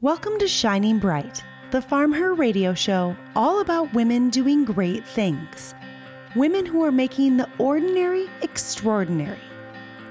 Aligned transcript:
Welcome 0.00 0.38
to 0.38 0.46
Shining 0.46 1.00
Bright, 1.00 1.42
the 1.72 1.82
Farm 1.82 2.12
Her 2.12 2.32
radio 2.32 2.72
show, 2.72 3.16
all 3.34 3.60
about 3.60 3.92
women 3.92 4.30
doing 4.30 4.64
great 4.64 5.04
things. 5.04 5.74
Women 6.36 6.64
who 6.64 6.84
are 6.84 6.92
making 6.92 7.36
the 7.36 7.48
ordinary 7.58 8.30
extraordinary. 8.42 9.40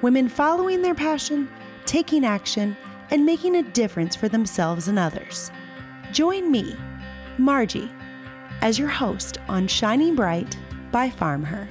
Women 0.02 0.28
following 0.28 0.82
their 0.82 0.94
passion, 0.94 1.48
taking 1.86 2.26
action, 2.26 2.76
and 3.12 3.26
making 3.26 3.56
a 3.56 3.64
difference 3.64 4.14
for 4.14 4.28
themselves 4.28 4.90
and 4.90 5.00
others. 5.00 5.52
Join 6.12 6.52
me, 6.52 6.76
Margie, 7.38 7.90
as 8.60 8.78
your 8.78 8.90
host 8.90 9.38
on 9.48 9.70
Shining 9.70 10.16
Bright 10.16 10.58
by 10.92 11.10
Farm 11.10 11.46
Her. 11.46 11.66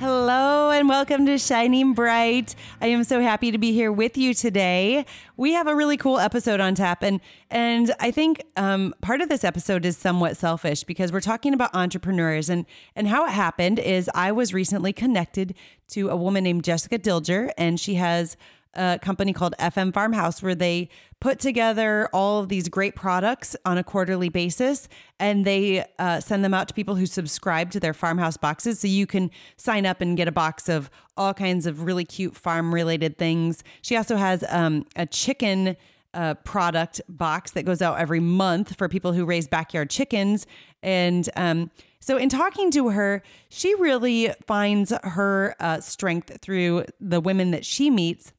Hello 0.00 0.70
and 0.70 0.88
welcome 0.88 1.26
to 1.26 1.36
Shining 1.36 1.92
Bright. 1.92 2.54
I 2.80 2.86
am 2.86 3.04
so 3.04 3.20
happy 3.20 3.50
to 3.50 3.58
be 3.58 3.74
here 3.74 3.92
with 3.92 4.16
you 4.16 4.32
today. 4.32 5.04
We 5.36 5.52
have 5.52 5.66
a 5.66 5.76
really 5.76 5.98
cool 5.98 6.18
episode 6.18 6.58
on 6.58 6.74
tap, 6.74 7.02
and 7.02 7.20
and 7.50 7.92
I 8.00 8.10
think 8.10 8.42
um, 8.56 8.94
part 9.02 9.20
of 9.20 9.28
this 9.28 9.44
episode 9.44 9.84
is 9.84 9.98
somewhat 9.98 10.38
selfish 10.38 10.84
because 10.84 11.12
we're 11.12 11.20
talking 11.20 11.52
about 11.52 11.74
entrepreneurs 11.74 12.48
and 12.48 12.64
and 12.96 13.08
how 13.08 13.26
it 13.26 13.32
happened 13.32 13.78
is 13.78 14.08
I 14.14 14.32
was 14.32 14.54
recently 14.54 14.94
connected 14.94 15.54
to 15.88 16.08
a 16.08 16.16
woman 16.16 16.44
named 16.44 16.64
Jessica 16.64 16.98
Dilger, 16.98 17.50
and 17.58 17.78
she 17.78 17.96
has 17.96 18.38
a 18.74 18.98
company 19.00 19.32
called 19.32 19.54
FM 19.58 19.92
Farmhouse 19.92 20.42
where 20.42 20.54
they 20.54 20.88
put 21.20 21.38
together 21.38 22.08
all 22.12 22.40
of 22.40 22.48
these 22.48 22.68
great 22.68 22.94
products 22.94 23.56
on 23.64 23.76
a 23.76 23.84
quarterly 23.84 24.28
basis 24.28 24.88
and 25.18 25.44
they 25.44 25.84
uh, 25.98 26.20
send 26.20 26.44
them 26.44 26.54
out 26.54 26.68
to 26.68 26.74
people 26.74 26.94
who 26.94 27.06
subscribe 27.06 27.70
to 27.70 27.80
their 27.80 27.92
farmhouse 27.92 28.36
boxes. 28.36 28.80
So 28.80 28.88
you 28.88 29.06
can 29.06 29.30
sign 29.56 29.86
up 29.86 30.00
and 30.00 30.16
get 30.16 30.28
a 30.28 30.32
box 30.32 30.68
of 30.68 30.90
all 31.16 31.34
kinds 31.34 31.66
of 31.66 31.82
really 31.82 32.04
cute 32.04 32.36
farm 32.36 32.72
related 32.72 33.18
things. 33.18 33.62
She 33.82 33.96
also 33.96 34.16
has 34.16 34.44
um, 34.48 34.86
a 34.96 35.06
chicken. 35.06 35.76
Uh, 36.12 36.34
product 36.34 37.00
box 37.08 37.52
that 37.52 37.64
goes 37.64 37.80
out 37.80 37.96
every 37.96 38.18
month 38.18 38.76
for 38.76 38.88
people 38.88 39.12
who 39.12 39.24
raise 39.24 39.46
backyard 39.46 39.88
chickens. 39.88 40.44
And 40.82 41.30
um, 41.36 41.70
so, 42.00 42.16
in 42.16 42.28
talking 42.28 42.72
to 42.72 42.88
her, 42.88 43.22
she 43.48 43.76
really 43.76 44.32
finds 44.44 44.92
her 45.04 45.54
uh, 45.60 45.78
strength 45.78 46.40
through 46.40 46.86
the 47.00 47.20
women 47.20 47.52
that 47.52 47.64
she 47.64 47.90
meets 47.90 48.32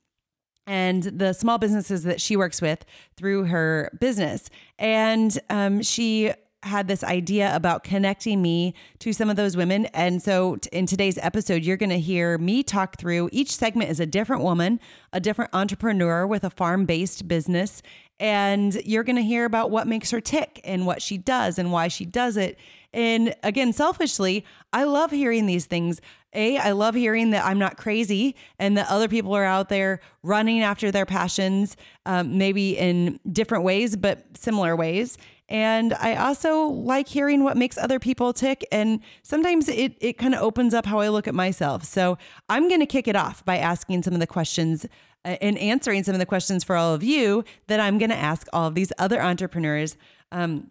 and 0.68 1.04
the 1.04 1.34
small 1.34 1.58
businesses 1.58 2.04
that 2.04 2.22
she 2.22 2.36
works 2.36 2.62
with 2.62 2.86
through 3.18 3.46
her 3.46 3.90
business. 4.00 4.50
And 4.78 5.38
um, 5.50 5.82
she 5.82 6.34
had 6.64 6.88
this 6.88 7.04
idea 7.04 7.56
about 7.56 7.84
connecting 7.84 8.42
me 8.42 8.76
to 9.00 9.14
some 9.14 9.30
of 9.30 9.36
those 9.36 9.58
women. 9.58 9.88
And 9.88 10.22
so 10.22 10.58
t- 10.58 10.70
in 10.72 10.86
today's 10.86 11.18
episode, 11.18 11.64
you're 11.64 11.78
going 11.78 11.90
to 11.90 12.00
hear 12.00 12.38
me 12.38 12.62
talk 12.62 12.98
through 12.98 13.30
each 13.32 13.56
segment 13.56 13.90
is 13.90 14.00
a 14.00 14.06
different 14.06 14.44
woman, 14.44 14.80
a 15.12 15.20
different 15.20 15.50
entrepreneur 15.54 16.28
with 16.28 16.44
a 16.44 16.52
farm 16.52 16.86
based 16.86 17.28
business. 17.28 17.82
And 18.22 18.76
you're 18.86 19.04
going 19.04 19.16
to 19.16 19.24
hear 19.24 19.46
about 19.46 19.72
what 19.72 19.88
makes 19.88 20.12
her 20.12 20.22
tick 20.22 20.62
and 20.64 20.86
what 20.86 21.02
she 21.02 21.18
does 21.18 21.58
and 21.58 21.72
why 21.72 21.88
she 21.88 22.06
does 22.06 22.38
it. 22.38 22.56
And 22.94 23.34
again, 23.42 23.74
selfishly, 23.74 24.46
I 24.72 24.84
love 24.84 25.10
hearing 25.10 25.48
these 25.48 25.66
things. 25.66 26.02
A, 26.34 26.58
I 26.58 26.72
love 26.72 26.94
hearing 26.94 27.32
that 27.32 27.44
I'm 27.44 27.58
not 27.58 27.78
crazy 27.78 28.36
and 28.60 28.78
that 28.78 28.90
other 28.90 29.08
people 29.08 29.36
are 29.36 29.44
out 29.44 29.70
there 29.70 30.02
running 30.22 30.62
after 30.62 30.92
their 30.92 31.08
passions, 31.08 31.76
um, 32.06 32.38
maybe 32.38 32.78
in 32.78 33.20
different 33.32 33.64
ways, 33.64 33.96
but 33.96 34.24
similar 34.38 34.76
ways. 34.76 35.18
And 35.50 35.94
I 35.96 36.16
also 36.16 36.66
like 36.68 37.08
hearing 37.08 37.44
what 37.44 37.58
makes 37.58 37.78
other 37.78 38.00
people 38.00 38.34
tick. 38.34 38.66
And 38.72 39.00
sometimes 39.24 39.68
it, 39.68 39.96
it 40.00 40.20
kind 40.20 40.36
of 40.36 40.42
opens 40.42 40.76
up 40.76 40.86
how 40.86 41.00
I 41.00 41.10
look 41.10 41.28
at 41.28 41.36
myself. 41.36 41.86
So 41.86 42.20
I'm 42.50 42.70
going 42.70 42.80
to 42.82 42.86
kick 42.86 43.08
it 43.08 43.16
off 43.16 43.44
by 43.44 43.58
asking 43.58 44.04
some 44.04 44.14
of 44.14 44.20
the 44.20 44.28
questions 44.28 44.86
uh, 45.26 45.38
and 45.42 45.58
answering 45.58 46.04
some 46.04 46.16
of 46.16 46.20
the 46.20 46.26
questions 46.26 46.64
for 46.64 46.76
all 46.76 46.94
of 46.94 47.04
you 47.04 47.44
that 47.68 47.80
I'm 47.80 47.98
going 47.98 48.10
to 48.10 48.16
ask 48.16 48.48
all 48.54 48.68
of 48.68 48.76
these 48.76 48.92
other 48.98 49.22
entrepreneurs. 49.22 49.98
Um, 50.32 50.70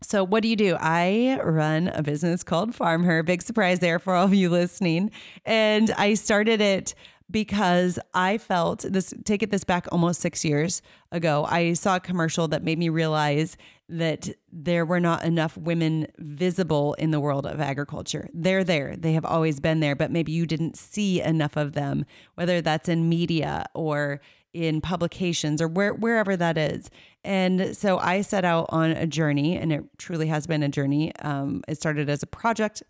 so, 0.00 0.22
what 0.22 0.42
do 0.42 0.48
you 0.48 0.56
do? 0.56 0.76
I 0.78 1.40
run 1.42 1.88
a 1.88 2.02
business 2.04 2.44
called 2.44 2.74
Farm 2.74 3.02
Her. 3.02 3.24
Big 3.24 3.42
surprise 3.42 3.80
there 3.80 3.98
for 3.98 4.14
all 4.14 4.26
of 4.26 4.34
you 4.34 4.48
listening. 4.48 5.10
And 5.44 5.90
I 5.92 6.14
started 6.14 6.60
it 6.60 6.94
because 7.30 7.98
I 8.14 8.38
felt 8.38 8.80
this, 8.80 9.12
take 9.24 9.42
it 9.42 9.50
this 9.50 9.64
back 9.64 9.86
almost 9.92 10.20
six 10.20 10.44
years 10.44 10.82
ago. 11.12 11.46
I 11.48 11.74
saw 11.74 11.96
a 11.96 12.00
commercial 12.00 12.48
that 12.48 12.62
made 12.62 12.78
me 12.78 12.88
realize 12.88 13.56
that 13.90 14.28
there 14.52 14.84
were 14.84 15.00
not 15.00 15.24
enough 15.24 15.56
women 15.56 16.06
visible 16.18 16.94
in 16.94 17.10
the 17.10 17.20
world 17.20 17.46
of 17.46 17.60
agriculture. 17.60 18.28
They're 18.34 18.64
there, 18.64 18.96
they 18.96 19.12
have 19.12 19.24
always 19.24 19.60
been 19.60 19.80
there, 19.80 19.96
but 19.96 20.10
maybe 20.10 20.32
you 20.32 20.46
didn't 20.46 20.76
see 20.76 21.22
enough 21.22 21.56
of 21.56 21.72
them, 21.72 22.04
whether 22.34 22.60
that's 22.60 22.88
in 22.88 23.08
media 23.08 23.66
or 23.74 24.20
in 24.54 24.80
publications 24.80 25.60
or 25.60 25.68
where, 25.68 25.94
wherever 25.94 26.36
that 26.36 26.56
is. 26.56 26.90
And 27.24 27.76
so 27.76 27.98
I 27.98 28.22
set 28.22 28.44
out 28.44 28.66
on 28.70 28.90
a 28.90 29.06
journey, 29.06 29.56
and 29.56 29.72
it 29.72 29.84
truly 29.98 30.26
has 30.28 30.46
been 30.46 30.62
a 30.62 30.68
journey. 30.68 31.14
Um, 31.16 31.62
it 31.68 31.76
started 31.76 32.08
as 32.08 32.22
a 32.22 32.26
project, 32.26 32.82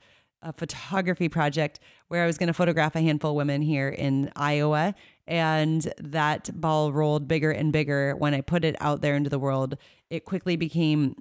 a 0.43 0.53
photography 0.53 1.29
project, 1.29 1.81
where 2.09 2.23
I 2.23 2.27
was 2.27 2.39
going 2.39 2.47
to 2.47 2.55
photograph 2.55 2.97
a 2.97 3.01
handful 3.01 3.31
of 3.31 3.37
women 3.37 3.63
here 3.63 3.89
in 3.89 4.31
Iowa. 4.37 4.95
And 5.27 5.93
that 5.99 6.51
ball 6.59 6.93
rolled 6.93 7.29
bigger 7.29 7.51
and 7.51 7.73
bigger 7.73 8.15
when 8.17 8.35
I 8.35 8.41
put 8.41 8.65
it 8.65 8.77
out 8.81 9.01
there 9.01 9.15
into 9.15 9.31
the 9.31 9.39
world. 9.39 9.77
It 10.11 10.25
quickly 10.25 10.57
became 10.57 11.15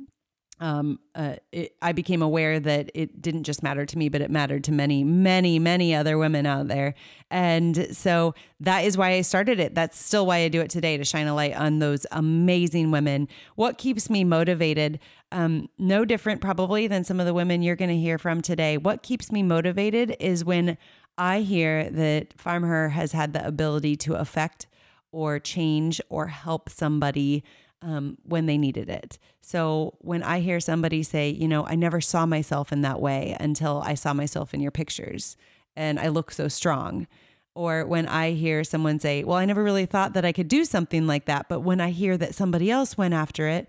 um, 0.59 0.99
uh, 1.13 1.35
it, 1.51 1.75
I 1.81 1.91
became 1.91 2.21
aware 2.21 2.59
that 2.59 2.89
it 2.95 3.21
didn't 3.21 3.43
just 3.43 3.61
matter 3.61 3.85
to 3.85 3.97
me, 3.97 4.09
but 4.09 4.21
it 4.21 4.31
mattered 4.31 4.63
to 4.65 4.71
many, 4.71 5.03
many, 5.03 5.59
many 5.59 5.93
other 5.93 6.17
women 6.17 6.45
out 6.45 6.67
there. 6.67 6.95
And 7.29 7.95
so 7.95 8.33
that 8.59 8.83
is 8.83 8.97
why 8.97 9.11
I 9.11 9.21
started 9.21 9.59
it. 9.59 9.75
That's 9.75 9.99
still 9.99 10.25
why 10.25 10.37
I 10.37 10.47
do 10.47 10.61
it 10.61 10.69
today 10.69 10.97
to 10.97 11.03
shine 11.03 11.27
a 11.27 11.35
light 11.35 11.55
on 11.55 11.79
those 11.79 12.05
amazing 12.11 12.89
women. 12.89 13.27
What 13.55 13.77
keeps 13.77 14.09
me 14.09 14.23
motivated? 14.23 14.99
Um, 15.31 15.69
no 15.77 16.05
different, 16.05 16.41
probably, 16.41 16.87
than 16.87 17.03
some 17.03 17.19
of 17.19 17.25
the 17.25 17.33
women 17.33 17.61
you're 17.61 17.75
going 17.75 17.89
to 17.89 17.97
hear 17.97 18.17
from 18.17 18.41
today. 18.41 18.77
What 18.77 19.03
keeps 19.03 19.31
me 19.31 19.43
motivated 19.43 20.15
is 20.19 20.43
when 20.43 20.77
I 21.17 21.41
hear 21.41 21.89
that 21.91 22.39
Farm 22.39 22.63
Her 22.63 22.89
has 22.89 23.11
had 23.11 23.33
the 23.33 23.45
ability 23.45 23.95
to 23.97 24.15
affect 24.15 24.67
or 25.11 25.39
change 25.39 26.01
or 26.09 26.27
help 26.27 26.69
somebody 26.69 27.43
um, 27.81 28.17
when 28.23 28.45
they 28.45 28.57
needed 28.57 28.89
it. 28.89 29.17
So 29.41 29.95
when 29.99 30.23
I 30.23 30.39
hear 30.39 30.59
somebody 30.59 31.03
say, 31.03 31.29
you 31.29 31.47
know, 31.47 31.65
I 31.65 31.75
never 31.75 32.01
saw 32.01 32.25
myself 32.25 32.71
in 32.71 32.81
that 32.81 32.99
way 32.99 33.35
until 33.39 33.81
I 33.85 33.93
saw 33.93 34.13
myself 34.13 34.53
in 34.53 34.61
your 34.61 34.71
pictures 34.71 35.37
and 35.75 35.99
I 35.99 36.07
look 36.07 36.31
so 36.31 36.47
strong. 36.47 37.07
Or 37.55 37.85
when 37.85 38.07
I 38.07 38.31
hear 38.31 38.63
someone 38.63 38.99
say, 38.99 39.23
well, 39.23 39.37
I 39.37 39.45
never 39.45 39.63
really 39.63 39.87
thought 39.87 40.13
that 40.13 40.25
I 40.25 40.31
could 40.31 40.47
do 40.47 40.63
something 40.63 41.07
like 41.07 41.25
that. 41.25 41.49
But 41.49 41.61
when 41.61 41.81
I 41.81 41.89
hear 41.89 42.15
that 42.17 42.35
somebody 42.35 42.69
else 42.69 42.97
went 42.97 43.15
after 43.15 43.47
it, 43.47 43.67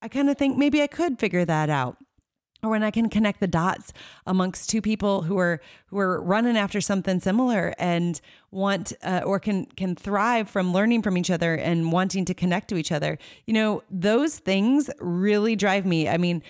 I 0.00 0.08
kind 0.08 0.30
of 0.30 0.36
think 0.36 0.56
maybe 0.56 0.82
I 0.82 0.86
could 0.86 1.18
figure 1.18 1.44
that 1.44 1.70
out 1.70 1.96
or 2.64 2.70
when 2.70 2.82
I 2.82 2.90
can 2.90 3.08
connect 3.08 3.40
the 3.40 3.46
dots 3.46 3.92
amongst 4.26 4.70
two 4.70 4.80
people 4.80 5.22
who 5.22 5.38
are 5.38 5.60
who 5.86 5.98
are 5.98 6.20
running 6.22 6.56
after 6.56 6.80
something 6.80 7.20
similar 7.20 7.74
and 7.78 8.20
want 8.50 8.92
uh, 9.02 9.22
or 9.24 9.38
can 9.38 9.66
can 9.66 9.94
thrive 9.94 10.48
from 10.48 10.72
learning 10.72 11.02
from 11.02 11.18
each 11.18 11.30
other 11.30 11.54
and 11.54 11.92
wanting 11.92 12.24
to 12.24 12.34
connect 12.34 12.68
to 12.68 12.76
each 12.76 12.90
other. 12.90 13.18
You 13.46 13.54
know, 13.54 13.82
those 13.90 14.38
things 14.38 14.90
really 14.98 15.56
drive 15.56 15.84
me. 15.84 16.08
I 16.08 16.16
mean, 16.16 16.42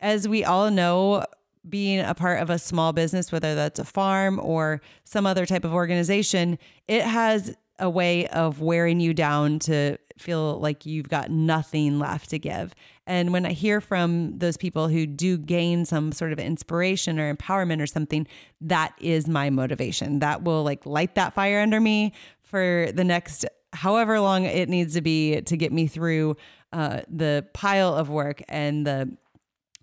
as 0.00 0.26
we 0.26 0.44
all 0.44 0.70
know, 0.70 1.24
being 1.68 2.00
a 2.00 2.14
part 2.14 2.40
of 2.40 2.50
a 2.50 2.58
small 2.58 2.92
business, 2.92 3.30
whether 3.30 3.54
that's 3.54 3.78
a 3.78 3.84
farm 3.84 4.40
or 4.42 4.80
some 5.04 5.26
other 5.26 5.46
type 5.46 5.64
of 5.64 5.72
organization, 5.72 6.58
it 6.88 7.02
has 7.02 7.56
a 7.78 7.88
way 7.88 8.26
of 8.28 8.60
wearing 8.60 9.00
you 9.00 9.14
down 9.14 9.58
to 9.58 9.96
feel 10.18 10.58
like 10.60 10.86
you've 10.86 11.08
got 11.08 11.30
nothing 11.30 11.98
left 11.98 12.30
to 12.30 12.38
give. 12.38 12.74
And 13.06 13.32
when 13.32 13.44
I 13.44 13.52
hear 13.52 13.80
from 13.80 14.38
those 14.38 14.56
people 14.56 14.88
who 14.88 15.06
do 15.06 15.36
gain 15.36 15.84
some 15.84 16.12
sort 16.12 16.32
of 16.32 16.38
inspiration 16.38 17.18
or 17.18 17.34
empowerment 17.34 17.82
or 17.82 17.86
something, 17.86 18.26
that 18.60 18.94
is 19.00 19.28
my 19.28 19.50
motivation. 19.50 20.20
That 20.20 20.42
will 20.42 20.62
like 20.62 20.86
light 20.86 21.14
that 21.16 21.32
fire 21.32 21.60
under 21.60 21.80
me 21.80 22.12
for 22.42 22.88
the 22.94 23.04
next 23.04 23.44
however 23.72 24.20
long 24.20 24.44
it 24.44 24.68
needs 24.68 24.94
to 24.94 25.00
be 25.00 25.40
to 25.40 25.56
get 25.56 25.72
me 25.72 25.86
through 25.86 26.36
uh, 26.72 27.00
the 27.08 27.46
pile 27.54 27.94
of 27.94 28.08
work 28.08 28.42
and 28.48 28.86
the 28.86 29.16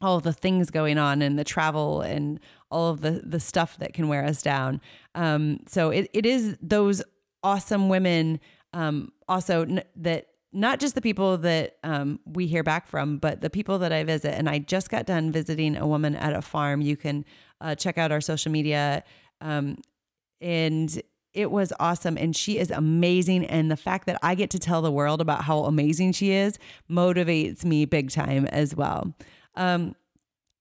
all 0.01 0.19
the 0.19 0.33
things 0.33 0.69
going 0.69 0.97
on 0.97 1.21
and 1.21 1.37
the 1.37 1.43
travel 1.43 2.01
and 2.01 2.39
all 2.71 2.91
of 2.91 3.01
the 3.01 3.21
the 3.25 3.39
stuff 3.39 3.77
that 3.77 3.93
can 3.93 4.07
wear 4.07 4.23
us 4.25 4.41
down. 4.41 4.79
Um, 5.15 5.59
so 5.67 5.89
it, 5.89 6.09
it 6.13 6.25
is 6.25 6.55
those 6.61 7.01
awesome 7.43 7.89
women 7.89 8.39
um, 8.73 9.11
also 9.27 9.63
n- 9.63 9.83
that 9.95 10.27
not 10.51 10.79
just 10.79 10.95
the 10.95 11.01
people 11.01 11.37
that 11.37 11.77
um, 11.83 12.19
we 12.25 12.47
hear 12.47 12.63
back 12.63 12.87
from, 12.87 13.17
but 13.17 13.41
the 13.41 13.49
people 13.49 13.79
that 13.79 13.91
I 13.91 14.03
visit. 14.03 14.33
And 14.33 14.49
I 14.49 14.59
just 14.59 14.89
got 14.89 15.05
done 15.05 15.31
visiting 15.31 15.75
a 15.77 15.85
woman 15.85 16.15
at 16.15 16.33
a 16.33 16.41
farm. 16.41 16.81
You 16.81 16.97
can 16.97 17.23
uh, 17.61 17.75
check 17.75 17.97
out 17.97 18.11
our 18.11 18.21
social 18.21 18.51
media. 18.51 19.03
Um, 19.41 19.77
and 20.41 21.01
it 21.33 21.51
was 21.51 21.71
awesome. 21.79 22.17
And 22.17 22.35
she 22.35 22.57
is 22.57 22.71
amazing. 22.71 23.45
And 23.45 23.69
the 23.69 23.77
fact 23.77 24.07
that 24.07 24.17
I 24.23 24.33
get 24.33 24.49
to 24.51 24.59
tell 24.59 24.81
the 24.81 24.91
world 24.91 25.21
about 25.21 25.43
how 25.43 25.65
amazing 25.65 26.13
she 26.13 26.31
is 26.31 26.57
motivates 26.89 27.63
me 27.63 27.85
big 27.85 28.09
time 28.09 28.45
as 28.47 28.75
well. 28.75 29.13
Um, 29.55 29.95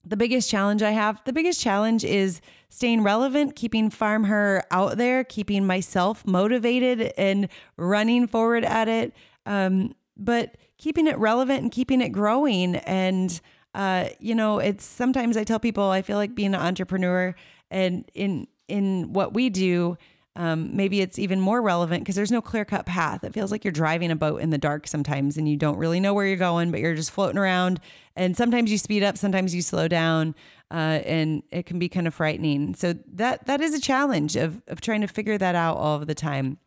the 0.04 0.16
biggest 0.16 0.50
challenge 0.50 0.82
I 0.82 0.90
have, 0.90 1.22
the 1.24 1.32
biggest 1.32 1.60
challenge 1.60 2.04
is 2.04 2.40
staying 2.68 3.02
relevant, 3.02 3.56
keeping 3.56 3.90
Farm 3.90 4.24
Her 4.24 4.64
out 4.70 4.96
there, 4.96 5.24
keeping 5.24 5.66
myself 5.66 6.26
motivated 6.26 7.12
and 7.16 7.48
running 7.76 8.26
forward 8.26 8.64
at 8.64 8.88
it. 8.88 9.14
Um, 9.46 9.94
but 10.16 10.56
keeping 10.78 11.06
it 11.06 11.18
relevant 11.18 11.62
and 11.62 11.72
keeping 11.72 12.00
it 12.00 12.10
growing. 12.10 12.76
And, 12.76 13.40
uh, 13.74 14.08
you 14.18 14.34
know, 14.34 14.58
it's 14.58 14.84
sometimes 14.84 15.36
I 15.36 15.44
tell 15.44 15.60
people 15.60 15.84
I 15.84 16.02
feel 16.02 16.16
like 16.16 16.34
being 16.34 16.54
an 16.54 16.60
entrepreneur 16.60 17.34
and 17.70 18.08
in, 18.14 18.46
in 18.68 19.12
what 19.12 19.34
we 19.34 19.50
do, 19.50 19.96
um, 20.36 20.76
maybe 20.76 21.00
it's 21.00 21.18
even 21.18 21.40
more 21.40 21.60
relevant 21.60 22.02
because 22.02 22.14
there's 22.14 22.30
no 22.30 22.40
clear 22.40 22.64
cut 22.64 22.86
path. 22.86 23.24
It 23.24 23.34
feels 23.34 23.50
like 23.50 23.64
you're 23.64 23.72
driving 23.72 24.12
a 24.12 24.16
boat 24.16 24.40
in 24.40 24.50
the 24.50 24.58
dark 24.58 24.86
sometimes 24.86 25.36
and 25.36 25.48
you 25.48 25.56
don't 25.56 25.78
really 25.78 25.98
know 25.98 26.14
where 26.14 26.26
you're 26.26 26.36
going, 26.36 26.70
but 26.70 26.78
you're 26.78 26.94
just 26.94 27.10
floating 27.10 27.38
around. 27.38 27.80
And 28.14 28.36
sometimes 28.36 28.70
you 28.70 28.78
speed 28.78 29.02
up, 29.02 29.18
sometimes 29.18 29.52
you 29.52 29.62
slow 29.62 29.88
down, 29.88 30.36
uh, 30.70 31.00
and 31.04 31.42
it 31.50 31.66
can 31.66 31.78
be 31.78 31.88
kind 31.88 32.06
of 32.06 32.14
frightening. 32.14 32.74
So 32.74 32.94
that 33.14 33.46
that 33.46 33.60
is 33.60 33.74
a 33.74 33.80
challenge 33.80 34.36
of 34.36 34.62
of 34.68 34.80
trying 34.80 35.00
to 35.00 35.08
figure 35.08 35.38
that 35.38 35.54
out 35.54 35.76
all 35.76 35.96
of 35.96 36.06
the 36.06 36.14
time. 36.14 36.58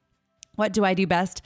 What 0.55 0.73
do 0.73 0.83
I 0.83 0.93
do 0.93 1.07
best? 1.07 1.41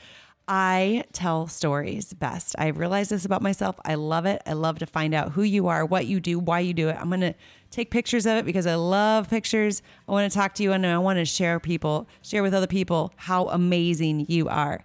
I 0.48 1.04
tell 1.12 1.48
stories 1.48 2.12
best. 2.14 2.54
I 2.56 2.68
realize 2.68 3.08
this 3.08 3.24
about 3.24 3.42
myself. 3.42 3.76
I 3.84 3.96
love 3.96 4.26
it. 4.26 4.42
I 4.46 4.52
love 4.52 4.78
to 4.78 4.86
find 4.86 5.12
out 5.12 5.32
who 5.32 5.42
you 5.42 5.66
are, 5.66 5.84
what 5.84 6.06
you 6.06 6.20
do, 6.20 6.38
why 6.38 6.60
you 6.60 6.72
do 6.72 6.88
it. 6.88 6.96
I'm 7.00 7.08
going 7.08 7.20
to 7.20 7.34
take 7.70 7.90
pictures 7.90 8.26
of 8.26 8.36
it 8.36 8.44
because 8.44 8.66
I 8.66 8.76
love 8.76 9.28
pictures. 9.28 9.82
I 10.08 10.12
want 10.12 10.30
to 10.30 10.38
talk 10.38 10.54
to 10.54 10.62
you 10.62 10.72
and 10.72 10.86
I 10.86 10.98
want 10.98 11.18
to 11.18 11.24
share 11.24 11.58
people, 11.58 12.08
share 12.22 12.44
with 12.44 12.54
other 12.54 12.68
people 12.68 13.12
how 13.16 13.48
amazing 13.48 14.26
you 14.28 14.48
are. 14.48 14.84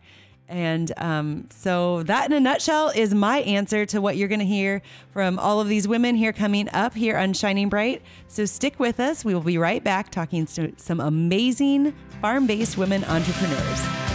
And 0.52 0.92
um, 0.98 1.48
so, 1.50 2.04
that 2.04 2.26
in 2.26 2.34
a 2.34 2.40
nutshell 2.42 2.90
is 2.90 3.14
my 3.14 3.38
answer 3.40 3.86
to 3.86 4.02
what 4.02 4.18
you're 4.18 4.28
going 4.28 4.40
to 4.40 4.46
hear 4.46 4.82
from 5.14 5.40
all 5.40 5.62
of 5.62 5.70
these 5.70 5.88
women 5.88 6.16
here 6.16 6.34
coming 6.34 6.68
up 6.74 6.94
here 6.94 7.18
on 7.18 7.32
Shining 7.32 7.70
Bright. 7.70 8.02
So, 8.28 8.44
stick 8.44 8.78
with 8.78 9.00
us. 9.00 9.24
We 9.24 9.34
will 9.34 9.40
be 9.40 9.58
right 9.58 9.82
back 9.82 10.12
talking 10.12 10.46
to 10.48 10.74
some 10.76 11.00
amazing 11.00 11.94
farm 12.20 12.48
based 12.48 12.78
women 12.78 13.06
entrepreneurs. 13.06 14.11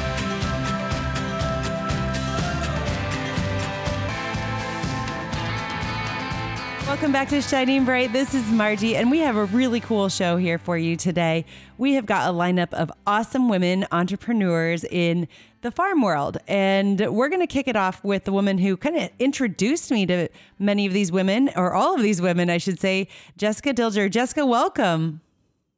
Welcome 6.96 7.12
back 7.12 7.28
to 7.28 7.42
Shining 7.42 7.84
Bright. 7.84 8.14
This 8.14 8.32
is 8.32 8.50
Margie, 8.50 8.96
and 8.96 9.10
we 9.10 9.18
have 9.18 9.36
a 9.36 9.44
really 9.44 9.80
cool 9.80 10.08
show 10.08 10.38
here 10.38 10.56
for 10.56 10.78
you 10.78 10.96
today. 10.96 11.44
We 11.76 11.92
have 11.92 12.06
got 12.06 12.26
a 12.26 12.32
lineup 12.32 12.72
of 12.72 12.90
awesome 13.06 13.50
women 13.50 13.86
entrepreneurs 13.92 14.82
in 14.82 15.28
the 15.60 15.70
farm 15.70 16.00
world, 16.00 16.38
and 16.48 16.98
we're 17.14 17.28
going 17.28 17.42
to 17.42 17.46
kick 17.46 17.68
it 17.68 17.76
off 17.76 18.02
with 18.02 18.24
the 18.24 18.32
woman 18.32 18.56
who 18.56 18.78
kind 18.78 18.96
of 18.96 19.10
introduced 19.18 19.90
me 19.90 20.06
to 20.06 20.28
many 20.58 20.86
of 20.86 20.94
these 20.94 21.12
women, 21.12 21.50
or 21.54 21.74
all 21.74 21.94
of 21.94 22.00
these 22.00 22.22
women, 22.22 22.48
I 22.48 22.56
should 22.56 22.80
say, 22.80 23.08
Jessica 23.36 23.74
Dilger. 23.74 24.10
Jessica, 24.10 24.46
welcome. 24.46 25.20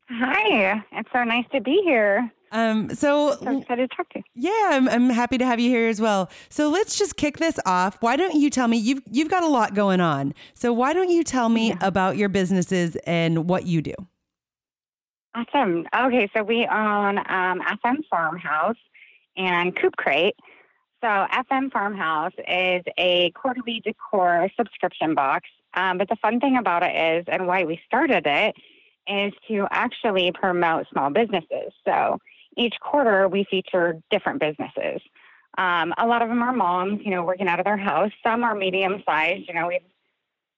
Hi, 0.08 0.84
it's 0.92 1.10
so 1.12 1.24
nice 1.24 1.46
to 1.50 1.60
be 1.60 1.80
here. 1.82 2.30
Um, 2.52 2.94
so, 2.94 3.36
so 3.42 3.58
excited 3.58 3.90
to 3.90 3.96
talk 3.96 4.08
to 4.10 4.18
you. 4.18 4.24
Yeah, 4.34 4.70
I'm, 4.72 4.88
I'm 4.88 5.10
happy 5.10 5.38
to 5.38 5.46
have 5.46 5.60
you 5.60 5.70
here 5.70 5.88
as 5.88 6.00
well. 6.00 6.30
So 6.48 6.68
let's 6.68 6.98
just 6.98 7.16
kick 7.16 7.38
this 7.38 7.58
off. 7.66 7.98
Why 8.00 8.16
don't 8.16 8.34
you 8.34 8.50
tell 8.50 8.68
me 8.68 8.76
you've 8.76 9.02
you've 9.10 9.30
got 9.30 9.42
a 9.42 9.48
lot 9.48 9.74
going 9.74 10.00
on. 10.00 10.34
So 10.54 10.72
why 10.72 10.92
don't 10.92 11.10
you 11.10 11.24
tell 11.24 11.48
me 11.48 11.68
yeah. 11.68 11.78
about 11.80 12.16
your 12.16 12.28
businesses 12.28 12.96
and 13.06 13.48
what 13.48 13.66
you 13.66 13.82
do? 13.82 13.94
Awesome. 15.34 15.86
Okay, 15.94 16.28
so 16.36 16.42
we 16.42 16.66
own 16.66 17.18
um, 17.18 17.60
FM 17.60 17.98
Farmhouse 18.10 18.76
and 19.36 19.76
Coop 19.76 19.96
Crate. 19.96 20.34
So 21.00 21.06
FM 21.06 21.70
Farmhouse 21.70 22.32
is 22.48 22.82
a 22.98 23.30
quarterly 23.32 23.80
decor 23.84 24.48
subscription 24.56 25.14
box. 25.14 25.48
Um, 25.74 25.98
but 25.98 26.08
the 26.08 26.16
fun 26.16 26.40
thing 26.40 26.56
about 26.56 26.82
it 26.82 27.18
is, 27.18 27.24
and 27.28 27.46
why 27.46 27.64
we 27.64 27.80
started 27.86 28.26
it, 28.26 28.56
is 29.06 29.32
to 29.48 29.66
actually 29.70 30.32
promote 30.32 30.86
small 30.92 31.10
businesses. 31.10 31.72
So 31.86 32.18
each 32.58 32.74
quarter 32.80 33.28
we 33.28 33.44
feature 33.50 34.00
different 34.10 34.40
businesses. 34.40 35.00
Um, 35.56 35.92
a 35.98 36.06
lot 36.06 36.22
of 36.22 36.28
them 36.28 36.42
are 36.42 36.52
moms, 36.52 37.00
you 37.04 37.10
know, 37.10 37.22
working 37.24 37.48
out 37.48 37.58
of 37.58 37.64
their 37.64 37.76
house. 37.76 38.12
Some 38.24 38.44
are 38.44 38.54
medium 38.54 39.02
sized. 39.06 39.48
You 39.48 39.54
know, 39.54 39.66
we've 39.68 39.80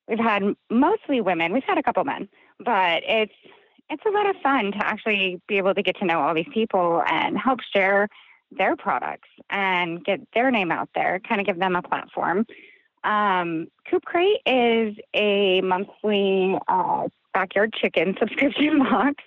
we've 0.08 0.18
had 0.18 0.42
mostly 0.70 1.20
women. 1.20 1.52
We've 1.52 1.64
had 1.66 1.78
a 1.78 1.82
couple 1.82 2.04
men, 2.04 2.28
but 2.58 3.02
it's 3.06 3.32
it's 3.88 4.02
a 4.06 4.10
lot 4.10 4.28
of 4.28 4.36
fun 4.42 4.72
to 4.72 4.86
actually 4.86 5.40
be 5.48 5.58
able 5.58 5.74
to 5.74 5.82
get 5.82 5.96
to 5.98 6.04
know 6.04 6.20
all 6.20 6.34
these 6.34 6.48
people 6.52 7.02
and 7.10 7.36
help 7.38 7.60
share 7.74 8.08
their 8.52 8.76
products 8.76 9.28
and 9.50 10.04
get 10.04 10.20
their 10.34 10.50
name 10.50 10.70
out 10.70 10.88
there, 10.94 11.20
kind 11.28 11.40
of 11.40 11.46
give 11.46 11.58
them 11.58 11.76
a 11.76 11.82
platform. 11.82 12.46
Um, 13.04 13.68
Coop 13.90 14.04
Crate 14.04 14.40
is 14.46 14.94
a 15.14 15.60
monthly 15.62 16.58
uh, 16.68 17.08
backyard 17.32 17.72
chicken 17.72 18.16
subscription 18.20 18.80
box. 18.80 19.22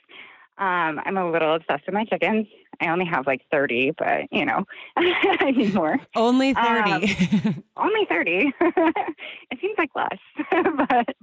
Um, 0.58 1.02
I'm 1.04 1.18
a 1.18 1.30
little 1.30 1.56
obsessed 1.56 1.86
with 1.86 1.94
my 1.94 2.06
chickens. 2.06 2.48
I 2.82 2.90
only 2.90 3.06
have 3.06 3.28
like 3.28 3.42
30, 3.52 3.92
but 3.98 4.24
you 4.32 4.46
know, 4.46 4.66
I 4.98 5.52
need 5.56 5.74
more. 5.74 6.00
Only 6.16 6.54
30. 6.54 6.92
Um, 6.92 7.64
only 7.78 8.06
30. 8.10 8.54
it 8.60 9.60
seems 9.62 9.76
like 9.78 9.92
less, 9.96 10.20
but 10.90 11.16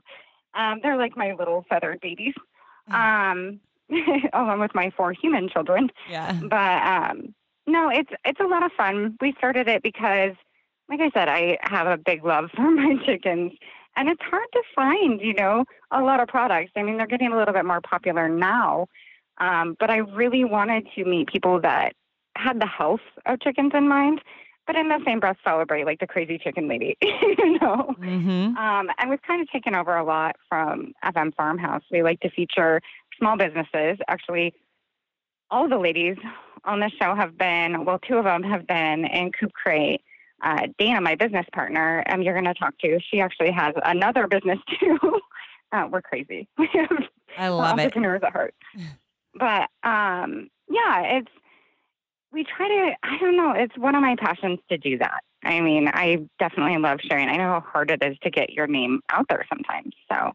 um, 0.55 0.81
they're 0.83 0.97
like 0.97 1.17
my 1.17 1.33
little 1.33 1.65
feathered 1.69 2.01
babies. 2.01 2.35
Hmm. 2.89 2.95
Um, 2.95 3.61
along 4.33 4.61
with 4.61 4.75
my 4.75 4.91
four 4.97 5.13
human 5.13 5.49
children. 5.49 5.91
Yeah. 6.09 6.39
But 6.43 6.83
um, 6.87 7.35
no, 7.67 7.91
it's 7.91 8.11
it's 8.25 8.41
a 8.41 8.47
lot 8.47 8.65
of 8.65 8.73
fun. 8.77 9.17
We 9.21 9.35
started 9.39 9.69
it 9.69 9.83
because, 9.83 10.33
like 10.89 11.01
I 11.01 11.11
said, 11.13 11.29
I 11.29 11.59
have 11.63 11.87
a 11.87 11.97
big 11.97 12.25
love 12.25 12.51
for 12.55 12.71
my 12.71 12.97
chickens, 13.05 13.53
and 13.97 14.09
it's 14.09 14.23
hard 14.23 14.47
to 14.53 14.63
find, 14.75 15.21
you 15.21 15.35
know, 15.35 15.65
a 15.91 16.03
lot 16.03 16.21
of 16.21 16.29
products. 16.29 16.73
I 16.77 16.83
mean, 16.83 16.97
they're 16.97 17.07
getting 17.07 17.33
a 17.33 17.37
little 17.37 17.55
bit 17.55 17.65
more 17.65 17.81
popular 17.81 18.29
now, 18.29 18.87
um, 19.41 19.77
but 19.81 19.91
I 19.91 19.99
really 19.99 20.45
wanted 20.45 20.87
to 20.95 21.05
meet 21.05 21.29
people 21.29 21.61
that 21.63 21.95
had 22.37 22.61
the 22.61 22.67
health 22.67 23.01
of 23.27 23.41
chickens 23.41 23.73
in 23.75 23.89
mind, 23.89 24.21
but 24.67 24.77
in 24.77 24.89
the 24.89 25.01
same 25.05 25.19
breath 25.19 25.37
celebrate 25.45 25.85
like 25.85 25.99
the 25.99 26.07
crazy 26.07 26.39
chicken 26.39 26.69
lady, 26.69 26.97
you 27.03 27.59
know. 27.59 27.95
Mm-hmm. 27.99 28.57
Um, 28.57 28.89
and 28.99 29.11
we've 29.11 29.23
kind 29.23 29.43
of 29.43 29.51
taken 29.51 29.75
over 29.75 29.97
a 29.97 30.05
lot 30.05 30.37
from 30.49 30.93
FM 31.05 31.35
Farmhouse. 31.35 31.83
We 31.91 32.03
like 32.03 32.21
to 32.21 32.31
feature 32.31 32.81
small 33.19 33.37
businesses. 33.37 33.99
Actually, 34.09 34.55
all 35.51 35.69
the 35.69 35.79
ladies 35.79 36.17
on 36.65 36.81
the 36.81 36.91
show 37.01 37.15
have 37.15 37.37
been, 37.37 37.85
well, 37.85 37.99
two 37.99 38.17
of 38.17 38.25
them 38.25 38.43
have 38.43 38.67
been 38.67 39.05
in 39.07 39.33
Coop 39.33 39.53
Crate. 39.53 40.03
Uh, 40.43 40.69
Dana, 40.79 41.01
my 41.01 41.15
business 41.17 41.47
partner, 41.53 42.03
um, 42.09 42.23
you're 42.23 42.35
going 42.35 42.47
to 42.47 42.55
talk 42.55 42.77
to. 42.79 42.99
She 43.11 43.21
actually 43.21 43.51
has 43.51 43.75
another 43.85 44.27
business 44.27 44.59
too. 44.81 44.99
uh, 45.73 45.89
we're 45.91 46.03
crazy. 46.03 46.49
I 47.39 47.49
love 47.49 47.79
it. 47.79 47.83
Entrepreneurs 47.83 48.23
at 48.25 48.33
heart. 48.33 48.55
But 49.35 49.69
um, 49.83 50.49
yeah, 50.69 51.19
it's 51.19 51.31
we 52.33 52.45
try 52.45 52.69
to. 52.69 52.93
I 53.03 53.19
don't 53.19 53.37
know. 53.37 53.53
It's 53.53 53.77
one 53.77 53.95
of 53.95 54.03
my 54.03 54.17
passions 54.17 54.61
to 54.69 54.79
do 54.79 54.99
that. 54.99 55.23
I 55.43 55.61
mean, 55.61 55.89
I 55.89 56.19
definitely 56.39 56.79
love 56.79 56.99
sharing. 57.03 57.29
I 57.29 57.37
know 57.37 57.49
how 57.49 57.65
hard 57.67 57.91
it 57.91 58.05
is 58.05 58.17
to 58.23 58.31
get 58.31 58.51
your 58.51 58.67
name 58.67 59.01
out 59.11 59.27
there 59.29 59.45
sometimes. 59.49 59.95
So 60.13 60.33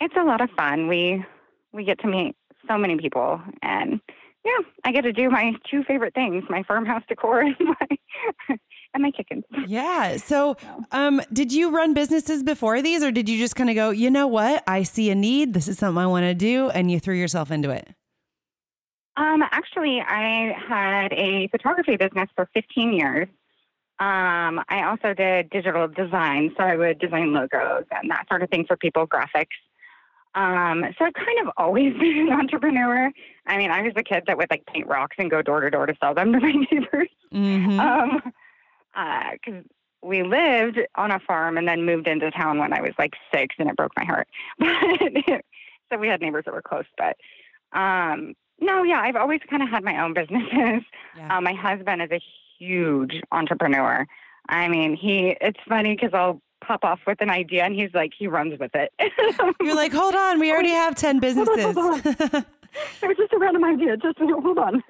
it's 0.00 0.14
a 0.18 0.24
lot 0.24 0.40
of 0.40 0.50
fun. 0.56 0.88
We 0.88 1.24
we 1.72 1.84
get 1.84 2.00
to 2.00 2.08
meet 2.08 2.36
so 2.68 2.78
many 2.78 2.96
people, 2.96 3.40
and 3.62 4.00
yeah, 4.44 4.58
I 4.84 4.92
get 4.92 5.02
to 5.02 5.12
do 5.12 5.30
my 5.30 5.52
two 5.70 5.82
favorite 5.84 6.14
things: 6.14 6.44
my 6.48 6.62
farmhouse 6.62 7.02
decor 7.08 7.40
and 7.40 7.56
my 7.60 8.56
and 8.94 9.02
my 9.02 9.10
chickens. 9.10 9.44
Yeah. 9.66 10.16
So, 10.16 10.56
um, 10.92 11.20
did 11.32 11.52
you 11.52 11.74
run 11.74 11.94
businesses 11.94 12.42
before 12.42 12.80
these, 12.80 13.02
or 13.02 13.10
did 13.10 13.28
you 13.28 13.38
just 13.38 13.56
kind 13.56 13.68
of 13.68 13.76
go, 13.76 13.90
you 13.90 14.10
know 14.10 14.26
what, 14.26 14.62
I 14.66 14.84
see 14.84 15.10
a 15.10 15.14
need. 15.14 15.52
This 15.52 15.68
is 15.68 15.78
something 15.78 16.02
I 16.02 16.06
want 16.06 16.24
to 16.24 16.34
do, 16.34 16.70
and 16.70 16.90
you 16.90 17.00
threw 17.00 17.14
yourself 17.14 17.50
into 17.50 17.70
it? 17.70 17.88
Um, 19.16 19.42
actually, 19.42 20.00
I 20.00 20.54
had 20.68 21.12
a 21.12 21.48
photography 21.48 21.96
business 21.96 22.28
for 22.34 22.48
15 22.54 22.92
years. 22.92 23.28
Um, 24.00 24.60
I 24.68 24.84
also 24.86 25.14
did 25.14 25.50
digital 25.50 25.86
design, 25.86 26.52
so 26.56 26.64
I 26.64 26.74
would 26.76 26.98
design 26.98 27.32
logos 27.32 27.84
and 27.92 28.10
that 28.10 28.26
sort 28.28 28.42
of 28.42 28.50
thing 28.50 28.64
for 28.66 28.76
people, 28.76 29.06
graphics. 29.06 29.54
Um, 30.34 30.84
so 30.98 31.04
I've 31.04 31.14
kind 31.14 31.46
of 31.46 31.52
always 31.56 31.92
been 32.00 32.26
an 32.28 32.32
entrepreneur. 32.32 33.10
I 33.46 33.56
mean, 33.56 33.70
I 33.70 33.82
was 33.82 33.92
the 33.94 34.02
kid 34.02 34.24
that 34.26 34.36
would 34.36 34.50
like 34.50 34.66
paint 34.66 34.88
rocks 34.88 35.16
and 35.18 35.30
go 35.30 35.42
door 35.42 35.60
to 35.60 35.70
door 35.70 35.86
to 35.86 35.94
sell 36.00 36.12
them 36.12 36.32
to 36.32 36.40
my 36.40 36.52
neighbors. 36.70 37.08
Mm-hmm. 37.32 37.80
Um, 37.80 38.32
because 39.32 39.64
uh, 39.64 39.68
we 40.02 40.22
lived 40.22 40.80
on 40.96 41.10
a 41.10 41.20
farm 41.20 41.56
and 41.56 41.66
then 41.66 41.84
moved 41.84 42.06
into 42.06 42.30
town 42.30 42.58
when 42.58 42.72
I 42.72 42.80
was 42.80 42.92
like 42.98 43.14
six, 43.32 43.54
and 43.58 43.68
it 43.70 43.76
broke 43.76 43.92
my 43.96 44.04
heart. 44.04 44.28
so 45.90 45.98
we 45.98 46.08
had 46.08 46.20
neighbors 46.20 46.44
that 46.46 46.54
were 46.54 46.62
close, 46.62 46.84
but 46.98 47.16
um, 47.78 48.34
no, 48.60 48.82
yeah, 48.82 49.00
I've 49.00 49.16
always 49.16 49.40
kind 49.48 49.62
of 49.62 49.68
had 49.68 49.84
my 49.84 50.02
own 50.02 50.14
businesses. 50.14 50.82
Yeah. 51.16 51.36
Uh, 51.36 51.40
my 51.40 51.52
husband 51.52 52.02
is 52.02 52.10
a 52.10 52.20
huge 52.58 53.20
entrepreneur. 53.32 54.06
I 54.48 54.68
mean, 54.68 54.96
he. 54.96 55.36
It's 55.40 55.60
funny 55.68 55.94
because 55.94 56.10
I'll 56.12 56.40
pop 56.64 56.84
off 56.84 57.00
with 57.06 57.20
an 57.20 57.30
idea, 57.30 57.64
and 57.64 57.74
he's 57.74 57.92
like, 57.94 58.12
he 58.16 58.26
runs 58.26 58.58
with 58.58 58.72
it. 58.74 58.92
You're 59.60 59.74
like, 59.74 59.92
hold 59.92 60.14
on, 60.14 60.40
we 60.40 60.50
already 60.50 60.70
have 60.70 60.94
ten 60.94 61.20
businesses. 61.20 61.76
it 61.76 63.06
was 63.06 63.16
just 63.16 63.32
a 63.32 63.38
random 63.38 63.64
idea. 63.64 63.96
Just 63.96 64.18
hold 64.18 64.58
on. 64.58 64.82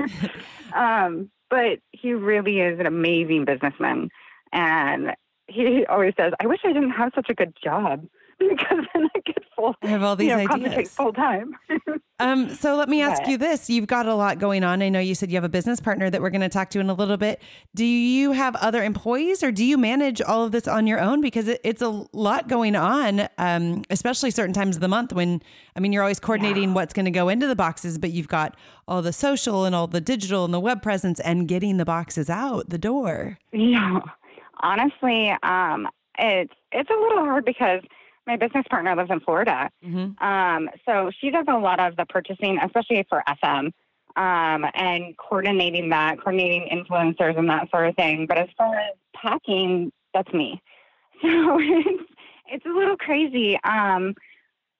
um, 0.75 1.30
but 1.50 1.78
he 1.92 2.12
really 2.12 2.61
is 2.61 2.80
an 2.80 2.87
amazing 2.87 3.44
businessman. 3.44 4.09
And 4.52 5.14
he 5.47 5.85
always 5.87 6.14
says, 6.16 6.33
I 6.40 6.47
wish 6.47 6.61
I 6.64 6.73
didn't 6.73 6.90
have 6.90 7.12
such 7.14 7.28
a 7.28 7.35
good 7.35 7.54
job 7.62 8.06
because 8.49 8.85
then 8.95 9.09
I 9.14 9.21
get 9.25 9.38
full, 9.55 9.75
I 9.83 9.88
have 9.88 10.03
all 10.03 10.17
these 10.17 10.29
you 10.29 10.37
know, 10.37 10.53
ideas. 10.53 10.95
full 10.95 11.12
time. 11.12 11.57
um, 12.21 12.49
so 12.50 12.76
let 12.76 12.88
me 12.88 13.03
ask 13.03 13.26
you 13.26 13.38
this: 13.38 13.69
You've 13.71 13.87
got 13.87 14.07
a 14.07 14.14
lot 14.14 14.38
going 14.38 14.64
on. 14.64 14.83
I 14.83 14.88
know 14.88 15.00
you 15.00 15.14
said 15.14 15.31
you 15.31 15.37
have 15.37 15.45
a 15.45 15.49
business 15.49 15.81
partner 15.81 16.11
that 16.11 16.21
we're 16.21 16.31
going 16.31 16.41
to 16.41 16.49
talk 16.49 16.71
to 16.71 16.81
in 16.81 16.88
a 16.91 16.95
little 16.95 17.17
bit. 17.17 17.41
Do 17.75 17.85
you 17.85 18.33
have 18.33 18.57
other 18.57 18.83
employees, 18.83 19.43
or 19.43 19.53
do 19.53 19.64
you 19.64 19.79
manage 19.79 20.21
all 20.21 20.45
of 20.45 20.53
this 20.53 20.67
on 20.69 20.87
your 20.87 21.00
own? 21.00 21.21
Because 21.21 21.49
it, 21.49 21.61
it's 21.64 21.83
a 21.83 22.07
lot 22.12 22.49
going 22.49 22.76
on, 22.76 23.29
um, 23.38 23.83
especially 23.91 24.31
certain 24.31 24.55
times 24.55 24.76
of 24.76 24.81
the 24.81 24.88
month 24.88 25.12
when 25.12 25.43
I 25.76 25.81
mean 25.81 25.93
you're 25.93 26.03
always 26.03 26.21
coordinating 26.21 26.71
yeah. 26.71 26.75
what's 26.75 26.95
going 26.95 27.07
to 27.07 27.11
go 27.11 27.29
into 27.29 27.47
the 27.47 27.57
boxes, 27.57 27.99
but 27.99 28.11
you've 28.11 28.29
got 28.29 28.57
all 28.87 29.03
the 29.03 29.12
social 29.12 29.64
and 29.64 29.75
all 29.75 29.87
the 29.87 30.00
digital 30.00 30.45
and 30.45 30.53
the 30.53 30.61
web 30.61 30.83
presence 30.83 31.21
and 31.21 31.49
getting 31.49 31.76
the 31.76 31.85
boxes 31.85 32.29
out 32.29 32.69
the 32.69 32.79
door. 32.79 33.38
Yeah, 33.53 34.00
honestly, 34.61 35.33
um, 35.43 35.88
it's 36.19 36.53
it's 36.73 36.91
a 36.91 36.95
little 36.95 37.19
hard 37.19 37.45
because 37.45 37.81
my 38.26 38.37
business 38.37 38.64
partner 38.71 38.95
lives 38.97 39.11
in 39.11 39.21
Florida. 39.21 39.71
Mm-hmm. 39.85 40.25
Um, 40.25 40.71
so 40.87 41.11
she 41.21 41.31
does 41.31 41.47
a 41.49 41.59
lot 41.59 41.81
of 41.81 41.97
the 41.97 42.07
purchasing, 42.07 42.59
especially 42.62 43.04
for 43.09 43.23
FM, 43.28 43.73
um, 44.16 44.64
and 44.75 45.16
coordinating 45.16 45.90
that, 45.90 46.19
coordinating 46.19 46.69
influencers 46.73 47.38
and 47.38 47.49
that 47.49 47.71
sort 47.71 47.88
of 47.88 47.97
thing. 47.97 48.26
But 48.26 48.38
as 48.38 48.49
far 48.57 48.75
as 48.76 48.95
packing, 49.14 49.93
that's 50.12 50.33
me. 50.33 50.61
So 51.23 51.59
it's, 51.59 52.12
it's 52.49 52.66
a 52.66 52.69
little 52.69 52.97
crazy. 52.97 53.59
Um, 53.64 54.14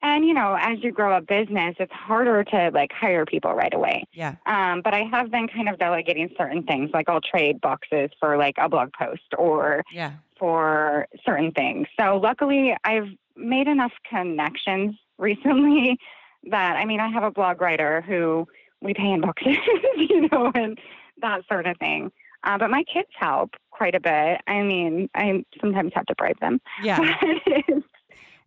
and 0.05 0.27
you 0.27 0.35
know, 0.35 0.57
as 0.61 0.83
you 0.83 0.93
grow 0.93 1.17
a 1.17 1.23
business, 1.23 1.75
it's 1.79 1.93
harder 1.93 2.45
to 2.45 2.71
like 2.75 2.93
hire 2.93 3.25
people 3.25 3.55
right 3.55 3.73
away. 3.73 4.05
Yeah. 4.13 4.35
Um, 4.45 4.83
but 4.85 4.93
I 4.93 5.05
have 5.11 5.31
been 5.31 5.49
kind 5.49 5.69
of 5.71 5.79
delegating 5.79 6.29
certain 6.37 6.63
things, 6.65 6.91
like 6.93 7.09
I'll 7.09 7.23
trade 7.23 7.61
boxes 7.63 8.11
for 8.21 8.37
like 8.37 8.57
a 8.59 8.69
blog 8.69 8.91
post 8.93 9.23
or 9.39 9.83
yeah. 9.91 10.13
for 10.39 11.09
certain 11.25 11.53
things. 11.53 11.87
So 11.99 12.19
luckily, 12.23 12.77
I've 12.85 13.09
made 13.37 13.69
enough 13.69 13.93
connections 14.09 14.95
recently 15.19 15.99
that 16.51 16.77
I 16.77 16.85
mean, 16.85 17.01
I 17.01 17.09
have 17.09 17.23
a 17.23 17.31
blog 17.31 17.61
writer 17.61 18.03
who 18.03 18.47
we 18.81 18.95
pay 18.95 19.11
in 19.11 19.21
boxes, 19.21 19.57
you 19.97 20.29
know, 20.31 20.53
and 20.55 20.79
that 21.23 21.43
sort 21.49 21.67
of 21.67 21.77
thing. 21.79 22.11
Uh, 22.45 22.59
but 22.59 22.71
my 22.71 22.85
kids 22.85 23.09
help 23.19 23.51
quite 23.71 23.95
a 23.95 24.01
bit. 24.01 24.41
I 24.47 24.63
mean, 24.63 25.09
I 25.15 25.45
sometimes 25.61 25.93
have 25.95 26.05
to 26.07 26.15
bribe 26.15 26.39
them. 26.41 26.61
Yeah. 26.83 26.99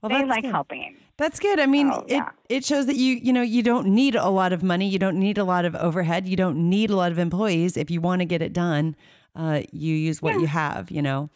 well, 0.02 0.10
they 0.10 0.24
like 0.24 0.44
good. 0.44 0.52
helping. 0.52 0.96
That's 1.18 1.40
good. 1.40 1.60
I 1.60 1.66
mean, 1.66 1.92
so, 1.92 2.06
yeah. 2.08 2.30
it 2.48 2.58
it 2.58 2.66
shows 2.66 2.86
that 2.86 2.96
you 2.96 3.16
you 3.16 3.34
know 3.34 3.42
you 3.42 3.64
don't 3.64 3.88
need 3.88 4.16
a 4.16 4.30
lot 4.30 4.54
of 4.54 4.62
money, 4.62 4.88
you 4.88 5.00
don't 5.00 5.18
need 5.18 5.40
a 5.40 5.44
lot 5.44 5.66
of 5.66 5.76
overhead, 5.76 6.28
you 6.28 6.38
don't 6.38 6.70
need 6.70 6.92
a 6.92 6.96
lot 6.96 7.12
of 7.12 7.18
employees. 7.18 7.76
If 7.76 7.90
you 7.90 8.00
want 8.00 8.22
to 8.22 8.26
get 8.26 8.44
it 8.44 8.54
done, 8.54 8.96
uh, 9.36 9.62
you 9.72 9.96
use 9.96 10.22
what 10.22 10.36
yeah. 10.36 10.42
you 10.42 10.48
have. 10.48 10.92
You 10.92 11.02
know. 11.02 11.30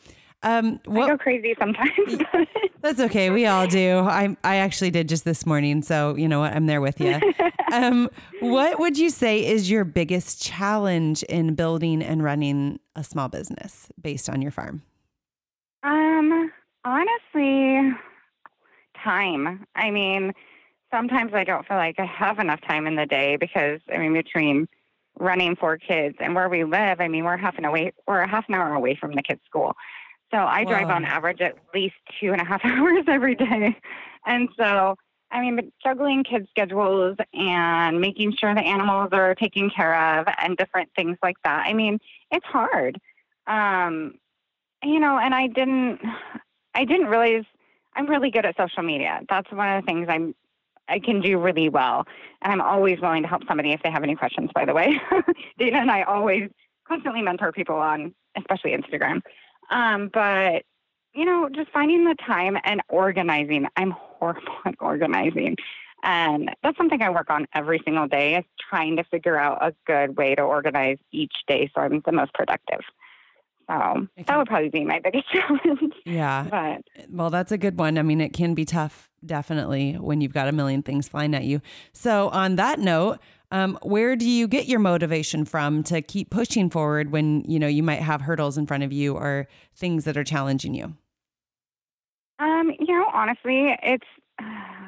Um, 0.43 0.79
what, 0.85 1.03
I 1.03 1.09
go 1.13 1.17
crazy 1.17 1.55
sometimes. 1.59 2.21
That's 2.81 2.99
okay. 2.99 3.29
We 3.29 3.45
all 3.45 3.67
do. 3.67 3.99
I 3.99 4.35
I 4.43 4.57
actually 4.57 4.91
did 4.91 5.09
just 5.09 5.25
this 5.25 5.45
morning, 5.45 5.81
so 5.81 6.15
you 6.15 6.27
know 6.27 6.39
what? 6.39 6.53
I'm 6.53 6.65
there 6.65 6.81
with 6.81 6.99
you. 6.99 7.19
um, 7.71 8.09
what 8.39 8.79
would 8.79 8.97
you 8.97 9.09
say 9.09 9.45
is 9.45 9.69
your 9.69 9.83
biggest 9.83 10.41
challenge 10.41 11.23
in 11.23 11.55
building 11.55 12.01
and 12.01 12.23
running 12.23 12.79
a 12.95 13.03
small 13.03 13.29
business 13.29 13.87
based 14.01 14.29
on 14.29 14.41
your 14.41 14.51
farm? 14.51 14.81
Um, 15.83 16.51
honestly, 16.85 17.91
time. 19.03 19.65
I 19.75 19.91
mean, 19.91 20.33
sometimes 20.93 21.33
I 21.33 21.43
don't 21.43 21.67
feel 21.67 21.77
like 21.77 21.95
I 21.99 22.05
have 22.05 22.39
enough 22.39 22.61
time 22.61 22.87
in 22.87 22.95
the 22.95 23.05
day 23.05 23.37
because 23.39 23.79
I 23.93 23.97
mean 23.97 24.13
between 24.13 24.67
running 25.19 25.55
four 25.55 25.77
kids 25.77 26.15
and 26.19 26.35
where 26.35 26.49
we 26.49 26.63
live, 26.63 26.99
I 26.99 27.07
mean 27.07 27.23
we're 27.23 27.37
half 27.37 27.57
an 27.57 27.65
away 27.65 27.93
we're 28.07 28.21
a 28.21 28.29
half 28.29 28.45
an 28.49 28.55
hour 28.55 28.73
away 28.73 28.97
from 28.99 29.13
the 29.13 29.23
kids' 29.23 29.41
school. 29.45 29.75
So 30.31 30.37
I 30.37 30.63
drive 30.63 30.89
on 30.89 31.03
average 31.03 31.41
at 31.41 31.55
least 31.73 31.95
two 32.19 32.31
and 32.31 32.41
a 32.41 32.45
half 32.45 32.61
hours 32.65 33.03
every 33.07 33.35
day. 33.35 33.75
And 34.25 34.49
so 34.57 34.95
I 35.31 35.41
mean 35.41 35.71
juggling 35.83 36.23
kids' 36.23 36.47
schedules 36.49 37.17
and 37.33 37.99
making 37.99 38.35
sure 38.37 38.53
the 38.53 38.61
animals 38.61 39.09
are 39.11 39.35
taken 39.35 39.69
care 39.69 40.19
of 40.19 40.27
and 40.41 40.57
different 40.57 40.89
things 40.95 41.17
like 41.21 41.37
that. 41.43 41.65
I 41.65 41.73
mean, 41.73 41.99
it's 42.31 42.45
hard. 42.45 42.99
Um 43.47 44.15
you 44.83 44.99
know, 44.99 45.17
and 45.17 45.35
I 45.35 45.47
didn't 45.47 45.99
I 46.73 46.85
didn't 46.85 47.07
realize 47.07 47.43
I'm 47.95 48.07
really 48.07 48.31
good 48.31 48.45
at 48.45 48.55
social 48.55 48.83
media. 48.83 49.21
That's 49.29 49.51
one 49.51 49.69
of 49.69 49.83
the 49.83 49.85
things 49.85 50.07
I'm 50.09 50.33
I 50.87 50.99
can 50.99 51.21
do 51.21 51.37
really 51.37 51.69
well. 51.69 52.05
And 52.41 52.51
I'm 52.51 52.61
always 52.61 52.99
willing 52.99 53.23
to 53.23 53.27
help 53.27 53.43
somebody 53.47 53.71
if 53.71 53.81
they 53.83 53.91
have 53.91 54.03
any 54.03 54.15
questions, 54.15 54.49
by 54.53 54.65
the 54.65 54.73
way. 54.73 54.99
Dana 55.59 55.77
and 55.77 55.91
I 55.91 56.03
always 56.03 56.49
constantly 56.87 57.21
mentor 57.21 57.51
people 57.51 57.75
on, 57.75 58.13
especially 58.37 58.71
Instagram. 58.71 59.21
Um, 59.71 60.09
but, 60.13 60.63
you 61.13 61.25
know, 61.25 61.49
just 61.53 61.71
finding 61.71 62.05
the 62.05 62.15
time 62.25 62.57
and 62.63 62.81
organizing. 62.89 63.65
I'm 63.75 63.91
horrible 63.91 64.53
at 64.65 64.75
organizing. 64.79 65.55
And 66.03 66.49
that's 66.63 66.77
something 66.77 67.01
I 67.01 67.09
work 67.09 67.29
on 67.29 67.45
every 67.53 67.81
single 67.85 68.07
day 68.07 68.35
is 68.35 68.45
trying 68.69 68.97
to 68.97 69.03
figure 69.05 69.37
out 69.37 69.59
a 69.61 69.73
good 69.85 70.17
way 70.17 70.35
to 70.35 70.41
organize 70.41 70.97
each 71.11 71.33
day 71.47 71.69
so 71.73 71.81
I'm 71.81 72.01
the 72.05 72.11
most 72.11 72.33
productive. 72.33 72.81
So 73.69 74.07
that 74.27 74.37
would 74.37 74.47
probably 74.47 74.69
be 74.69 74.83
my 74.83 74.99
biggest 75.03 75.25
challenge. 75.31 75.93
Yeah. 76.05 76.47
But 76.51 77.09
well, 77.09 77.29
that's 77.29 77.51
a 77.51 77.57
good 77.57 77.77
one. 77.77 77.97
I 77.97 78.01
mean, 78.01 78.19
it 78.19 78.33
can 78.33 78.53
be 78.53 78.65
tough, 78.65 79.09
definitely, 79.25 79.93
when 79.93 80.21
you've 80.21 80.33
got 80.33 80.47
a 80.47 80.51
million 80.51 80.83
things 80.83 81.07
flying 81.07 81.33
at 81.33 81.45
you. 81.45 81.61
So, 81.93 82.29
on 82.29 82.55
that 82.57 82.79
note, 82.79 83.19
um, 83.51 83.77
where 83.81 84.15
do 84.15 84.27
you 84.27 84.47
get 84.47 84.67
your 84.67 84.79
motivation 84.79 85.45
from 85.45 85.83
to 85.83 86.01
keep 86.01 86.29
pushing 86.29 86.69
forward 86.69 87.11
when 87.11 87.43
you 87.47 87.59
know 87.59 87.67
you 87.67 87.83
might 87.83 88.01
have 88.01 88.21
hurdles 88.21 88.57
in 88.57 88.65
front 88.65 88.83
of 88.83 88.91
you 88.91 89.15
or 89.15 89.47
things 89.75 90.05
that 90.05 90.17
are 90.17 90.23
challenging 90.23 90.73
you? 90.73 90.95
Um, 92.39 92.71
you 92.79 92.87
know, 92.87 93.05
honestly, 93.13 93.75
it's 93.83 94.07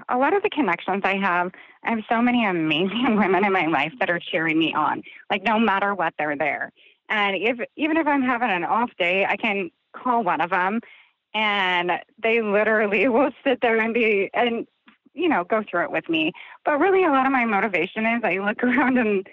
a 0.09 0.17
lot 0.17 0.33
of 0.33 0.43
the 0.43 0.49
connections 0.49 1.01
I 1.03 1.17
have. 1.17 1.51
I 1.83 1.91
have 1.91 1.99
so 2.09 2.21
many 2.21 2.45
amazing 2.45 3.15
women 3.17 3.45
in 3.45 3.53
my 3.53 3.67
life 3.67 3.93
that 3.99 4.09
are 4.09 4.19
cheering 4.19 4.57
me 4.57 4.73
on. 4.73 5.03
Like 5.29 5.43
no 5.43 5.59
matter 5.59 5.93
what, 5.93 6.13
they're 6.17 6.37
there. 6.37 6.71
And 7.09 7.35
if 7.35 7.59
even 7.75 7.97
if 7.97 8.07
I'm 8.07 8.23
having 8.23 8.49
an 8.49 8.63
off 8.63 8.91
day, 8.97 9.25
I 9.27 9.35
can 9.35 9.69
call 9.93 10.23
one 10.23 10.41
of 10.41 10.49
them, 10.49 10.79
and 11.33 11.91
they 12.21 12.41
literally 12.41 13.07
will 13.09 13.31
sit 13.43 13.59
there 13.61 13.77
and 13.77 13.93
be 13.93 14.29
and 14.33 14.67
you 15.13 15.29
know 15.29 15.43
go 15.43 15.63
through 15.69 15.83
it 15.83 15.91
with 15.91 16.09
me. 16.09 16.31
But 16.65 16.79
really, 16.79 17.03
a 17.03 17.09
lot 17.09 17.25
of 17.25 17.31
my 17.31 17.45
motivation 17.45 18.05
is 18.05 18.21
I 18.23 18.37
look 18.37 18.63
around 18.63 18.97
and 18.97 19.27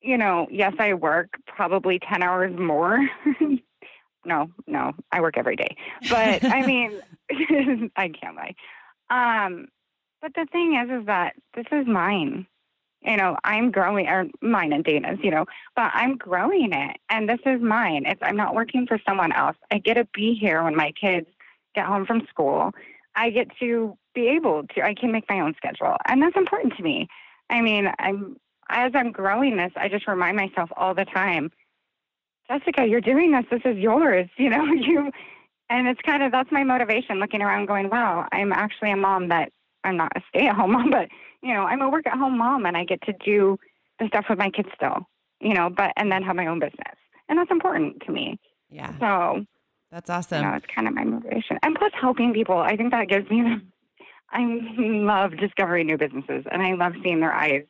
you 0.00 0.18
know, 0.18 0.46
yes, 0.50 0.74
I 0.78 0.94
work 0.94 1.30
probably 1.46 1.98
ten 1.98 2.22
hours 2.22 2.56
more. 2.58 3.08
no, 4.24 4.50
no, 4.66 4.92
I 5.12 5.20
work 5.20 5.38
every 5.38 5.56
day. 5.56 5.76
But 6.08 6.44
I 6.44 6.66
mean, 6.66 7.00
I 7.96 8.08
can't 8.08 8.36
lie. 8.36 8.54
Um, 9.10 9.68
but 10.20 10.32
the 10.34 10.46
thing 10.50 10.76
is, 10.76 11.00
is 11.00 11.06
that 11.06 11.34
this 11.54 11.66
is 11.70 11.86
mine 11.86 12.46
you 13.04 13.16
know, 13.16 13.36
I'm 13.44 13.70
growing, 13.70 14.08
or 14.08 14.26
mine 14.40 14.72
and 14.72 14.82
Dana's, 14.82 15.18
you 15.22 15.30
know, 15.30 15.44
but 15.76 15.90
I'm 15.94 16.16
growing 16.16 16.72
it 16.72 16.96
and 17.10 17.28
this 17.28 17.40
is 17.44 17.60
mine. 17.60 18.04
It's, 18.06 18.20
I'm 18.22 18.36
not 18.36 18.54
working 18.54 18.86
for 18.86 18.98
someone 19.06 19.32
else. 19.32 19.56
I 19.70 19.78
get 19.78 19.94
to 19.94 20.08
be 20.14 20.34
here 20.34 20.62
when 20.64 20.74
my 20.74 20.92
kids 20.92 21.26
get 21.74 21.86
home 21.86 22.06
from 22.06 22.26
school. 22.28 22.72
I 23.16 23.30
get 23.30 23.48
to 23.60 23.96
be 24.14 24.28
able 24.28 24.64
to, 24.74 24.82
I 24.82 24.94
can 24.94 25.12
make 25.12 25.24
my 25.28 25.40
own 25.40 25.54
schedule. 25.56 25.96
And 26.06 26.22
that's 26.22 26.36
important 26.36 26.76
to 26.76 26.82
me. 26.82 27.08
I 27.50 27.60
mean, 27.60 27.90
I'm, 27.98 28.36
as 28.68 28.92
I'm 28.94 29.12
growing 29.12 29.56
this, 29.56 29.72
I 29.76 29.88
just 29.88 30.08
remind 30.08 30.36
myself 30.36 30.70
all 30.76 30.94
the 30.94 31.04
time, 31.04 31.50
Jessica, 32.48 32.86
you're 32.86 33.00
doing 33.00 33.32
this. 33.32 33.44
This 33.50 33.62
is 33.64 33.78
yours. 33.78 34.28
You 34.38 34.50
know, 34.50 34.64
you, 34.64 35.10
and 35.70 35.88
it's 35.88 36.00
kind 36.02 36.22
of, 36.22 36.32
that's 36.32 36.52
my 36.52 36.64
motivation 36.64 37.18
looking 37.18 37.42
around 37.42 37.66
going, 37.66 37.88
wow, 37.90 38.28
I'm 38.32 38.52
actually 38.52 38.90
a 38.90 38.96
mom 38.96 39.28
that 39.28 39.50
I'm 39.84 39.96
not 39.96 40.12
a 40.16 40.22
stay 40.28 40.46
at 40.46 40.56
home 40.56 40.72
mom, 40.74 40.90
but 40.90 41.08
you 41.42 41.52
know, 41.52 41.64
I'm 41.64 41.82
a 41.82 41.88
work 41.88 42.06
at 42.06 42.18
home 42.18 42.38
mom 42.38 42.66
and 42.66 42.76
I 42.76 42.84
get 42.84 43.02
to 43.02 43.12
do 43.24 43.58
the 43.98 44.06
stuff 44.08 44.26
with 44.28 44.38
my 44.38 44.50
kids 44.50 44.68
still, 44.74 45.06
you 45.40 45.54
know, 45.54 45.70
but 45.70 45.92
and 45.96 46.10
then 46.10 46.22
have 46.22 46.36
my 46.36 46.46
own 46.46 46.58
business. 46.58 46.96
And 47.28 47.38
that's 47.38 47.50
important 47.50 48.02
to 48.06 48.12
me. 48.12 48.38
Yeah. 48.70 48.98
So 48.98 49.44
that's 49.94 50.10
awesome. 50.10 50.42
You 50.42 50.50
know, 50.50 50.56
it's 50.56 50.66
kind 50.74 50.88
of 50.88 50.94
my 50.94 51.04
motivation. 51.04 51.58
And 51.62 51.76
plus 51.76 51.92
helping 52.00 52.34
people. 52.34 52.58
I 52.58 52.76
think 52.76 52.90
that 52.90 53.08
gives 53.08 53.30
me 53.30 53.42
the 53.42 53.60
I 54.30 54.40
love 54.76 55.36
discovering 55.36 55.86
new 55.86 55.96
businesses 55.96 56.44
and 56.50 56.60
I 56.60 56.74
love 56.74 56.94
seeing 57.04 57.20
their 57.20 57.32
eyes 57.32 57.62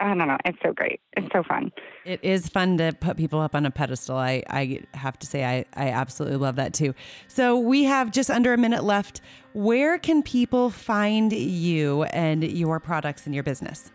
I 0.00 0.14
don't 0.14 0.28
know. 0.28 0.38
It's 0.46 0.58
so 0.62 0.72
great. 0.72 0.98
It's 1.14 1.28
so 1.30 1.42
fun. 1.42 1.70
It 2.06 2.20
is 2.22 2.48
fun 2.48 2.78
to 2.78 2.92
put 2.98 3.18
people 3.18 3.38
up 3.38 3.54
on 3.54 3.66
a 3.66 3.70
pedestal. 3.70 4.16
I, 4.16 4.42
I 4.48 4.80
have 4.94 5.18
to 5.18 5.26
say, 5.26 5.44
I, 5.44 5.66
I 5.76 5.90
absolutely 5.90 6.38
love 6.38 6.56
that 6.56 6.72
too. 6.72 6.94
So 7.28 7.58
we 7.58 7.84
have 7.84 8.10
just 8.10 8.30
under 8.30 8.54
a 8.54 8.56
minute 8.56 8.82
left. 8.82 9.20
Where 9.52 9.98
can 9.98 10.22
people 10.22 10.70
find 10.70 11.32
you 11.32 12.04
and 12.04 12.42
your 12.42 12.80
products 12.80 13.26
and 13.26 13.34
your 13.34 13.44
business? 13.44 13.92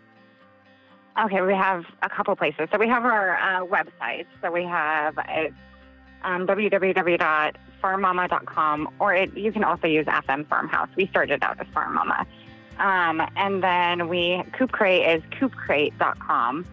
Okay, 1.20 1.40
we 1.42 1.54
have 1.54 1.84
a 2.02 2.08
couple 2.08 2.36
places. 2.36 2.68
So 2.70 2.78
we 2.78 2.86
have 2.86 3.04
our 3.04 3.36
uh, 3.38 3.66
website. 3.66 4.26
So 4.42 4.52
we 4.52 4.62
have 4.62 5.18
it's 5.28 5.56
um, 6.26 6.46
www.farmmama.com, 6.46 8.88
or 8.98 9.14
it, 9.14 9.34
you 9.36 9.52
can 9.52 9.62
also 9.64 9.86
use 9.86 10.06
FM 10.06 10.46
Farmhouse. 10.48 10.88
We 10.96 11.06
started 11.06 11.42
out 11.42 11.60
as 11.60 11.66
Farm 11.72 11.94
Mama. 11.94 12.26
Um, 12.78 13.22
and 13.36 13.62
then 13.62 14.08
we, 14.08 14.42
Coop 14.58 14.72
Crate 14.72 15.08
is 15.08 15.22
coopcrate.com. 15.40 16.66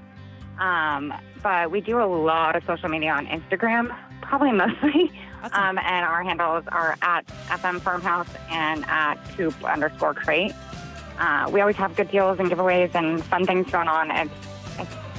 Um, 0.59 1.13
but 1.41 1.71
we 1.71 1.79
do 1.81 1.99
a 2.01 2.05
lot 2.05 2.55
of 2.55 2.63
social 2.65 2.87
media 2.89 3.11
on 3.13 3.25
Instagram, 3.27 3.95
probably 4.21 4.51
mostly. 4.51 5.11
Awesome. 5.43 5.61
Um, 5.61 5.77
and 5.79 6.05
our 6.05 6.23
handles 6.23 6.63
are 6.69 6.95
at 7.01 7.27
FM 7.47 7.81
Farmhouse 7.81 8.29
and 8.49 8.85
at 8.87 9.15
Coop 9.35 9.53
underscore 9.63 10.13
Crate. 10.13 10.53
uh, 11.19 11.49
we 11.51 11.59
always 11.59 11.75
have 11.75 11.93
good 11.95 12.09
deals 12.09 12.39
and 12.39 12.49
giveaways 12.49 12.95
and 12.95 13.21
fun 13.25 13.45
things 13.45 13.69
going 13.69 13.89
on. 13.89 14.09
It's, 14.11 14.31
it's 14.33 14.52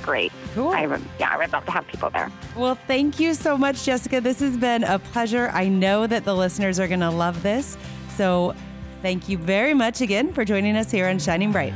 great. 0.04 0.32
Cool. 0.54 0.68
I 0.68 0.87
would, 0.87 1.02
yeah, 1.18 1.30
I 1.32 1.38
would 1.38 1.52
love 1.52 1.64
to 1.64 1.70
have 1.73 1.87
people 1.87 2.11
there. 2.11 2.30
Well, 2.56 2.78
thank 2.87 3.18
you 3.18 3.34
so 3.34 3.56
much, 3.56 3.84
Jessica. 3.84 4.20
This 4.20 4.40
has 4.40 4.56
been 4.56 4.84
a 4.84 4.99
pleasure. 4.99 5.50
I 5.52 5.68
know 5.68 6.06
that 6.06 6.25
the 6.25 6.34
listeners 6.34 6.78
are 6.78 6.87
going 6.88 7.00
to 7.00 7.11
love 7.11 7.42
this. 7.42 7.76
So 8.16 8.54
thank 9.02 9.28
you 9.28 9.38
very 9.38 9.75
much 9.75 10.00
again 10.00 10.32
for 10.32 10.44
joining 10.44 10.76
us 10.76 10.90
here 10.90 11.08
on 11.08 11.18
Shining 11.18 11.52
Bright. 11.52 11.75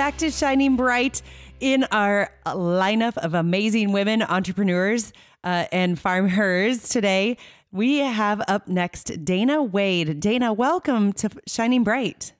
Back 0.00 0.16
to 0.16 0.30
Shining 0.30 0.76
Bright 0.76 1.20
in 1.60 1.84
our 1.92 2.32
lineup 2.46 3.18
of 3.18 3.34
amazing 3.34 3.92
women 3.92 4.22
entrepreneurs 4.22 5.12
uh, 5.44 5.66
and 5.70 6.00
farmers 6.00 6.88
today. 6.88 7.36
We 7.70 7.98
have 7.98 8.40
up 8.48 8.66
next 8.66 9.26
Dana 9.26 9.62
Wade. 9.62 10.18
Dana, 10.18 10.54
welcome 10.54 11.12
to 11.12 11.28
Shining 11.46 11.84
Bright. 11.84 12.32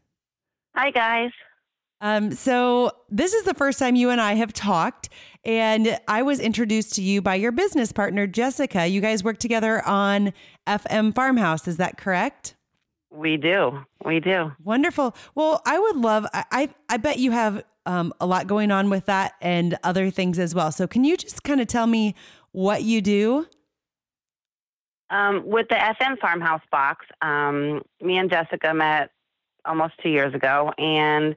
Hi, 0.74 0.90
guys. 0.90 1.32
Um, 2.00 2.32
so, 2.32 2.92
this 3.10 3.34
is 3.34 3.42
the 3.42 3.52
first 3.52 3.78
time 3.78 3.94
you 3.94 4.08
and 4.08 4.22
I 4.22 4.36
have 4.36 4.54
talked, 4.54 5.10
and 5.44 5.98
I 6.08 6.22
was 6.22 6.40
introduced 6.40 6.94
to 6.94 7.02
you 7.02 7.20
by 7.20 7.34
your 7.34 7.52
business 7.52 7.92
partner, 7.92 8.26
Jessica. 8.26 8.86
You 8.86 9.02
guys 9.02 9.22
work 9.22 9.36
together 9.36 9.86
on 9.86 10.32
FM 10.66 11.14
Farmhouse. 11.14 11.68
Is 11.68 11.76
that 11.76 11.98
correct? 11.98 12.54
We 13.10 13.36
do. 13.36 13.84
We 14.04 14.20
do. 14.20 14.52
Wonderful. 14.62 15.14
Well, 15.34 15.62
I 15.66 15.78
would 15.78 15.96
love. 15.96 16.26
I 16.32 16.44
I, 16.50 16.68
I 16.88 16.96
bet 16.96 17.18
you 17.18 17.32
have 17.32 17.64
um, 17.86 18.12
a 18.20 18.26
lot 18.26 18.46
going 18.46 18.70
on 18.70 18.90
with 18.90 19.06
that 19.06 19.34
and 19.40 19.76
other 19.82 20.10
things 20.10 20.38
as 20.38 20.54
well. 20.54 20.70
So, 20.70 20.86
can 20.86 21.04
you 21.04 21.16
just 21.16 21.42
kind 21.42 21.60
of 21.60 21.66
tell 21.66 21.86
me 21.86 22.14
what 22.52 22.82
you 22.82 23.00
do? 23.00 23.46
Um, 25.10 25.42
with 25.44 25.66
the 25.68 25.74
FM 25.74 26.18
Farmhouse 26.20 26.62
box, 26.70 27.04
um, 27.20 27.82
me 28.00 28.16
and 28.16 28.30
Jessica 28.30 28.72
met 28.72 29.10
almost 29.64 29.94
two 30.02 30.08
years 30.08 30.32
ago, 30.34 30.72
and 30.78 31.34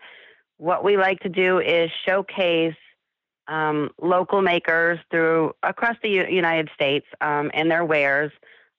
what 0.57 0.83
we 0.83 0.95
like 0.95 1.19
to 1.21 1.29
do 1.29 1.59
is 1.59 1.89
showcase 2.05 2.75
um, 3.47 3.89
local 4.01 4.41
makers 4.41 4.99
through 5.11 5.53
across 5.63 5.97
the 6.03 6.09
U- 6.09 6.27
United 6.29 6.69
States 6.75 7.05
um, 7.19 7.51
and 7.53 7.69
their 7.69 7.83
wares. 7.83 8.31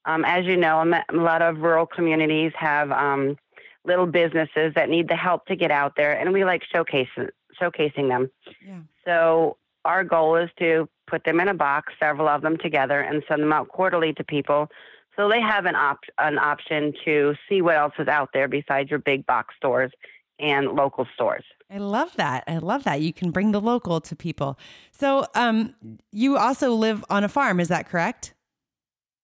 Um, 0.07 0.25
as 0.25 0.45
you 0.45 0.57
know, 0.57 0.83
a 0.83 1.17
lot 1.17 1.43
of 1.43 1.59
rural 1.59 1.87
communities 1.87 2.53
have 2.59 2.91
um, 2.93 3.37
little 3.85 4.07
businesses 4.07 4.73
that 4.75 4.89
need 4.89 5.09
the 5.09 5.17
help 5.17 5.47
to 5.47 5.57
get 5.57 5.71
out 5.71 5.95
there, 5.97 6.19
and 6.19 6.33
we 6.33 6.45
like 6.45 6.63
showcasing 6.75 7.31
showcasing 7.61 8.09
them. 8.09 8.31
Yeah. 8.67 8.81
So 9.05 9.57
our 9.85 10.03
goal 10.03 10.37
is 10.37 10.51
to 10.59 10.89
put 11.07 11.25
them 11.25 11.39
in 11.39 11.49
a 11.49 11.55
box, 11.55 11.93
several 12.01 12.27
of 12.27 12.43
them 12.43 12.57
together, 12.59 13.01
and 13.01 13.23
send 13.29 13.43
them 13.43 13.53
out 13.53 13.69
quarterly 13.69 14.13
to 14.15 14.25
people, 14.25 14.69
so 15.17 15.29
they 15.29 15.41
have 15.41 15.67
an 15.67 15.77
op- 15.77 16.05
an 16.19 16.39
option 16.39 16.93
to 17.05 17.35
see 17.49 17.63
what 17.63 17.77
else 17.77 17.95
is 17.99 18.09
out 18.09 18.31
there 18.33 18.49
besides 18.49 18.91
your 18.91 18.99
big 18.99 19.25
box 19.27 19.55
stores 19.57 19.93
and 20.41 20.73
local 20.73 21.07
stores. 21.15 21.45
I 21.71 21.79
love 21.79 22.15
that. 22.17 22.45
I 22.47 22.59
love 22.59 22.85
that. 22.85 23.01
You 23.01 23.13
can 23.13 23.31
bring 23.31 23.53
the 23.53 23.61
local 23.61 24.01
to 24.01 24.17
people. 24.17 24.59
So, 24.91 25.27
um, 25.35 25.75
you 26.13 26.37
also 26.37 26.75
live 26.75 27.05
on 27.09 27.25
a 27.25 27.29
farm, 27.29 27.61
is 27.61 27.69
that 27.69 27.89
correct? 27.89 28.35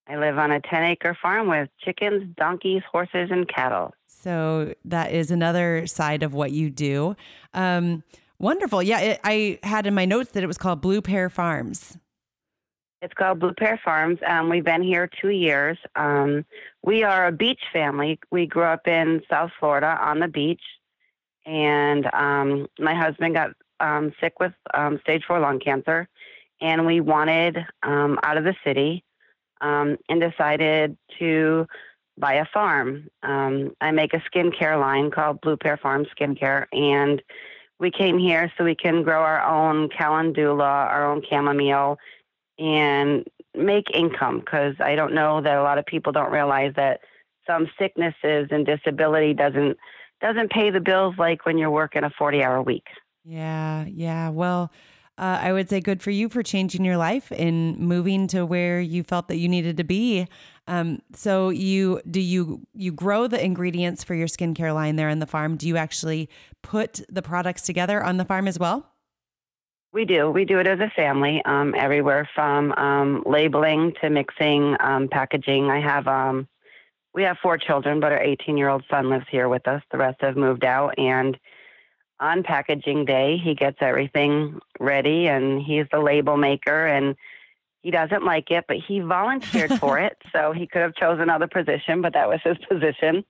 I 0.09 0.17
live 0.17 0.39
on 0.39 0.51
a 0.51 0.61
10 0.61 0.83
acre 0.83 1.17
farm 1.21 1.49
with 1.49 1.69
chickens, 1.85 2.35
donkeys, 2.37 2.83
horses, 2.91 3.31
and 3.31 3.49
cattle. 3.49 3.95
So, 4.07 4.75
that 4.85 5.13
is 5.13 5.31
another 5.31 5.87
side 5.87 6.23
of 6.23 6.35
what 6.35 6.53
you 6.53 6.69
do. 6.69 7.17
Um, 7.55 8.03
wonderful. 8.39 8.83
Yeah, 8.83 9.01
it, 9.01 9.21
I 9.25 9.59
had 9.63 9.87
in 9.87 9.95
my 9.95 10.05
notes 10.05 10.33
that 10.33 10.43
it 10.43 10.47
was 10.47 10.59
called 10.59 10.81
Blue 10.81 11.01
Pear 11.01 11.31
Farms. 11.31 11.97
It's 13.03 13.15
called 13.15 13.41
Blue 13.41 13.55
Pear 13.55 13.81
Farms. 13.83 14.19
Um, 14.27 14.51
we've 14.51 14.65
been 14.65 14.83
here 14.83 15.09
two 15.21 15.31
years. 15.31 15.79
Um, 15.97 16.45
we 16.83 17.03
are 17.03 17.29
a 17.29 17.33
beach 17.33 17.63
family. 17.73 18.19
We 18.31 18.47
grew 18.47 18.65
up 18.65 18.87
in 18.87 19.23
South 19.31 19.51
Florida 19.59 19.97
on 20.01 20.19
the 20.19 20.29
beach, 20.29 20.63
and 21.47 22.07
um, 22.13 22.67
my 22.79 22.95
husband 22.95 23.35
got 23.35 23.51
um, 23.81 24.13
sick 24.21 24.39
with 24.39 24.53
um, 24.75 24.99
stage 25.03 25.23
four 25.27 25.41
lung 25.41 25.61
cancer, 25.61 26.09
and 26.61 26.85
we 26.85 27.01
wanted 27.01 27.59
um, 27.83 28.19
out 28.23 28.37
of 28.37 28.45
the 28.45 28.55
city 28.65 29.03
um, 29.61 29.97
and 30.09 30.21
decided 30.21 30.97
to 31.19 31.67
buy 32.19 32.35
a 32.35 32.45
farm. 32.53 33.09
Um, 33.23 33.75
I 33.81 33.91
make 33.91 34.13
a 34.15 34.23
skincare 34.31 34.79
line 34.79 35.11
called 35.11 35.41
Blue 35.41 35.57
Pear 35.57 35.77
Farm 35.77 36.07
Skincare, 36.17 36.67
and 36.73 37.23
we 37.79 37.91
came 37.91 38.19
here 38.19 38.53
so 38.57 38.65
we 38.65 38.75
can 38.75 39.03
grow 39.03 39.23
our 39.23 39.43
own 39.43 39.89
calendula, 39.89 40.65
our 40.65 41.11
own 41.11 41.23
chamomile, 41.29 41.99
and 42.59 43.27
make 43.55 43.87
income 43.95 44.41
because 44.41 44.75
I 44.81 44.95
don't 44.95 45.15
know 45.15 45.41
that 45.41 45.57
a 45.57 45.63
lot 45.63 45.79
of 45.79 45.87
people 45.87 46.13
don't 46.13 46.31
realize 46.31 46.73
that 46.77 47.01
some 47.47 47.69
sicknesses 47.79 48.49
and 48.51 48.67
disability 48.67 49.35
doesn't 49.35 49.77
doesn't 50.21 50.51
pay 50.51 50.71
the 50.71 50.81
bills 50.81 51.15
like 51.19 51.47
when 51.47 51.57
you're 51.57 51.71
working 51.71 52.05
a 52.05 52.11
40 52.11 52.43
hour 52.43 52.63
week. 52.63 52.87
Yeah, 53.25 53.87
yeah. 53.87 54.29
Well, 54.29 54.71
uh, 55.21 55.39
I 55.43 55.53
would 55.53 55.69
say 55.69 55.81
good 55.81 56.03
for 56.03 56.11
you 56.11 56.31
for 56.31 56.43
changing 56.43 56.83
your 56.83 56.97
life 56.97 57.31
and 57.31 57.79
moving 57.79 58.27
to 58.29 58.47
where 58.47 58.81
you 58.81 59.03
felt 59.03 59.29
that 59.29 59.37
you 59.37 59.49
needed 59.49 59.77
to 59.77 59.85
be. 59.85 60.27
Um, 60.67 61.03
so 61.13 61.51
you 61.51 62.01
do 62.11 62.21
you 62.21 62.67
you 62.73 62.91
grow 62.91 63.27
the 63.27 63.45
ingredients 63.45 64.03
for 64.03 64.15
your 64.15 64.29
skincare 64.29 64.75
line 64.75 64.97
there 64.97 65.11
on 65.11 65.19
the 65.19 65.27
farm? 65.27 65.57
Do 65.57 65.69
you 65.69 65.77
actually 65.77 66.31
put 66.63 67.03
the 67.11 67.21
products 67.21 67.63
together 67.63 68.03
on 68.03 68.17
the 68.17 68.25
farm 68.25 68.49
as 68.49 68.59
well? 68.59 68.87
We 69.93 70.07
do. 70.07 70.31
We 70.31 70.45
do 70.45 70.59
it 70.59 70.67
as 70.67 70.79
a 70.79 70.91
family, 70.95 71.43
um, 71.45 71.75
everywhere 71.77 72.29
from 72.35 72.73
um, 72.73 73.23
labeling 73.27 73.93
to 74.01 74.09
mixing, 74.09 74.77
um, 74.81 75.09
packaging. 75.09 75.69
I 75.69 75.81
have, 75.81 76.07
um, 76.07 76.47
we 77.13 77.25
have 77.25 77.39
four 77.43 77.59
children, 77.59 77.99
but 77.99 78.13
our 78.13 78.23
18 78.23 78.57
year 78.57 78.69
old 78.69 78.85
son 78.89 79.11
lives 79.11 79.27
here 79.31 79.49
with 79.49 79.67
us. 79.67 79.83
The 79.91 79.99
rest 79.99 80.19
have 80.21 80.37
moved 80.37 80.65
out. 80.65 80.97
And 80.97 81.37
on 82.21 82.43
packaging 82.43 83.07
day, 83.07 83.39
he 83.43 83.55
gets 83.55 83.79
everything 83.81 84.61
ready 84.79 85.27
and 85.27 85.63
he's 85.63 85.87
the 85.91 85.99
label 85.99 86.37
maker 86.37 86.87
and 86.87 87.17
he 87.83 87.91
doesn't 87.91 88.25
like 88.25 88.51
it, 88.51 88.67
but 88.69 88.77
he 88.87 89.01
volunteered 89.01 89.73
for 89.79 89.99
it. 90.07 90.17
So 90.33 90.53
he 90.53 90.67
could 90.67 90.83
have 90.83 90.95
chosen 90.95 91.23
another 91.23 91.49
position, 91.49 92.03
but 92.03 92.13
that 92.13 92.29
was 92.29 92.41
his 92.45 92.59
position. 92.69 93.25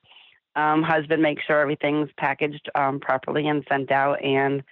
Um, 0.57 0.83
husband 0.83 1.23
makes 1.23 1.45
sure 1.45 1.61
everything's 1.61 2.11
packaged 2.19 2.69
um, 2.75 2.99
properly 2.99 3.47
and 3.47 3.65
sent 3.69 3.93
out. 3.93 4.23
And 4.25 4.63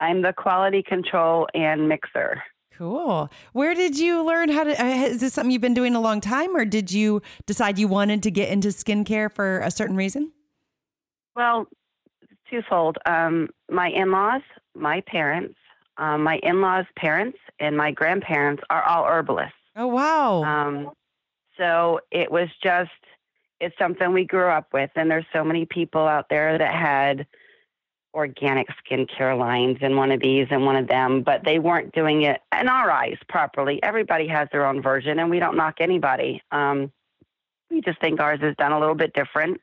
I'm 0.00 0.22
the 0.22 0.32
quality 0.32 0.82
control 0.82 1.46
and 1.54 1.86
mixer. 1.86 2.42
Cool. 2.72 3.30
Where 3.52 3.74
did 3.74 3.98
you 3.98 4.24
learn 4.24 4.48
how 4.48 4.64
to? 4.64 4.82
Uh, 4.82 4.86
is 4.86 5.20
this 5.20 5.34
something 5.34 5.50
you've 5.50 5.60
been 5.60 5.74
doing 5.74 5.94
a 5.94 6.00
long 6.00 6.22
time, 6.22 6.56
or 6.56 6.64
did 6.64 6.90
you 6.90 7.20
decide 7.44 7.78
you 7.78 7.86
wanted 7.86 8.22
to 8.22 8.30
get 8.30 8.48
into 8.48 8.68
skincare 8.68 9.30
for 9.30 9.60
a 9.60 9.70
certain 9.70 9.96
reason? 9.96 10.32
Well, 11.36 11.66
twofold. 12.50 12.98
Um, 13.06 13.48
my 13.70 13.88
in 13.88 14.10
laws, 14.10 14.42
my 14.74 15.00
parents, 15.02 15.54
um, 15.96 16.22
my 16.24 16.38
in 16.42 16.60
laws' 16.60 16.86
parents, 16.96 17.38
and 17.60 17.76
my 17.76 17.92
grandparents 17.92 18.62
are 18.70 18.82
all 18.82 19.04
herbalists. 19.04 19.54
Oh, 19.76 19.86
wow. 19.86 20.42
Um, 20.42 20.90
so 21.56 22.00
it 22.10 22.30
was 22.30 22.48
just, 22.62 22.90
it's 23.60 23.76
something 23.78 24.12
we 24.12 24.24
grew 24.24 24.48
up 24.48 24.68
with. 24.72 24.90
And 24.96 25.10
there's 25.10 25.26
so 25.32 25.44
many 25.44 25.66
people 25.66 26.06
out 26.06 26.26
there 26.28 26.58
that 26.58 26.74
had 26.74 27.26
organic 28.12 28.66
skincare 28.82 29.38
lines 29.38 29.78
and 29.82 29.96
one 29.96 30.10
of 30.10 30.20
these 30.20 30.46
and 30.50 30.66
one 30.66 30.76
of 30.76 30.88
them, 30.88 31.22
but 31.22 31.44
they 31.44 31.58
weren't 31.58 31.92
doing 31.94 32.22
it 32.22 32.40
in 32.58 32.68
our 32.68 32.90
eyes 32.90 33.18
properly. 33.28 33.80
Everybody 33.82 34.26
has 34.26 34.48
their 34.50 34.66
own 34.66 34.82
version, 34.82 35.18
and 35.18 35.30
we 35.30 35.38
don't 35.38 35.56
knock 35.56 35.76
anybody. 35.80 36.42
Um, 36.50 36.90
we 37.70 37.80
just 37.80 38.00
think 38.00 38.18
ours 38.18 38.40
is 38.42 38.56
done 38.56 38.72
a 38.72 38.80
little 38.80 38.96
bit 38.96 39.12
different. 39.12 39.60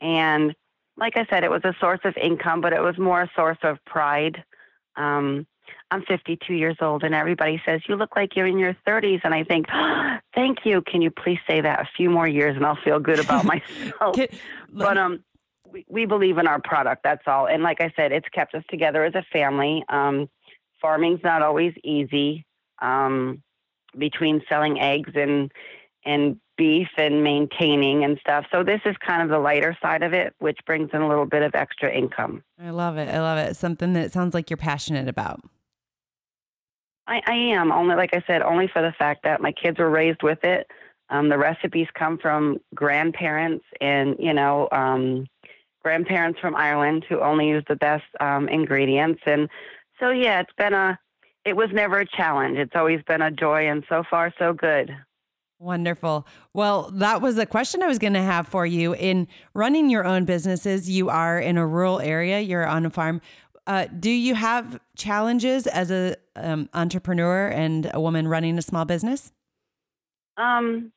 And 0.00 0.54
like 1.00 1.16
I 1.16 1.26
said, 1.30 1.42
it 1.42 1.50
was 1.50 1.62
a 1.64 1.74
source 1.80 2.00
of 2.04 2.14
income, 2.16 2.60
but 2.60 2.72
it 2.72 2.80
was 2.80 2.96
more 2.98 3.22
a 3.22 3.30
source 3.34 3.58
of 3.62 3.78
pride. 3.86 4.44
Um, 4.96 5.46
I'm 5.90 6.02
52 6.02 6.52
years 6.54 6.76
old, 6.80 7.02
and 7.02 7.14
everybody 7.14 7.60
says, 7.66 7.80
You 7.88 7.96
look 7.96 8.14
like 8.14 8.36
you're 8.36 8.46
in 8.46 8.58
your 8.58 8.76
30s. 8.86 9.20
And 9.24 9.34
I 9.34 9.44
think, 9.44 9.66
oh, 9.72 10.16
Thank 10.34 10.58
you. 10.64 10.80
Can 10.82 11.02
you 11.02 11.10
please 11.10 11.40
say 11.48 11.60
that 11.60 11.80
a 11.80 11.88
few 11.96 12.08
more 12.08 12.28
years 12.28 12.54
and 12.54 12.64
I'll 12.64 12.78
feel 12.84 13.00
good 13.00 13.18
about 13.18 13.44
myself? 13.46 14.14
Can- 14.14 14.28
but 14.72 14.96
um, 14.96 15.24
we, 15.68 15.84
we 15.88 16.06
believe 16.06 16.38
in 16.38 16.46
our 16.46 16.60
product. 16.60 17.02
That's 17.02 17.22
all. 17.26 17.48
And 17.48 17.62
like 17.64 17.80
I 17.80 17.92
said, 17.96 18.12
it's 18.12 18.28
kept 18.28 18.54
us 18.54 18.62
together 18.70 19.04
as 19.04 19.14
a 19.14 19.24
family. 19.32 19.82
Um, 19.88 20.28
farming's 20.80 21.20
not 21.24 21.42
always 21.42 21.74
easy. 21.82 22.46
Um, 22.80 23.42
between 23.98 24.40
selling 24.48 24.80
eggs 24.80 25.10
and 25.16 25.50
and 26.04 26.40
beef 26.60 26.88
and 26.98 27.24
maintaining 27.24 28.04
and 28.04 28.18
stuff. 28.20 28.44
So 28.52 28.62
this 28.62 28.82
is 28.84 28.94
kind 28.98 29.22
of 29.22 29.30
the 29.30 29.38
lighter 29.38 29.74
side 29.80 30.02
of 30.02 30.12
it, 30.12 30.34
which 30.40 30.58
brings 30.66 30.90
in 30.92 31.00
a 31.00 31.08
little 31.08 31.24
bit 31.24 31.40
of 31.42 31.54
extra 31.54 31.90
income. 31.90 32.44
I 32.62 32.68
love 32.68 32.98
it. 32.98 33.08
I 33.08 33.18
love 33.18 33.38
it. 33.38 33.56
Something 33.56 33.94
that 33.94 34.12
sounds 34.12 34.34
like 34.34 34.50
you're 34.50 34.58
passionate 34.58 35.08
about. 35.08 35.40
I, 37.06 37.22
I 37.26 37.32
am 37.32 37.72
only, 37.72 37.96
like 37.96 38.14
I 38.14 38.22
said, 38.26 38.42
only 38.42 38.68
for 38.68 38.82
the 38.82 38.92
fact 38.98 39.22
that 39.24 39.40
my 39.40 39.52
kids 39.52 39.78
were 39.78 39.88
raised 39.88 40.22
with 40.22 40.44
it. 40.44 40.66
Um, 41.08 41.30
the 41.30 41.38
recipes 41.38 41.86
come 41.98 42.18
from 42.18 42.58
grandparents 42.74 43.64
and 43.80 44.16
you 44.18 44.34
know 44.34 44.68
um, 44.70 45.26
grandparents 45.82 46.38
from 46.40 46.54
Ireland 46.54 47.06
who 47.08 47.20
only 47.20 47.48
use 47.48 47.64
the 47.68 47.76
best 47.76 48.04
um, 48.20 48.50
ingredients. 48.50 49.22
And 49.24 49.48
so, 49.98 50.10
yeah, 50.10 50.40
it's 50.40 50.52
been 50.58 50.74
a, 50.74 50.98
it 51.46 51.56
was 51.56 51.70
never 51.72 52.00
a 52.00 52.06
challenge. 52.06 52.58
It's 52.58 52.74
always 52.74 53.00
been 53.08 53.22
a 53.22 53.30
joy, 53.30 53.70
and 53.70 53.82
so 53.88 54.02
far, 54.10 54.30
so 54.38 54.52
good. 54.52 54.90
Wonderful. 55.60 56.26
Well, 56.54 56.90
that 56.94 57.20
was 57.20 57.36
a 57.36 57.44
question 57.44 57.82
I 57.82 57.86
was 57.86 57.98
going 57.98 58.14
to 58.14 58.22
have 58.22 58.48
for 58.48 58.64
you. 58.64 58.94
In 58.94 59.28
running 59.52 59.90
your 59.90 60.06
own 60.06 60.24
businesses, 60.24 60.88
you 60.88 61.10
are 61.10 61.38
in 61.38 61.58
a 61.58 61.66
rural 61.66 62.00
area, 62.00 62.40
you're 62.40 62.66
on 62.66 62.86
a 62.86 62.90
farm. 62.90 63.20
Uh, 63.66 63.86
do 63.98 64.10
you 64.10 64.34
have 64.34 64.80
challenges 64.96 65.66
as 65.66 65.90
a 65.90 66.16
um, 66.34 66.70
entrepreneur 66.72 67.48
and 67.48 67.90
a 67.92 68.00
woman 68.00 68.26
running 68.26 68.56
a 68.56 68.62
small 68.62 68.86
business? 68.86 69.32
Um, 70.38 70.92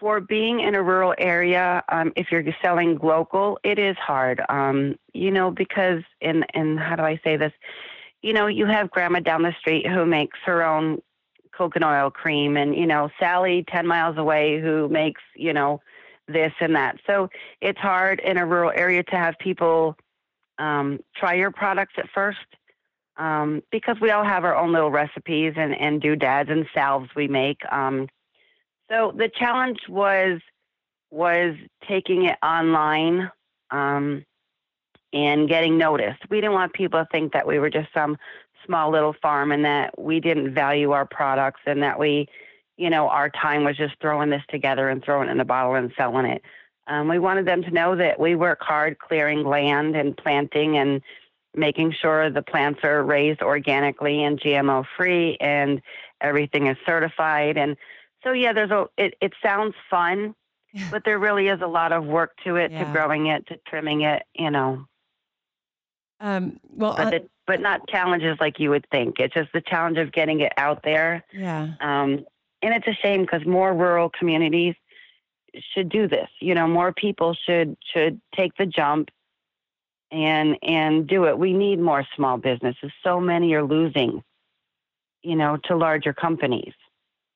for 0.00 0.20
being 0.20 0.60
in 0.60 0.74
a 0.74 0.82
rural 0.82 1.14
area, 1.18 1.84
um, 1.90 2.14
if 2.16 2.28
you're 2.32 2.42
selling 2.64 2.98
local, 3.02 3.58
it 3.64 3.78
is 3.78 3.96
hard. 3.98 4.40
Um, 4.48 4.96
you 5.12 5.30
know, 5.30 5.50
because 5.50 6.02
in 6.22 6.42
in 6.54 6.78
how 6.78 6.96
do 6.96 7.02
I 7.02 7.20
say 7.22 7.36
this? 7.36 7.52
You 8.22 8.32
know, 8.32 8.46
you 8.46 8.64
have 8.64 8.90
grandma 8.90 9.20
down 9.20 9.42
the 9.42 9.54
street 9.60 9.86
who 9.86 10.06
makes 10.06 10.38
her 10.46 10.64
own 10.64 11.02
coconut 11.56 12.02
oil 12.02 12.10
cream, 12.10 12.56
and 12.56 12.74
you 12.74 12.86
know, 12.86 13.08
Sally 13.18 13.64
ten 13.68 13.86
miles 13.86 14.16
away 14.18 14.60
who 14.60 14.88
makes 14.88 15.22
you 15.34 15.52
know 15.52 15.80
this 16.28 16.52
and 16.60 16.74
that. 16.76 16.96
So 17.06 17.28
it's 17.60 17.78
hard 17.78 18.20
in 18.20 18.36
a 18.36 18.46
rural 18.46 18.72
area 18.74 19.02
to 19.04 19.16
have 19.16 19.38
people 19.38 19.96
um, 20.58 21.00
try 21.16 21.34
your 21.34 21.50
products 21.50 21.94
at 21.98 22.08
first. 22.14 22.38
Um, 23.18 23.62
because 23.72 23.96
we 23.98 24.10
all 24.10 24.24
have 24.24 24.44
our 24.44 24.54
own 24.54 24.72
little 24.72 24.90
recipes 24.90 25.54
and, 25.56 25.74
and 25.74 26.02
doodads 26.02 26.50
and 26.50 26.66
salves 26.74 27.08
we 27.16 27.28
make. 27.28 27.56
Um, 27.72 28.08
so 28.90 29.12
the 29.16 29.30
challenge 29.30 29.78
was 29.88 30.40
was 31.10 31.54
taking 31.88 32.26
it 32.26 32.36
online 32.42 33.30
um, 33.70 34.24
and 35.12 35.48
getting 35.48 35.78
noticed. 35.78 36.20
We 36.28 36.40
didn't 36.40 36.52
want 36.52 36.72
people 36.72 37.00
to 37.00 37.08
think 37.10 37.32
that 37.32 37.46
we 37.46 37.58
were 37.58 37.70
just 37.70 37.88
some 37.94 38.18
small 38.66 38.90
little 38.90 39.14
farm 39.22 39.52
and 39.52 39.64
that 39.64 39.98
we 39.98 40.20
didn't 40.20 40.54
value 40.54 40.92
our 40.92 41.06
products 41.06 41.60
and 41.66 41.82
that 41.82 41.98
we, 41.98 42.28
you 42.76 42.90
know, 42.90 43.08
our 43.08 43.30
time 43.30 43.64
was 43.64 43.76
just 43.76 43.94
throwing 44.00 44.30
this 44.30 44.42
together 44.50 44.88
and 44.88 45.02
throwing 45.02 45.28
it 45.28 45.32
in 45.32 45.40
a 45.40 45.44
bottle 45.44 45.74
and 45.74 45.92
selling 45.96 46.26
it. 46.26 46.42
Um, 46.88 47.08
we 47.08 47.18
wanted 47.18 47.46
them 47.46 47.62
to 47.62 47.70
know 47.70 47.96
that 47.96 48.20
we 48.20 48.36
work 48.36 48.60
hard 48.60 48.98
clearing 48.98 49.44
land 49.44 49.96
and 49.96 50.16
planting 50.16 50.76
and 50.76 51.00
making 51.54 51.94
sure 52.00 52.30
the 52.30 52.42
plants 52.42 52.80
are 52.84 53.02
raised 53.02 53.42
organically 53.42 54.22
and 54.22 54.38
GMO 54.38 54.84
free 54.96 55.36
and 55.40 55.80
everything 56.20 56.66
is 56.66 56.76
certified 56.86 57.56
and 57.56 57.76
so 58.26 58.32
yeah, 58.32 58.52
there's 58.52 58.70
a. 58.70 58.86
It, 58.98 59.14
it 59.20 59.32
sounds 59.42 59.74
fun, 59.88 60.34
but 60.90 61.04
there 61.04 61.18
really 61.18 61.48
is 61.48 61.60
a 61.62 61.66
lot 61.66 61.92
of 61.92 62.04
work 62.04 62.32
to 62.44 62.56
it, 62.56 62.72
yeah. 62.72 62.84
to 62.84 62.92
growing 62.92 63.26
it, 63.26 63.46
to 63.48 63.56
trimming 63.68 64.02
it. 64.02 64.24
You 64.34 64.50
know. 64.50 64.86
Um, 66.18 66.58
well, 66.70 66.94
but, 66.96 67.06
uh, 67.06 67.10
the, 67.10 67.28
but 67.46 67.60
not 67.60 67.88
challenges 67.88 68.36
like 68.40 68.58
you 68.58 68.70
would 68.70 68.86
think. 68.90 69.18
It's 69.18 69.34
just 69.34 69.52
the 69.52 69.60
challenge 69.60 69.98
of 69.98 70.12
getting 70.12 70.40
it 70.40 70.52
out 70.56 70.82
there. 70.82 71.24
Yeah. 71.32 71.74
Um, 71.80 72.24
and 72.62 72.74
it's 72.74 72.86
a 72.86 72.94
shame 73.02 73.22
because 73.22 73.46
more 73.46 73.72
rural 73.74 74.10
communities 74.10 74.74
should 75.74 75.88
do 75.88 76.08
this. 76.08 76.28
You 76.40 76.54
know, 76.54 76.66
more 76.66 76.92
people 76.92 77.36
should 77.46 77.76
should 77.92 78.20
take 78.34 78.52
the 78.58 78.66
jump 78.66 79.08
and 80.10 80.56
and 80.62 81.06
do 81.06 81.24
it. 81.24 81.38
We 81.38 81.52
need 81.52 81.78
more 81.78 82.04
small 82.14 82.38
businesses. 82.38 82.90
So 83.02 83.20
many 83.20 83.54
are 83.54 83.64
losing, 83.64 84.22
you 85.22 85.36
know, 85.36 85.58
to 85.64 85.76
larger 85.76 86.12
companies. 86.12 86.74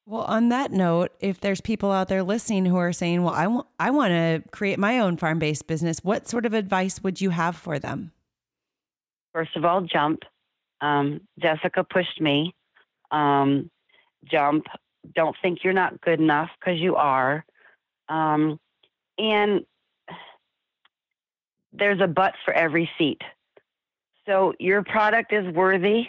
Well, 0.06 0.22
on 0.22 0.48
that 0.48 0.72
note, 0.72 1.12
if 1.20 1.40
there's 1.40 1.60
people 1.60 1.92
out 1.92 2.08
there 2.08 2.22
listening 2.22 2.64
who 2.64 2.76
are 2.76 2.92
saying, 2.92 3.22
"Well, 3.22 3.34
I 3.34 3.46
want 3.46 3.66
I 3.78 3.90
want 3.90 4.10
to 4.10 4.42
create 4.50 4.78
my 4.78 4.98
own 4.98 5.16
farm-based 5.16 5.66
business," 5.66 6.02
what 6.02 6.28
sort 6.28 6.46
of 6.46 6.54
advice 6.54 7.02
would 7.02 7.20
you 7.20 7.30
have 7.30 7.56
for 7.56 7.78
them? 7.78 8.12
First 9.32 9.56
of 9.56 9.64
all, 9.64 9.82
jump. 9.82 10.22
Um, 10.80 11.20
Jessica 11.38 11.84
pushed 11.84 12.20
me. 12.20 12.54
Um, 13.10 13.70
jump. 14.24 14.66
Don't 15.14 15.36
think 15.42 15.64
you're 15.64 15.72
not 15.72 16.00
good 16.00 16.20
enough 16.20 16.50
because 16.58 16.80
you 16.80 16.96
are. 16.96 17.44
Um, 18.08 18.58
and 19.18 19.64
there's 21.72 22.00
a 22.00 22.06
butt 22.06 22.34
for 22.44 22.52
every 22.52 22.90
seat. 22.98 23.22
So 24.26 24.54
your 24.58 24.82
product 24.82 25.32
is 25.32 25.46
worthy. 25.54 26.08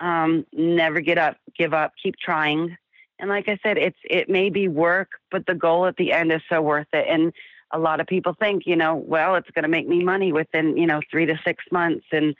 Um, 0.00 0.46
never 0.52 1.00
get 1.00 1.18
up, 1.18 1.36
give 1.56 1.72
up, 1.72 1.92
keep 2.02 2.16
trying. 2.18 2.76
And 3.18 3.30
like 3.30 3.48
I 3.48 3.58
said, 3.62 3.78
it's 3.78 3.98
it 4.04 4.28
may 4.28 4.50
be 4.50 4.68
work, 4.68 5.08
but 5.30 5.46
the 5.46 5.54
goal 5.54 5.86
at 5.86 5.96
the 5.96 6.12
end 6.12 6.32
is 6.32 6.42
so 6.50 6.60
worth 6.60 6.88
it. 6.92 7.06
And 7.08 7.32
a 7.72 7.78
lot 7.78 8.00
of 8.00 8.06
people 8.06 8.34
think, 8.38 8.62
you 8.66 8.76
know, 8.76 8.94
well, 8.94 9.34
it's 9.34 9.50
going 9.50 9.64
to 9.64 9.68
make 9.68 9.88
me 9.88 10.02
money 10.04 10.32
within, 10.32 10.76
you 10.76 10.86
know, 10.86 11.00
three 11.10 11.26
to 11.26 11.38
six 11.44 11.64
months. 11.72 12.06
And 12.12 12.34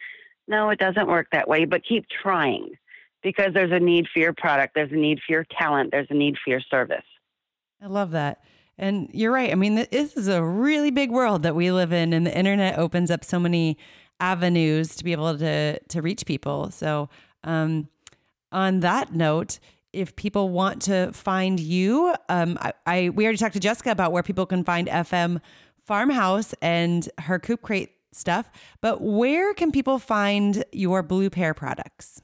no, 0.48 0.70
it 0.70 0.78
doesn't 0.78 1.08
work 1.08 1.28
that 1.32 1.48
way. 1.48 1.64
But 1.64 1.82
keep 1.84 2.06
trying 2.22 2.76
because 3.22 3.52
there's 3.54 3.72
a 3.72 3.80
need 3.80 4.06
for 4.12 4.20
your 4.20 4.32
product, 4.32 4.74
there's 4.74 4.92
a 4.92 4.96
need 4.96 5.18
for 5.26 5.32
your 5.32 5.46
talent, 5.58 5.90
there's 5.90 6.06
a 6.10 6.14
need 6.14 6.36
for 6.42 6.50
your 6.50 6.60
service. 6.60 7.04
I 7.82 7.86
love 7.86 8.12
that. 8.12 8.40
And 8.78 9.08
you're 9.12 9.32
right. 9.32 9.50
I 9.50 9.54
mean, 9.54 9.74
this 9.74 10.16
is 10.16 10.28
a 10.28 10.42
really 10.42 10.90
big 10.90 11.10
world 11.10 11.42
that 11.42 11.54
we 11.54 11.72
live 11.72 11.92
in, 11.92 12.12
and 12.12 12.26
the 12.26 12.36
internet 12.36 12.78
opens 12.78 13.10
up 13.10 13.24
so 13.24 13.40
many 13.40 13.78
avenues 14.20 14.96
to 14.96 15.04
be 15.04 15.12
able 15.12 15.36
to 15.38 15.78
to 15.78 16.02
reach 16.02 16.26
people. 16.26 16.70
So, 16.70 17.08
um, 17.42 17.88
on 18.52 18.80
that 18.80 19.14
note, 19.14 19.58
if 19.96 20.14
people 20.14 20.50
want 20.50 20.82
to 20.82 21.10
find 21.12 21.58
you, 21.58 22.14
um, 22.28 22.58
I, 22.60 22.72
I, 22.86 23.08
we 23.08 23.24
already 23.24 23.38
talked 23.38 23.54
to 23.54 23.60
Jessica 23.60 23.90
about 23.90 24.12
where 24.12 24.22
people 24.22 24.46
can 24.46 24.62
find 24.62 24.88
FM 24.88 25.40
Farmhouse 25.84 26.54
and 26.60 27.08
her 27.18 27.38
Coop 27.38 27.62
Crate 27.62 27.92
stuff. 28.12 28.50
But 28.80 29.00
where 29.00 29.54
can 29.54 29.72
people 29.72 29.98
find 29.98 30.64
your 30.72 31.02
Blue 31.02 31.30
Pear 31.30 31.54
products? 31.54 32.20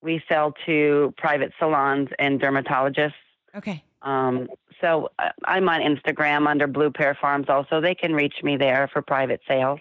we 0.02 0.24
sell 0.28 0.54
to 0.66 1.14
private 1.18 1.54
salons 1.60 2.10
and 2.20 2.42
dermatologists. 2.42 3.14
Okay. 3.56 3.84
Um, 4.02 4.48
so 4.82 5.10
uh, 5.20 5.30
I'm 5.46 5.70
on 5.70 5.82
Instagram 5.82 6.48
under 6.48 6.68
Blue 6.68 6.92
Pear 6.92 7.18
Farms. 7.20 7.48
Also, 7.50 7.80
they 7.80 7.96
can 7.96 8.14
reach 8.14 8.36
me 8.44 8.58
there 8.58 8.90
for 8.92 9.02
private 9.02 9.42
sales. 9.48 9.80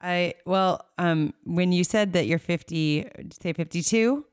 I 0.00 0.34
well, 0.46 0.84
um, 0.98 1.32
when 1.44 1.70
you 1.72 1.84
said 1.84 2.12
that 2.14 2.26
you're 2.26 2.40
50, 2.40 3.08
say 3.40 3.52
52, 3.52 4.24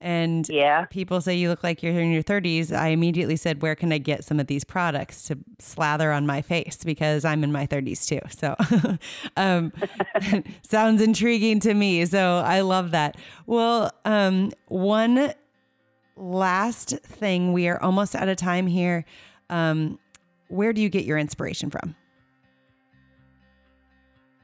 and 0.00 0.48
yeah, 0.48 0.86
people 0.86 1.20
say 1.20 1.34
you 1.34 1.50
look 1.50 1.62
like 1.62 1.82
you're 1.82 1.92
in 2.00 2.10
your 2.10 2.22
30s, 2.22 2.74
I 2.74 2.88
immediately 2.88 3.36
said, 3.36 3.60
"Where 3.60 3.74
can 3.74 3.92
I 3.92 3.98
get 3.98 4.24
some 4.24 4.40
of 4.40 4.46
these 4.46 4.64
products 4.64 5.24
to 5.24 5.36
slather 5.58 6.10
on 6.10 6.26
my 6.26 6.40
face?" 6.40 6.78
Because 6.82 7.26
I'm 7.26 7.44
in 7.44 7.52
my 7.52 7.66
30s 7.66 8.06
too. 8.06 8.20
So, 8.30 8.56
um, 9.36 9.74
sounds 10.62 11.02
intriguing 11.02 11.60
to 11.60 11.74
me. 11.74 12.06
So 12.06 12.38
I 12.38 12.62
love 12.62 12.92
that. 12.92 13.18
Well, 13.44 13.92
um, 14.06 14.52
one 14.68 15.34
last 16.20 16.90
thing, 17.02 17.52
we 17.52 17.68
are 17.68 17.82
almost 17.82 18.14
out 18.14 18.28
of 18.28 18.36
time 18.36 18.66
here. 18.66 19.04
Um, 19.48 19.98
where 20.48 20.72
do 20.72 20.80
you 20.80 20.88
get 20.88 21.04
your 21.04 21.18
inspiration 21.18 21.70
from? 21.70 21.96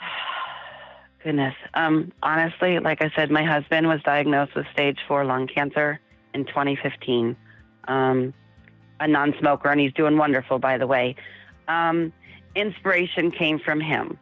Goodness. 1.24 1.54
Um, 1.74 2.12
honestly, 2.22 2.78
like 2.78 3.02
I 3.02 3.10
said, 3.14 3.30
my 3.30 3.44
husband 3.44 3.86
was 3.88 4.00
diagnosed 4.02 4.54
with 4.54 4.66
stage 4.72 4.98
four 5.06 5.24
lung 5.24 5.46
cancer 5.46 6.00
in 6.34 6.46
2015. 6.46 7.36
Um, 7.88 8.34
a 8.98 9.06
non 9.06 9.34
smoker, 9.38 9.68
and 9.68 9.78
he's 9.80 9.92
doing 9.92 10.16
wonderful, 10.16 10.58
by 10.58 10.78
the 10.78 10.86
way. 10.86 11.14
Um, 11.68 12.12
inspiration 12.54 13.30
came 13.30 13.58
from 13.58 13.80
him. 13.80 14.18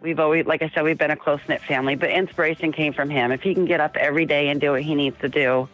We've 0.00 0.20
always, 0.20 0.46
like 0.46 0.62
I 0.62 0.70
said, 0.70 0.84
we've 0.84 0.98
been 0.98 1.10
a 1.10 1.16
close 1.16 1.40
knit 1.48 1.60
family, 1.62 1.96
but 1.96 2.10
inspiration 2.10 2.72
came 2.72 2.92
from 2.92 3.10
him. 3.10 3.32
If 3.32 3.42
he 3.42 3.54
can 3.54 3.64
get 3.64 3.80
up 3.80 3.96
every 3.96 4.26
day 4.26 4.48
and 4.48 4.60
do 4.60 4.72
what 4.72 4.82
he 4.82 4.94
needs 4.94 5.18
to 5.20 5.28
do, 5.28 5.68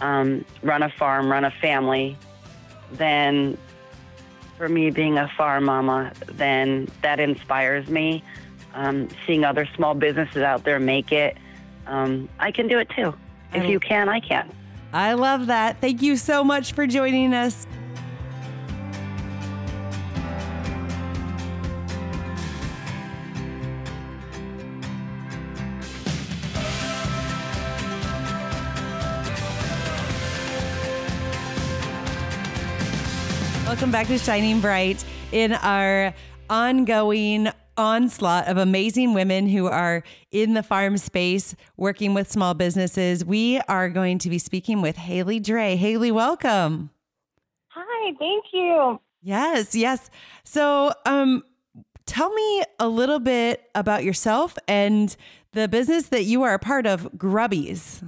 um, 0.00 0.44
run 0.62 0.82
a 0.82 0.90
farm, 0.90 1.30
run 1.30 1.44
a 1.44 1.50
family, 1.50 2.18
then 2.92 3.56
for 4.58 4.68
me 4.68 4.90
being 4.90 5.16
a 5.16 5.28
farm 5.36 5.64
mama, 5.64 6.12
then 6.26 6.88
that 7.00 7.18
inspires 7.18 7.88
me. 7.88 8.22
Um, 8.74 9.08
seeing 9.26 9.44
other 9.44 9.66
small 9.74 9.94
businesses 9.94 10.42
out 10.42 10.64
there 10.64 10.78
make 10.78 11.12
it, 11.12 11.36
um, 11.86 12.28
I 12.38 12.50
can 12.52 12.68
do 12.68 12.78
it 12.78 12.88
too. 12.90 13.14
If 13.54 13.68
you 13.68 13.80
can, 13.80 14.08
I 14.08 14.20
can. 14.20 14.50
I 14.92 15.14
love 15.14 15.46
that. 15.46 15.80
Thank 15.80 16.02
you 16.02 16.16
so 16.16 16.44
much 16.44 16.72
for 16.72 16.86
joining 16.86 17.34
us. 17.34 17.66
Welcome 33.72 33.90
back 33.90 34.06
to 34.08 34.18
Shining 34.18 34.60
Bright 34.60 35.02
in 35.32 35.54
our 35.54 36.12
ongoing 36.50 37.48
onslaught 37.78 38.46
of 38.46 38.58
amazing 38.58 39.14
women 39.14 39.48
who 39.48 39.66
are 39.66 40.02
in 40.30 40.52
the 40.52 40.62
farm 40.62 40.98
space 40.98 41.56
working 41.78 42.12
with 42.12 42.30
small 42.30 42.52
businesses. 42.52 43.24
We 43.24 43.62
are 43.68 43.88
going 43.88 44.18
to 44.18 44.28
be 44.28 44.38
speaking 44.38 44.82
with 44.82 44.96
Haley 44.96 45.40
Dre. 45.40 45.76
Haley, 45.76 46.12
welcome. 46.12 46.90
Hi, 47.68 48.12
thank 48.18 48.44
you. 48.52 49.00
Yes, 49.22 49.74
yes. 49.74 50.10
So, 50.44 50.92
um, 51.06 51.42
tell 52.04 52.30
me 52.30 52.62
a 52.78 52.88
little 52.88 53.20
bit 53.20 53.70
about 53.74 54.04
yourself 54.04 54.58
and 54.68 55.16
the 55.52 55.66
business 55.66 56.08
that 56.08 56.24
you 56.24 56.42
are 56.42 56.52
a 56.52 56.58
part 56.58 56.86
of, 56.86 57.10
Grublies. 57.16 58.02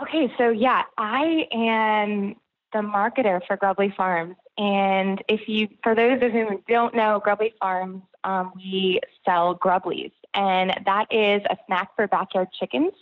Okay, 0.00 0.32
so 0.38 0.48
yeah, 0.48 0.84
I 0.96 1.42
am 1.52 2.36
the 2.72 2.80
marketer 2.80 3.40
for 3.46 3.56
Grubly 3.56 3.92
Farms. 3.96 4.36
And 4.58 5.22
if 5.28 5.48
you, 5.48 5.68
for 5.82 5.94
those 5.94 6.22
of 6.22 6.34
you 6.34 6.46
who 6.46 6.62
don't 6.68 6.94
know, 6.94 7.20
Grubly 7.22 7.54
Farms, 7.58 8.02
um, 8.24 8.52
we 8.56 9.00
sell 9.24 9.56
Grublies, 9.56 10.12
and 10.34 10.72
that 10.84 11.06
is 11.10 11.42
a 11.50 11.56
snack 11.66 11.90
for 11.96 12.06
backyard 12.06 12.48
chickens 12.58 12.92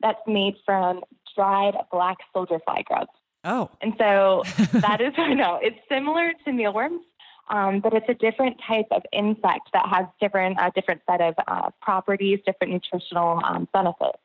that's 0.00 0.20
made 0.26 0.54
from 0.64 1.02
dried 1.34 1.74
black 1.90 2.18
soldier 2.32 2.60
fly 2.64 2.82
grubs. 2.82 3.10
Oh. 3.44 3.70
And 3.80 3.94
so 3.98 4.42
that 4.80 5.00
is, 5.00 5.14
I 5.18 5.34
know, 5.34 5.58
it's 5.62 5.78
similar 5.88 6.32
to 6.44 6.52
mealworms, 6.52 7.02
um, 7.48 7.80
but 7.80 7.94
it's 7.94 8.08
a 8.08 8.14
different 8.14 8.56
type 8.66 8.86
of 8.90 9.02
insect 9.12 9.70
that 9.72 9.88
has 9.88 10.06
different, 10.20 10.58
uh, 10.60 10.70
different 10.74 11.00
set 11.08 11.20
of 11.20 11.34
uh, 11.46 11.70
properties, 11.80 12.40
different 12.44 12.72
nutritional 12.72 13.40
um, 13.44 13.68
benefits. 13.72 14.18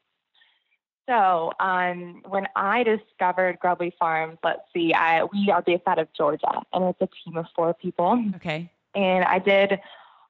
So 1.08 1.52
um, 1.60 2.22
when 2.28 2.48
I 2.56 2.84
discovered 2.84 3.60
Grubly 3.60 3.94
Farms, 4.00 4.38
let's 4.44 4.62
see, 4.74 4.94
I, 4.94 5.24
we 5.26 5.50
are 5.52 5.62
based 5.62 5.84
out 5.86 6.00
of 6.00 6.08
Georgia, 6.16 6.62
and 6.72 6.86
it's 6.86 7.02
a 7.02 7.10
team 7.24 7.38
of 7.38 7.46
four 7.56 7.74
people. 7.74 8.24
Okay. 8.36 8.72
And 8.96 9.26
I 9.26 9.40
did 9.40 9.80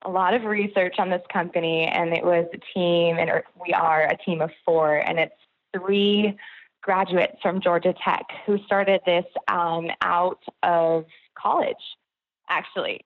a 0.03 0.09
lot 0.09 0.33
of 0.33 0.43
research 0.43 0.95
on 0.97 1.09
this 1.09 1.21
company, 1.31 1.85
and 1.85 2.11
it 2.13 2.23
was 2.23 2.45
a 2.53 2.57
team, 2.73 3.17
and 3.17 3.43
we 3.63 3.73
are 3.73 4.07
a 4.07 4.17
team 4.17 4.41
of 4.41 4.49
four, 4.65 4.97
and 4.97 5.19
it's 5.19 5.35
three 5.77 6.35
graduates 6.81 7.37
from 7.41 7.61
Georgia 7.61 7.93
Tech 8.03 8.25
who 8.45 8.57
started 8.65 9.01
this 9.05 9.25
um, 9.47 9.89
out 10.01 10.43
of 10.63 11.05
college, 11.35 11.75
actually. 12.49 13.01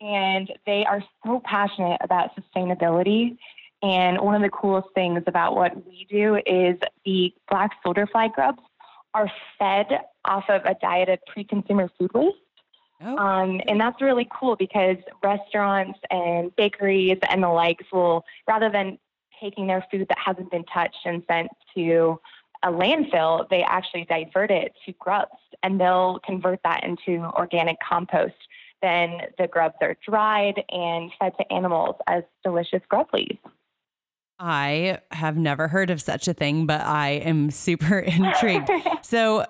And 0.00 0.52
they 0.66 0.84
are 0.84 1.02
so 1.24 1.40
passionate 1.44 1.98
about 2.02 2.30
sustainability 2.36 3.38
and 3.84 4.18
one 4.18 4.34
of 4.34 4.40
the 4.40 4.48
coolest 4.48 4.88
things 4.94 5.22
about 5.26 5.54
what 5.54 5.76
we 5.86 6.06
do 6.08 6.36
is 6.46 6.78
the 7.04 7.34
black 7.50 7.70
soldier 7.82 8.06
fly 8.06 8.28
grubs 8.28 8.62
are 9.12 9.30
fed 9.58 9.86
off 10.24 10.44
of 10.48 10.62
a 10.64 10.74
diet 10.80 11.10
of 11.10 11.18
pre-consumer 11.26 11.90
food 11.98 12.10
waste. 12.14 12.36
Oh. 13.02 13.18
Um, 13.18 13.60
and 13.68 13.78
that's 13.78 14.00
really 14.00 14.26
cool 14.32 14.56
because 14.56 14.96
restaurants 15.22 15.98
and 16.10 16.56
bakeries 16.56 17.18
and 17.28 17.42
the 17.42 17.48
likes 17.50 17.84
will, 17.92 18.24
rather 18.48 18.70
than 18.70 18.98
taking 19.38 19.66
their 19.66 19.84
food 19.90 20.06
that 20.08 20.18
hasn't 20.18 20.50
been 20.50 20.64
touched 20.64 21.04
and 21.04 21.22
sent 21.28 21.48
to 21.74 22.18
a 22.62 22.68
landfill, 22.68 23.46
they 23.50 23.62
actually 23.62 24.06
divert 24.06 24.50
it 24.50 24.72
to 24.86 24.92
grubs 24.92 25.36
and 25.62 25.78
they'll 25.78 26.20
convert 26.24 26.58
that 26.64 26.84
into 26.84 27.22
organic 27.34 27.76
compost. 27.86 28.32
Then 28.80 29.18
the 29.36 29.46
grubs 29.46 29.76
are 29.82 29.94
dried 30.06 30.62
and 30.70 31.10
fed 31.20 31.34
to 31.38 31.52
animals 31.52 31.96
as 32.06 32.22
delicious 32.42 32.80
Grublies. 32.90 33.38
I 34.38 34.98
have 35.10 35.36
never 35.36 35.68
heard 35.68 35.90
of 35.90 36.02
such 36.02 36.28
a 36.28 36.34
thing, 36.34 36.66
but 36.66 36.80
I 36.80 37.10
am 37.10 37.50
super 37.50 37.98
intrigued. 38.00 38.70
so, 39.02 39.46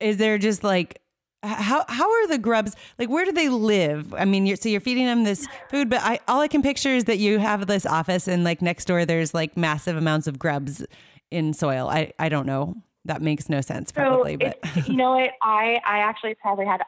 is 0.00 0.16
there 0.16 0.38
just 0.38 0.64
like 0.64 1.00
how 1.44 1.84
how 1.88 2.10
are 2.10 2.26
the 2.26 2.38
grubs 2.38 2.74
like 2.98 3.08
where 3.08 3.24
do 3.24 3.32
they 3.32 3.48
live? 3.48 4.14
I 4.14 4.24
mean 4.24 4.46
you're, 4.46 4.56
so 4.56 4.68
you're 4.68 4.80
feeding 4.80 5.04
them 5.04 5.24
this 5.24 5.46
food 5.70 5.90
but 5.90 6.00
i 6.02 6.18
all 6.26 6.40
i 6.40 6.48
can 6.48 6.62
picture 6.62 6.88
is 6.88 7.04
that 7.04 7.18
you 7.18 7.38
have 7.38 7.66
this 7.66 7.84
office 7.84 8.26
and 8.26 8.44
like 8.44 8.62
next 8.62 8.86
door 8.86 9.04
there's 9.04 9.34
like 9.34 9.56
massive 9.56 9.96
amounts 9.96 10.26
of 10.26 10.38
grubs 10.38 10.84
in 11.30 11.52
soil. 11.52 11.88
I 11.88 12.12
i 12.18 12.28
don't 12.28 12.46
know. 12.46 12.74
That 13.04 13.20
makes 13.20 13.50
no 13.50 13.60
sense 13.60 13.92
probably 13.92 14.38
so 14.40 14.52
but 14.62 14.88
you 14.88 14.96
know 14.96 15.16
what? 15.16 15.30
I 15.42 15.80
i 15.84 15.98
actually 15.98 16.34
probably 16.34 16.64
had 16.66 16.80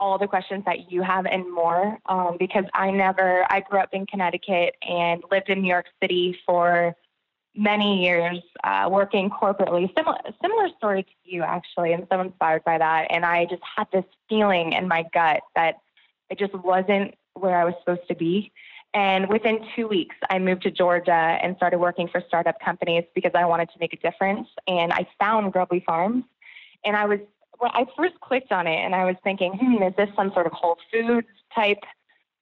all 0.00 0.18
the 0.18 0.26
questions 0.26 0.64
that 0.64 0.90
you 0.90 1.02
have 1.02 1.26
and 1.26 1.52
more 1.52 1.98
um, 2.06 2.36
because 2.38 2.64
I 2.74 2.90
never, 2.90 3.44
I 3.50 3.60
grew 3.60 3.80
up 3.80 3.90
in 3.92 4.06
Connecticut 4.06 4.76
and 4.86 5.22
lived 5.30 5.48
in 5.48 5.62
New 5.62 5.68
York 5.68 5.86
City 6.00 6.38
for 6.46 6.94
many 7.54 8.04
years 8.04 8.38
uh, 8.62 8.88
working 8.90 9.28
corporately. 9.28 9.92
Similar, 9.96 10.18
similar 10.40 10.68
story 10.76 11.02
to 11.02 11.10
you, 11.24 11.42
actually. 11.42 11.92
I'm 11.92 12.06
so 12.10 12.20
inspired 12.20 12.64
by 12.64 12.78
that. 12.78 13.08
And 13.10 13.24
I 13.24 13.46
just 13.46 13.62
had 13.76 13.88
this 13.92 14.04
feeling 14.28 14.72
in 14.72 14.86
my 14.86 15.04
gut 15.12 15.40
that 15.56 15.80
it 16.30 16.38
just 16.38 16.54
wasn't 16.54 17.14
where 17.34 17.56
I 17.56 17.64
was 17.64 17.74
supposed 17.80 18.06
to 18.08 18.14
be. 18.14 18.52
And 18.94 19.28
within 19.28 19.60
two 19.76 19.86
weeks, 19.86 20.16
I 20.30 20.38
moved 20.38 20.62
to 20.62 20.70
Georgia 20.70 21.12
and 21.12 21.56
started 21.56 21.78
working 21.78 22.08
for 22.08 22.22
startup 22.26 22.58
companies 22.60 23.04
because 23.14 23.32
I 23.34 23.44
wanted 23.44 23.68
to 23.70 23.78
make 23.80 23.92
a 23.92 23.98
difference. 23.98 24.48
And 24.66 24.92
I 24.92 25.06
found 25.18 25.52
Grubly 25.52 25.80
Farms. 25.84 26.24
And 26.84 26.96
I 26.96 27.06
was 27.06 27.18
when 27.58 27.70
I 27.72 27.86
first 27.96 28.20
clicked 28.20 28.52
on 28.52 28.66
it 28.66 28.76
and 28.76 28.94
I 28.94 29.04
was 29.04 29.16
thinking, 29.22 29.52
hmm, 29.52 29.82
is 29.82 29.94
this 29.96 30.08
some 30.16 30.32
sort 30.32 30.46
of 30.46 30.52
Whole 30.52 30.78
Foods 30.92 31.26
type 31.54 31.82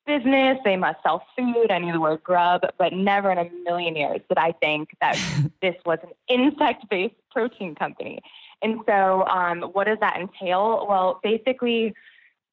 business? 0.07 0.59
They 0.64 0.76
must 0.76 1.02
sell 1.02 1.24
food. 1.37 1.70
I 1.70 1.79
knew 1.79 1.92
the 1.92 2.00
word 2.00 2.22
grub, 2.22 2.62
but 2.79 2.92
never 2.92 3.31
in 3.31 3.38
a 3.38 3.50
million 3.64 3.96
years 3.96 4.20
did 4.29 4.38
I 4.38 4.52
think 4.52 4.90
that 5.00 5.18
this 5.62 5.74
was 5.85 5.98
an 6.02 6.11
insect 6.29 6.88
based 6.88 7.14
protein 7.31 7.74
company. 7.74 8.20
And 8.62 8.81
so, 8.87 9.26
um, 9.26 9.62
what 9.72 9.85
does 9.85 9.98
that 10.00 10.16
entail? 10.16 10.87
Well, 10.88 11.20
basically, 11.22 11.94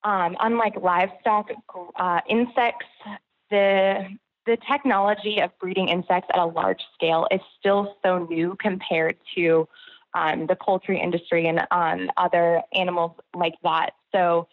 um, 0.04 0.36
unlike 0.42 0.76
livestock, 0.82 1.50
uh, 1.96 2.22
insects, 2.28 2.88
the 3.50 4.08
the 4.46 4.58
technology 4.70 5.40
of 5.40 5.58
breeding 5.60 5.88
insects 5.88 6.30
at 6.34 6.40
a 6.40 6.46
large 6.46 6.82
scale 6.94 7.28
is 7.32 7.40
still 7.58 7.96
so 8.04 8.28
new 8.30 8.58
compared 8.60 9.16
to 9.36 9.68
um, 10.14 10.48
the 10.48 10.56
poultry 10.56 11.00
industry 11.00 11.48
and 11.48 11.62
on 11.72 12.10
other 12.18 12.62
animals 12.74 13.12
like 13.36 13.56
that. 13.64 13.92
So 14.12 14.48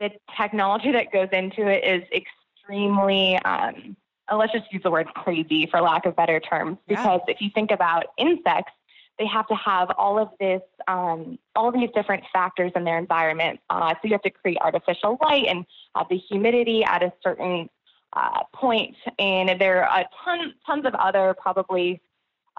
the 0.00 0.10
technology 0.36 0.92
that 0.92 1.12
goes 1.12 1.28
into 1.32 1.66
it 1.66 1.84
is 1.84 2.02
extremely, 2.12 3.36
um, 3.44 3.96
uh, 4.30 4.36
let's 4.36 4.52
just 4.52 4.72
use 4.72 4.82
the 4.82 4.90
word 4.90 5.08
crazy 5.14 5.66
for 5.66 5.80
lack 5.80 6.06
of 6.06 6.14
better 6.14 6.38
terms, 6.40 6.78
because 6.86 7.20
yeah. 7.26 7.34
if 7.34 7.40
you 7.40 7.50
think 7.54 7.70
about 7.70 8.06
insects, 8.18 8.72
they 9.18 9.26
have 9.26 9.48
to 9.48 9.54
have 9.56 9.90
all 9.98 10.18
of 10.18 10.28
this, 10.38 10.62
um, 10.86 11.38
all 11.56 11.72
these 11.72 11.90
different 11.94 12.22
factors 12.32 12.70
in 12.76 12.84
their 12.84 12.98
environment. 12.98 13.58
Uh, 13.68 13.92
so 13.94 14.00
you 14.04 14.12
have 14.12 14.22
to 14.22 14.30
create 14.30 14.58
artificial 14.60 15.18
light 15.22 15.46
and 15.48 15.66
have 15.96 16.06
the 16.08 16.16
humidity 16.16 16.84
at 16.84 17.02
a 17.02 17.12
certain 17.22 17.68
uh, 18.12 18.44
point, 18.54 18.96
and 19.18 19.60
there 19.60 19.84
are 19.84 20.00
a 20.00 20.04
ton, 20.24 20.54
tons 20.64 20.86
of 20.86 20.94
other 20.94 21.34
probably 21.34 22.00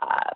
uh, 0.01 0.31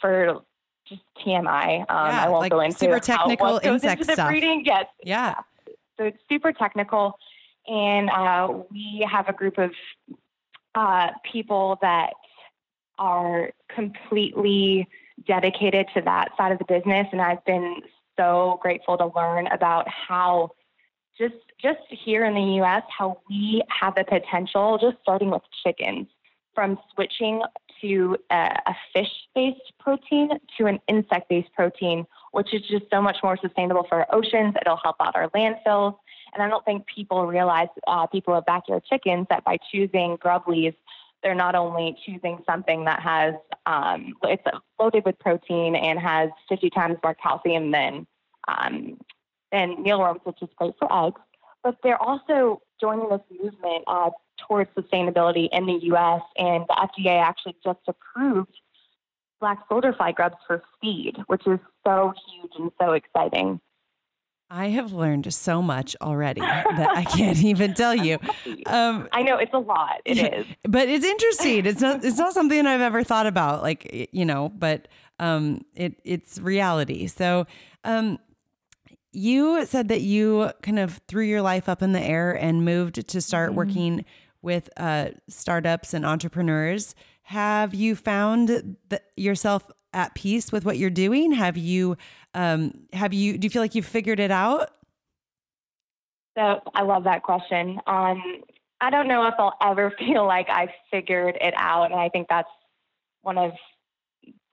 for 0.00 0.42
just 0.88 1.02
TMI. 1.24 1.80
Um, 1.80 1.86
yeah, 1.88 2.24
I 2.24 2.28
won't 2.28 2.42
like 2.42 2.52
go 2.52 2.60
into 2.60 2.78
super 2.78 3.00
technical 3.00 3.60
how, 3.60 3.72
insect 3.72 4.02
into 4.02 4.12
stuff. 4.14 4.28
breeding. 4.28 4.62
Yes. 4.64 4.86
Yeah. 5.02 5.34
So 5.96 6.04
it's 6.04 6.18
super 6.28 6.52
technical, 6.52 7.18
and 7.66 8.08
uh, 8.10 8.48
we 8.70 9.06
have 9.10 9.28
a 9.28 9.32
group 9.32 9.58
of 9.58 9.72
uh, 10.74 11.08
people 11.30 11.78
that 11.82 12.10
are 12.98 13.50
completely 13.74 14.88
dedicated 15.26 15.86
to 15.94 16.02
that 16.02 16.30
side 16.36 16.52
of 16.52 16.58
the 16.58 16.64
business, 16.64 17.06
and 17.12 17.20
I've 17.20 17.44
been 17.44 17.80
so 18.16 18.58
grateful 18.62 18.96
to 18.98 19.10
learn 19.14 19.46
about 19.48 19.86
how 19.88 20.50
just 21.18 21.34
just 21.60 21.80
here 21.90 22.24
in 22.24 22.34
the 22.34 22.54
U.S. 22.56 22.82
how 22.96 23.20
we 23.28 23.62
have 23.68 23.94
the 23.96 24.04
potential, 24.04 24.78
just 24.80 24.96
starting 25.02 25.30
with 25.30 25.42
chickens, 25.64 26.06
from 26.54 26.78
switching 26.94 27.42
to 27.80 28.16
a, 28.30 28.56
a 28.66 28.76
fish 28.92 29.10
based 29.34 29.72
protein 29.78 30.30
to 30.56 30.66
an 30.66 30.78
insect 30.88 31.28
based 31.28 31.52
protein, 31.54 32.06
which 32.32 32.52
is 32.54 32.62
just 32.62 32.84
so 32.92 33.00
much 33.00 33.18
more 33.22 33.36
sustainable 33.36 33.84
for 33.88 33.98
our 33.98 34.06
oceans. 34.12 34.54
It'll 34.60 34.80
help 34.82 34.96
out 35.00 35.16
our 35.16 35.28
landfills. 35.30 35.96
And 36.34 36.42
I 36.42 36.48
don't 36.48 36.64
think 36.64 36.86
people 36.86 37.26
realize, 37.26 37.68
uh, 37.86 38.06
people 38.06 38.34
with 38.34 38.44
backyard 38.44 38.84
chickens, 38.84 39.26
that 39.30 39.44
by 39.44 39.56
choosing 39.72 40.18
Grublies, 40.18 40.74
they're 41.22 41.34
not 41.34 41.54
only 41.54 41.96
choosing 42.04 42.38
something 42.48 42.84
that 42.84 43.00
has, 43.00 43.34
um, 43.66 44.14
it's 44.24 44.42
loaded 44.78 45.04
with 45.04 45.18
protein 45.18 45.74
and 45.74 45.98
has 45.98 46.30
50 46.48 46.70
times 46.70 46.96
more 47.02 47.14
calcium 47.14 47.70
than, 47.70 48.06
um, 48.46 48.98
than 49.50 49.82
mealworms, 49.82 50.20
which 50.24 50.40
is 50.42 50.48
great 50.56 50.74
for 50.78 51.06
eggs, 51.06 51.20
but 51.62 51.76
they're 51.82 52.00
also 52.00 52.62
joining 52.80 53.08
this 53.08 53.20
movement 53.30 53.84
uh, 53.86 54.10
towards 54.46 54.70
sustainability 54.74 55.48
in 55.52 55.66
the 55.66 55.78
U.S. 55.82 56.22
And 56.36 56.64
the 56.68 56.88
FDA 56.96 57.22
actually 57.22 57.56
just 57.64 57.80
approved 57.86 58.54
black 59.40 59.58
soldier 59.68 59.92
fly 59.92 60.12
grubs 60.12 60.36
for 60.46 60.62
feed, 60.80 61.16
which 61.26 61.46
is 61.46 61.58
so 61.86 62.12
huge 62.28 62.52
and 62.58 62.70
so 62.80 62.92
exciting. 62.92 63.60
I 64.50 64.68
have 64.68 64.92
learned 64.92 65.32
so 65.32 65.60
much 65.60 65.94
already 66.00 66.40
that 66.40 66.90
I 66.96 67.04
can't 67.04 67.42
even 67.42 67.74
tell 67.74 67.94
you. 67.94 68.18
Um, 68.66 69.08
I 69.12 69.22
know 69.22 69.38
it's 69.38 69.54
a 69.54 69.58
lot. 69.58 70.02
It 70.04 70.18
is, 70.18 70.46
but 70.64 70.88
it's 70.88 71.04
interesting. 71.04 71.64
It's 71.64 71.80
not. 71.80 72.04
It's 72.04 72.18
not 72.18 72.34
something 72.34 72.66
I've 72.66 72.82
ever 72.82 73.02
thought 73.02 73.26
about. 73.26 73.62
Like 73.62 74.10
you 74.12 74.26
know, 74.26 74.50
but 74.50 74.88
um, 75.18 75.62
it 75.74 75.98
it's 76.04 76.38
reality. 76.38 77.06
So 77.06 77.46
um, 77.84 78.18
you 79.12 79.64
said 79.64 79.88
that 79.88 80.02
you 80.02 80.50
kind 80.62 80.78
of 80.78 81.00
threw 81.08 81.24
your 81.24 81.40
life 81.40 81.68
up 81.68 81.82
in 81.82 81.92
the 81.92 82.00
air 82.00 82.32
and 82.32 82.64
moved 82.64 83.08
to 83.08 83.20
start 83.22 83.50
mm-hmm. 83.50 83.56
working 83.56 84.04
with 84.42 84.68
uh, 84.76 85.08
startups 85.28 85.94
and 85.94 86.06
entrepreneurs. 86.06 86.94
Have 87.22 87.74
you 87.74 87.94
found 87.94 88.48
the, 88.88 89.02
yourself 89.16 89.70
at 89.92 90.14
peace 90.14 90.52
with 90.52 90.64
what 90.64 90.78
you're 90.78 90.90
doing? 90.90 91.32
Have 91.32 91.56
you 91.56 91.96
um, 92.34 92.72
have 92.92 93.12
you 93.12 93.38
do 93.38 93.46
you 93.46 93.50
feel 93.50 93.62
like 93.62 93.74
you've 93.74 93.86
figured 93.86 94.20
it 94.20 94.30
out? 94.30 94.70
So 96.36 96.60
I 96.74 96.82
love 96.82 97.04
that 97.04 97.22
question. 97.22 97.80
Um, 97.86 98.42
I 98.80 98.90
don't 98.90 99.08
know 99.08 99.26
if 99.26 99.34
I'll 99.38 99.56
ever 99.62 99.92
feel 99.98 100.26
like 100.26 100.48
I've 100.48 100.70
figured 100.90 101.36
it 101.40 101.54
out, 101.56 101.90
and 101.90 102.00
I 102.00 102.08
think 102.08 102.28
that's 102.28 102.48
one 103.22 103.38
of 103.38 103.52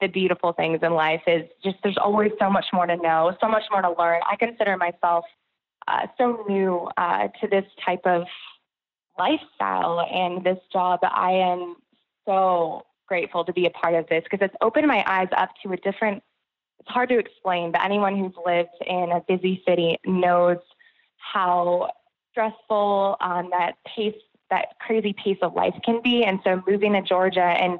the 0.00 0.08
beautiful 0.08 0.52
things 0.52 0.80
in 0.82 0.92
life 0.92 1.22
is 1.26 1.42
just 1.64 1.76
there's 1.82 1.96
always 1.98 2.32
so 2.38 2.50
much 2.50 2.66
more 2.72 2.86
to 2.86 2.96
know, 2.96 3.34
so 3.40 3.48
much 3.48 3.62
more 3.70 3.82
to 3.82 3.94
learn. 3.98 4.20
I 4.30 4.36
consider 4.36 4.76
myself 4.76 5.24
uh, 5.88 6.06
so 6.18 6.44
new 6.48 6.88
uh, 6.96 7.28
to 7.40 7.48
this 7.48 7.64
type 7.84 8.00
of 8.04 8.24
lifestyle 9.18 10.00
and 10.00 10.44
this 10.44 10.58
job. 10.72 11.00
I 11.02 11.32
am 11.32 11.76
so 12.26 12.86
grateful 13.06 13.44
to 13.44 13.52
be 13.52 13.66
a 13.66 13.70
part 13.70 13.94
of 13.94 14.06
this 14.08 14.24
because 14.24 14.44
it's 14.44 14.54
opened 14.60 14.86
my 14.86 15.04
eyes 15.06 15.28
up 15.36 15.50
to 15.62 15.72
a 15.72 15.76
different. 15.76 16.22
It's 16.80 16.88
hard 16.88 17.08
to 17.08 17.18
explain, 17.18 17.72
but 17.72 17.84
anyone 17.84 18.18
who's 18.18 18.34
lived 18.44 18.70
in 18.86 19.10
a 19.12 19.20
busy 19.26 19.62
city 19.66 19.98
knows 20.04 20.58
how 21.16 21.90
stressful 22.30 23.16
um, 23.20 23.48
that 23.50 23.72
pace, 23.86 24.14
that 24.50 24.78
crazy 24.80 25.14
pace 25.14 25.38
of 25.42 25.54
life 25.54 25.74
can 25.84 26.00
be. 26.02 26.24
And 26.24 26.38
so 26.44 26.62
moving 26.66 26.92
to 26.92 27.02
Georgia 27.02 27.40
and 27.40 27.78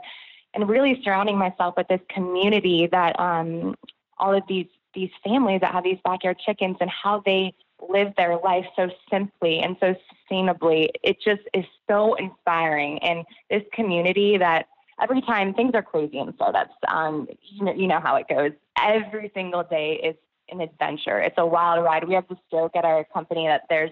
and 0.55 0.68
really 0.68 1.01
surrounding 1.05 1.37
myself 1.37 1.75
with 1.77 1.87
this 1.88 2.01
community 2.09 2.88
that 2.90 3.20
um, 3.20 3.75
all 4.18 4.35
of 4.35 4.42
these 4.49 4.66
these 4.94 5.11
families 5.22 5.61
that 5.61 5.72
have 5.72 5.85
these 5.85 5.99
backyard 6.05 6.38
chickens 6.38 6.77
and 6.81 6.90
how 6.90 7.22
they 7.27 7.53
live 7.88 8.12
their 8.16 8.37
life 8.38 8.66
so 8.77 8.88
simply 9.11 9.61
and 9.61 9.77
so 9.81 9.94
sustainably. 10.31 10.88
It 11.03 11.18
just 11.25 11.42
is 11.55 11.64
so 11.88 12.14
inspiring. 12.14 12.99
And 13.03 13.25
this 13.51 13.62
community 13.72 14.38
that 14.38 14.66
every 15.01 15.20
time 15.22 15.55
things 15.55 15.72
are 15.75 15.83
crazy 15.83 16.18
and 16.18 16.35
startups, 16.35 16.75
um, 16.88 17.29
you 17.42 17.64
know 17.64 17.72
you 17.72 17.87
know 17.87 18.01
how 18.01 18.16
it 18.16 18.27
goes. 18.29 18.53
Every 18.79 19.31
single 19.35 19.64
day 19.64 20.01
is 20.03 20.16
an 20.51 20.61
adventure. 20.61 21.18
It's 21.20 21.37
a 21.38 21.46
wild 21.46 21.85
ride. 21.85 22.07
We 22.07 22.14
have 22.14 22.29
this 22.29 22.38
joke 22.51 22.72
at 22.77 22.85
our 22.85 23.05
company 23.05 23.46
that 23.46 23.62
there's 23.68 23.90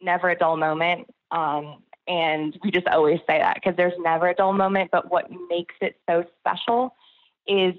never 0.00 0.30
a 0.30 0.36
dull 0.36 0.56
moment. 0.56 1.08
Um, 1.30 1.82
and 2.06 2.58
we 2.62 2.70
just 2.70 2.86
always 2.88 3.20
say 3.26 3.38
that 3.38 3.54
because 3.54 3.76
there's 3.76 3.94
never 3.98 4.28
a 4.28 4.34
dull 4.34 4.52
moment. 4.52 4.90
But 4.90 5.10
what 5.10 5.30
makes 5.48 5.74
it 5.80 5.96
so 6.08 6.24
special 6.40 6.94
is 7.46 7.74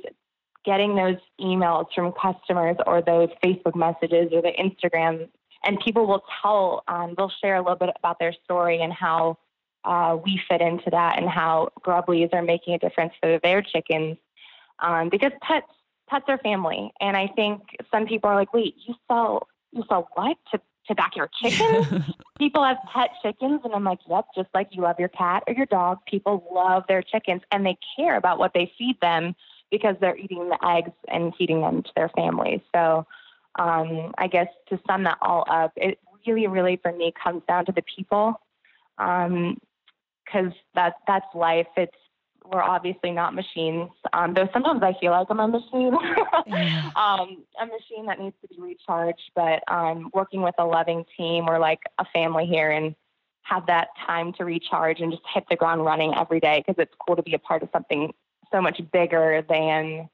getting 0.66 0.96
those 0.96 1.18
emails 1.40 1.86
from 1.94 2.12
customers 2.14 2.76
or 2.88 3.02
those 3.02 3.30
Facebook 3.44 3.76
messages 3.76 4.32
or 4.34 4.42
the 4.42 4.52
Instagram. 4.60 5.30
And 5.66 5.80
people 5.80 6.06
will 6.06 6.24
tell, 6.42 6.84
um, 6.88 7.16
they'll 7.18 7.32
share 7.42 7.56
a 7.56 7.60
little 7.60 7.76
bit 7.76 7.90
about 7.98 8.20
their 8.20 8.34
story 8.44 8.82
and 8.82 8.94
how 8.94 9.38
uh, 9.84 10.18
we 10.24 10.42
fit 10.50 10.62
into 10.62 10.90
that 10.92 11.18
and 11.20 11.30
how 11.30 11.70
Grublies 11.86 12.34
are 12.34 12.42
making 12.42 12.74
a 12.74 12.80
difference 12.80 13.14
for 13.22 13.40
their 13.44 13.62
chickens. 13.62 14.18
Um, 14.80 15.10
because 15.10 15.32
pets, 15.42 15.68
pets 16.10 16.26
are 16.28 16.38
family. 16.40 16.92
And 17.00 17.16
I 17.16 17.28
think 17.28 17.62
some 17.92 18.06
people 18.06 18.30
are 18.30 18.36
like, 18.36 18.54
wait, 18.54 18.76
you 18.86 18.96
sell, 19.08 19.48
you 19.72 19.84
sell 19.90 20.08
what 20.16 20.38
to 20.52 20.62
to 20.88 20.96
backyard 20.96 21.30
chickens. 21.42 22.04
people 22.38 22.64
have 22.64 22.78
pet 22.94 23.10
chickens, 23.22 23.62
and 23.64 23.74
I'm 23.74 23.84
like, 23.84 24.00
yep, 24.10 24.26
just 24.36 24.50
like 24.54 24.70
you 24.72 24.84
love 24.84 25.00
your 25.00 25.10
cat 25.10 25.44
or 25.48 25.54
your 25.54 25.66
dog, 25.66 26.00
people 26.08 26.48
love 26.54 26.84
their 26.88 27.02
chickens 27.02 27.42
and 27.52 27.66
they 27.66 27.78
care 27.96 28.18
about 28.18 28.38
what 28.38 28.52
they 28.54 28.72
feed 28.78 29.00
them 29.02 29.36
because 29.72 29.96
they're 30.00 30.18
eating 30.18 30.50
the 30.50 30.60
eggs 30.66 30.92
and 31.08 31.34
feeding 31.38 31.62
them 31.62 31.84
to 31.84 31.90
their 31.96 32.10
families. 32.10 32.62
So 32.74 33.06
um, 33.60 34.14
I 34.18 34.28
guess 34.28 34.48
to 34.70 34.80
sum 34.88 35.04
that 35.04 35.18
all 35.22 35.46
up, 35.50 35.72
it 35.76 36.00
really, 36.28 36.48
really 36.48 36.80
for 36.82 36.92
me 36.92 37.14
comes 37.22 37.42
down 37.48 37.66
to 37.66 37.72
the 37.72 37.84
people 37.96 38.40
because 38.98 39.56
um, 40.34 40.54
that 40.76 40.96
that's 41.08 41.26
life. 41.34 41.68
It's 41.78 41.96
we're 42.52 42.62
obviously 42.62 43.12
not 43.12 43.34
machines, 43.34 43.90
um, 44.14 44.34
though 44.34 44.48
sometimes 44.54 44.84
I 44.84 44.94
feel 45.00 45.12
like 45.12 45.28
I'm 45.30 45.40
a 45.40 45.48
machine, 45.48 45.94
yeah. 46.48 46.92
um, 46.96 47.44
a 47.60 47.66
machine 47.66 48.06
that 48.06 48.20
needs 48.20 48.36
to 48.42 48.48
be 48.48 48.62
recharged. 48.62 49.32
But 49.36 49.64
um, 49.68 50.12
working 50.14 50.42
with 50.42 50.56
a 50.60 50.66
loving 50.66 51.06
team, 51.18 51.48
we're 51.48 51.60
like 51.60 51.80
a 51.98 52.06
family 52.14 52.46
here 52.46 52.72
and 52.72 52.96
have 53.42 53.66
that 53.68 53.90
time 54.06 54.34
to 54.34 54.46
recharge 54.46 55.00
and 55.00 55.12
just 55.12 55.24
hit 55.34 55.44
the 55.50 55.56
ground 55.56 55.86
running 55.86 56.14
every 56.16 56.40
day 56.40 56.64
because 56.66 56.82
it's 56.82 56.94
cool 57.06 57.16
to 57.16 57.24
be 57.24 57.34
a 57.34 57.40
part 57.40 57.64
of 57.64 57.70
something 57.72 58.14
so 58.52 58.62
much 58.62 58.80
bigger 58.92 59.44
than 59.48 60.10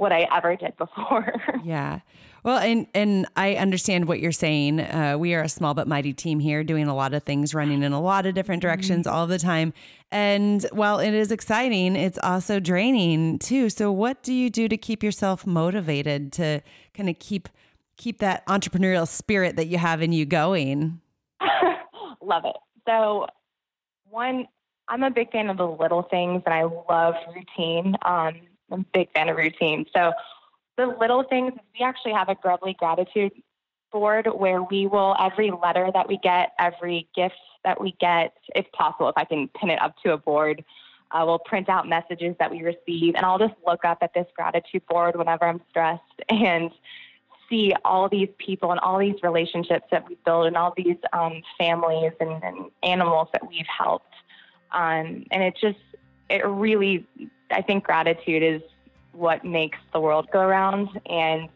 what 0.00 0.12
I 0.12 0.26
ever 0.34 0.56
did 0.56 0.76
before. 0.78 1.34
yeah. 1.64 2.00
Well, 2.42 2.56
and 2.56 2.86
and 2.94 3.26
I 3.36 3.56
understand 3.56 4.08
what 4.08 4.18
you're 4.18 4.32
saying. 4.32 4.80
Uh, 4.80 5.16
we 5.18 5.34
are 5.34 5.42
a 5.42 5.48
small 5.48 5.74
but 5.74 5.86
mighty 5.86 6.14
team 6.14 6.40
here, 6.40 6.64
doing 6.64 6.88
a 6.88 6.94
lot 6.94 7.12
of 7.12 7.22
things, 7.22 7.54
running 7.54 7.82
in 7.82 7.92
a 7.92 8.00
lot 8.00 8.24
of 8.24 8.34
different 8.34 8.62
directions 8.62 9.06
mm-hmm. 9.06 9.14
all 9.14 9.26
the 9.26 9.38
time. 9.38 9.74
And 10.10 10.66
while 10.72 11.00
it 11.00 11.12
is 11.12 11.30
exciting, 11.30 11.96
it's 11.96 12.18
also 12.22 12.58
draining 12.60 13.38
too. 13.38 13.68
So, 13.68 13.92
what 13.92 14.22
do 14.22 14.32
you 14.32 14.48
do 14.48 14.68
to 14.68 14.78
keep 14.78 15.02
yourself 15.02 15.46
motivated 15.46 16.32
to 16.32 16.62
kind 16.94 17.10
of 17.10 17.18
keep 17.18 17.50
keep 17.98 18.20
that 18.20 18.46
entrepreneurial 18.46 19.06
spirit 19.06 19.56
that 19.56 19.66
you 19.66 19.76
have 19.76 20.00
in 20.00 20.12
you 20.12 20.24
going? 20.24 20.98
love 22.22 22.46
it. 22.46 22.56
So, 22.86 23.26
one, 24.08 24.48
I'm 24.88 25.02
a 25.02 25.10
big 25.10 25.30
fan 25.30 25.50
of 25.50 25.58
the 25.58 25.68
little 25.68 26.04
things, 26.04 26.42
and 26.46 26.54
I 26.54 26.62
love 26.62 27.14
routine. 27.34 27.96
Um, 28.02 28.40
I'm 28.70 28.80
a 28.80 28.84
big 28.92 29.12
fan 29.12 29.28
of 29.28 29.36
routine. 29.36 29.86
So 29.94 30.12
the 30.76 30.86
little 31.00 31.24
things 31.24 31.52
we 31.78 31.84
actually 31.84 32.12
have 32.12 32.28
a 32.28 32.34
Grubbly 32.34 32.74
gratitude 32.78 33.32
board 33.92 34.28
where 34.34 34.62
we 34.62 34.86
will 34.86 35.16
every 35.18 35.50
letter 35.50 35.90
that 35.92 36.08
we 36.08 36.18
get, 36.18 36.52
every 36.58 37.08
gift 37.14 37.34
that 37.64 37.80
we 37.80 37.94
get, 38.00 38.32
if 38.54 38.70
possible, 38.72 39.08
if 39.08 39.16
I 39.16 39.24
can 39.24 39.48
pin 39.48 39.70
it 39.70 39.82
up 39.82 39.94
to 40.04 40.12
a 40.12 40.18
board, 40.18 40.64
uh, 41.10 41.24
we'll 41.26 41.40
print 41.40 41.68
out 41.68 41.88
messages 41.88 42.36
that 42.38 42.50
we 42.50 42.62
receive, 42.62 43.14
and 43.16 43.24
I'll 43.24 43.38
just 43.38 43.54
look 43.66 43.84
up 43.84 43.98
at 44.00 44.14
this 44.14 44.26
gratitude 44.34 44.82
board 44.88 45.16
whenever 45.16 45.44
I'm 45.44 45.60
stressed 45.68 46.02
and 46.28 46.70
see 47.48 47.72
all 47.84 48.08
these 48.08 48.28
people 48.38 48.70
and 48.70 48.78
all 48.80 48.98
these 48.98 49.16
relationships 49.24 49.86
that 49.90 50.08
we 50.08 50.16
build 50.24 50.46
and 50.46 50.56
all 50.56 50.72
these 50.76 50.96
um, 51.12 51.42
families 51.58 52.12
and, 52.20 52.42
and, 52.44 52.70
animals 52.84 53.26
that 53.32 53.46
we've 53.48 53.66
helped. 53.66 54.14
Um, 54.70 55.24
and 55.32 55.42
it 55.42 55.54
just, 55.60 55.80
it 56.28 56.46
really, 56.46 57.04
I 57.50 57.62
think 57.62 57.84
gratitude 57.84 58.42
is 58.42 58.62
what 59.12 59.44
makes 59.44 59.78
the 59.92 60.00
world 60.00 60.28
go 60.32 60.40
around. 60.40 60.88
And 61.06 61.48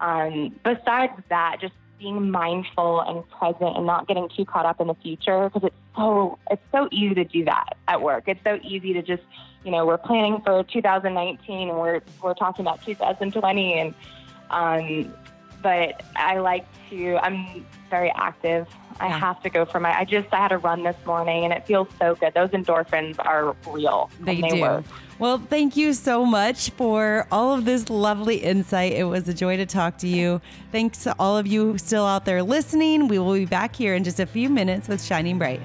um, 0.00 0.54
besides 0.64 1.12
that, 1.28 1.58
just 1.60 1.74
being 1.98 2.30
mindful 2.30 3.00
and 3.00 3.28
present 3.30 3.76
and 3.76 3.86
not 3.86 4.06
getting 4.06 4.28
too 4.28 4.44
caught 4.44 4.66
up 4.66 4.80
in 4.80 4.86
the 4.86 4.94
future 4.94 5.48
because 5.48 5.68
it's 5.68 5.76
so 5.96 6.38
it's 6.50 6.62
so 6.70 6.88
easy 6.90 7.14
to 7.14 7.24
do 7.24 7.44
that 7.44 7.76
at 7.88 8.02
work. 8.02 8.24
It's 8.26 8.42
so 8.44 8.58
easy 8.62 8.92
to 8.92 9.02
just 9.02 9.22
you 9.64 9.70
know 9.70 9.86
we're 9.86 9.98
planning 9.98 10.40
for 10.44 10.62
2019 10.64 11.68
and 11.68 11.78
we're 11.78 12.00
we're 12.22 12.34
talking 12.34 12.64
about 12.64 12.84
2020 12.84 13.74
and 13.74 13.94
um, 14.50 15.14
but 15.62 16.02
I 16.16 16.38
like 16.38 16.66
to 16.90 17.16
I'm 17.18 17.64
very 17.90 18.12
active. 18.14 18.66
I 18.98 19.08
have 19.08 19.42
to 19.42 19.50
go 19.50 19.66
for 19.66 19.78
my 19.78 19.96
I 19.96 20.04
just 20.04 20.32
I 20.32 20.36
had 20.36 20.52
a 20.52 20.58
run 20.58 20.82
this 20.82 20.96
morning 21.04 21.44
and 21.44 21.52
it 21.52 21.66
feels 21.66 21.88
so 21.98 22.14
good. 22.14 22.34
Those 22.34 22.50
endorphins 22.50 23.18
are 23.18 23.54
real. 23.68 24.10
They, 24.20 24.40
they 24.40 24.48
do. 24.48 24.60
Work. 24.60 24.84
Well, 25.18 25.38
thank 25.38 25.76
you 25.76 25.94
so 25.94 26.26
much 26.26 26.70
for 26.70 27.26
all 27.32 27.54
of 27.54 27.64
this 27.64 27.88
lovely 27.88 28.36
insight. 28.36 28.92
It 28.92 29.04
was 29.04 29.26
a 29.28 29.34
joy 29.34 29.56
to 29.56 29.64
talk 29.64 29.96
to 29.98 30.08
you. 30.08 30.42
Thanks 30.72 31.04
to 31.04 31.14
all 31.18 31.38
of 31.38 31.46
you 31.46 31.78
still 31.78 32.04
out 32.04 32.26
there 32.26 32.42
listening. 32.42 33.08
We 33.08 33.18
will 33.18 33.32
be 33.32 33.46
back 33.46 33.74
here 33.74 33.94
in 33.94 34.04
just 34.04 34.20
a 34.20 34.26
few 34.26 34.50
minutes 34.50 34.88
with 34.88 35.02
Shining 35.02 35.38
Bright. 35.38 35.62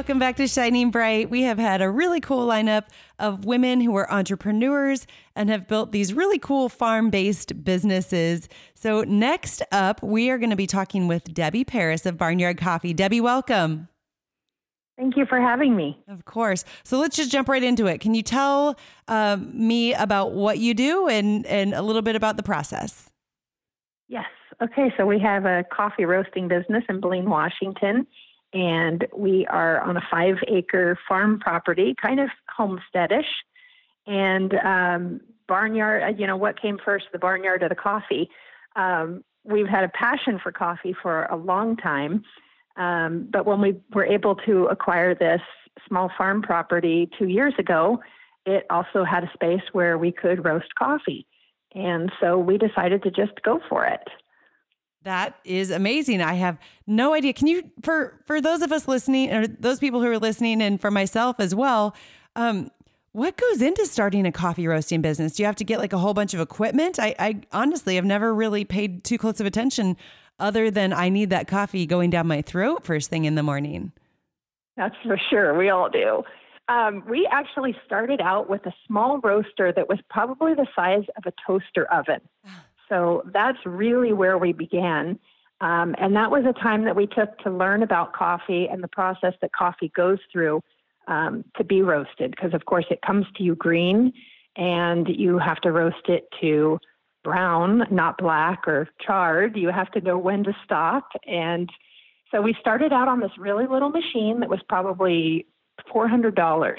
Welcome 0.00 0.18
back 0.18 0.36
to 0.36 0.48
Shining 0.48 0.90
Bright. 0.90 1.28
We 1.28 1.42
have 1.42 1.58
had 1.58 1.82
a 1.82 1.90
really 1.90 2.20
cool 2.20 2.48
lineup 2.48 2.84
of 3.18 3.44
women 3.44 3.82
who 3.82 3.94
are 3.96 4.10
entrepreneurs 4.10 5.06
and 5.36 5.50
have 5.50 5.68
built 5.68 5.92
these 5.92 6.14
really 6.14 6.38
cool 6.38 6.70
farm 6.70 7.10
based 7.10 7.62
businesses. 7.64 8.48
So, 8.72 9.02
next 9.02 9.62
up, 9.70 10.02
we 10.02 10.30
are 10.30 10.38
going 10.38 10.48
to 10.48 10.56
be 10.56 10.66
talking 10.66 11.06
with 11.06 11.34
Debbie 11.34 11.64
Paris 11.64 12.06
of 12.06 12.16
Barnyard 12.16 12.56
Coffee. 12.56 12.94
Debbie, 12.94 13.20
welcome. 13.20 13.88
Thank 14.96 15.18
you 15.18 15.26
for 15.26 15.38
having 15.38 15.76
me. 15.76 16.02
Of 16.08 16.24
course. 16.24 16.64
So 16.82 16.98
let's 16.98 17.14
just 17.14 17.30
jump 17.30 17.46
right 17.50 17.62
into 17.62 17.86
it. 17.86 18.00
Can 18.00 18.14
you 18.14 18.22
tell 18.22 18.78
um, 19.06 19.50
me 19.52 19.92
about 19.92 20.32
what 20.32 20.56
you 20.56 20.72
do 20.72 21.08
and, 21.08 21.44
and 21.44 21.74
a 21.74 21.82
little 21.82 22.00
bit 22.00 22.16
about 22.16 22.38
the 22.38 22.42
process? 22.42 23.10
Yes. 24.08 24.24
Okay. 24.62 24.94
So 24.96 25.04
we 25.04 25.18
have 25.18 25.44
a 25.44 25.62
coffee 25.70 26.06
roasting 26.06 26.48
business 26.48 26.84
in 26.88 27.00
Blaine, 27.00 27.28
Washington 27.28 28.06
and 28.52 29.06
we 29.16 29.46
are 29.46 29.80
on 29.80 29.96
a 29.96 30.02
five 30.10 30.36
acre 30.48 30.98
farm 31.08 31.38
property, 31.38 31.94
kind 32.00 32.20
of 32.20 32.28
homesteadish. 32.58 33.28
And 34.06 34.54
um, 34.54 35.20
barnyard, 35.46 36.18
you 36.18 36.26
know, 36.26 36.36
what 36.36 36.60
came 36.60 36.78
first, 36.84 37.06
the 37.12 37.18
barnyard 37.18 37.62
or 37.62 37.68
the 37.68 37.74
coffee? 37.74 38.28
Um, 38.76 39.22
we've 39.44 39.68
had 39.68 39.84
a 39.84 39.88
passion 39.88 40.40
for 40.42 40.52
coffee 40.52 40.94
for 41.00 41.24
a 41.24 41.36
long 41.36 41.76
time. 41.76 42.24
Um, 42.76 43.28
but 43.30 43.46
when 43.46 43.60
we 43.60 43.76
were 43.92 44.04
able 44.04 44.36
to 44.46 44.66
acquire 44.66 45.14
this 45.14 45.40
small 45.86 46.10
farm 46.16 46.42
property 46.42 47.08
two 47.18 47.28
years 47.28 47.54
ago, 47.58 48.00
it 48.46 48.64
also 48.70 49.04
had 49.04 49.24
a 49.24 49.30
space 49.34 49.62
where 49.72 49.98
we 49.98 50.12
could 50.12 50.44
roast 50.44 50.74
coffee. 50.78 51.26
And 51.74 52.10
so 52.20 52.38
we 52.38 52.58
decided 52.58 53.02
to 53.04 53.10
just 53.10 53.42
go 53.42 53.60
for 53.68 53.84
it. 53.84 54.02
That 55.02 55.38
is 55.44 55.70
amazing. 55.70 56.20
I 56.20 56.34
have 56.34 56.58
no 56.86 57.14
idea. 57.14 57.32
Can 57.32 57.46
you, 57.46 57.70
for 57.82 58.20
for 58.26 58.40
those 58.40 58.60
of 58.60 58.70
us 58.70 58.86
listening, 58.86 59.32
or 59.32 59.46
those 59.46 59.78
people 59.78 60.00
who 60.00 60.08
are 60.08 60.18
listening, 60.18 60.60
and 60.60 60.80
for 60.80 60.90
myself 60.90 61.36
as 61.40 61.54
well, 61.54 61.94
um, 62.36 62.70
what 63.12 63.36
goes 63.36 63.62
into 63.62 63.86
starting 63.86 64.26
a 64.26 64.32
coffee 64.32 64.66
roasting 64.66 65.00
business? 65.00 65.34
Do 65.34 65.42
you 65.42 65.46
have 65.46 65.56
to 65.56 65.64
get 65.64 65.78
like 65.78 65.92
a 65.92 65.98
whole 65.98 66.14
bunch 66.14 66.34
of 66.34 66.40
equipment? 66.40 66.98
I, 66.98 67.14
I 67.18 67.40
honestly 67.50 67.96
have 67.96 68.04
never 68.04 68.34
really 68.34 68.64
paid 68.64 69.02
too 69.02 69.16
close 69.16 69.40
of 69.40 69.46
attention, 69.46 69.96
other 70.38 70.70
than 70.70 70.92
I 70.92 71.08
need 71.08 71.30
that 71.30 71.48
coffee 71.48 71.86
going 71.86 72.10
down 72.10 72.26
my 72.26 72.42
throat 72.42 72.84
first 72.84 73.08
thing 73.08 73.24
in 73.24 73.34
the 73.36 73.42
morning. 73.42 73.92
That's 74.76 74.94
for 75.02 75.18
sure. 75.30 75.56
We 75.56 75.70
all 75.70 75.88
do. 75.88 76.22
Um, 76.68 77.02
we 77.08 77.28
actually 77.30 77.74
started 77.84 78.20
out 78.20 78.48
with 78.48 78.64
a 78.64 78.72
small 78.86 79.18
roaster 79.18 79.72
that 79.72 79.88
was 79.88 79.98
probably 80.08 80.54
the 80.54 80.68
size 80.76 81.04
of 81.16 81.24
a 81.26 81.32
toaster 81.44 81.84
oven. 81.92 82.20
So 82.90 83.22
that's 83.32 83.58
really 83.64 84.12
where 84.12 84.36
we 84.36 84.52
began. 84.52 85.18
Um, 85.62 85.94
and 85.98 86.14
that 86.16 86.30
was 86.30 86.44
a 86.44 86.52
time 86.60 86.84
that 86.84 86.96
we 86.96 87.06
took 87.06 87.38
to 87.38 87.50
learn 87.50 87.82
about 87.82 88.12
coffee 88.12 88.66
and 88.70 88.82
the 88.82 88.88
process 88.88 89.34
that 89.40 89.52
coffee 89.52 89.92
goes 89.94 90.18
through 90.30 90.60
um, 91.06 91.44
to 91.56 91.64
be 91.64 91.80
roasted. 91.80 92.32
Because, 92.32 92.52
of 92.52 92.66
course, 92.66 92.86
it 92.90 93.00
comes 93.02 93.26
to 93.36 93.42
you 93.42 93.54
green 93.54 94.12
and 94.56 95.08
you 95.08 95.38
have 95.38 95.60
to 95.62 95.72
roast 95.72 96.08
it 96.08 96.28
to 96.40 96.78
brown, 97.22 97.84
not 97.90 98.18
black 98.18 98.66
or 98.66 98.88
charred. 99.00 99.56
You 99.56 99.68
have 99.68 99.90
to 99.92 100.00
know 100.00 100.18
when 100.18 100.44
to 100.44 100.56
stop. 100.64 101.08
And 101.26 101.70
so 102.30 102.40
we 102.40 102.54
started 102.60 102.92
out 102.92 103.08
on 103.08 103.20
this 103.20 103.32
really 103.38 103.66
little 103.66 103.90
machine 103.90 104.40
that 104.40 104.48
was 104.48 104.60
probably 104.68 105.46
$400. 105.94 106.76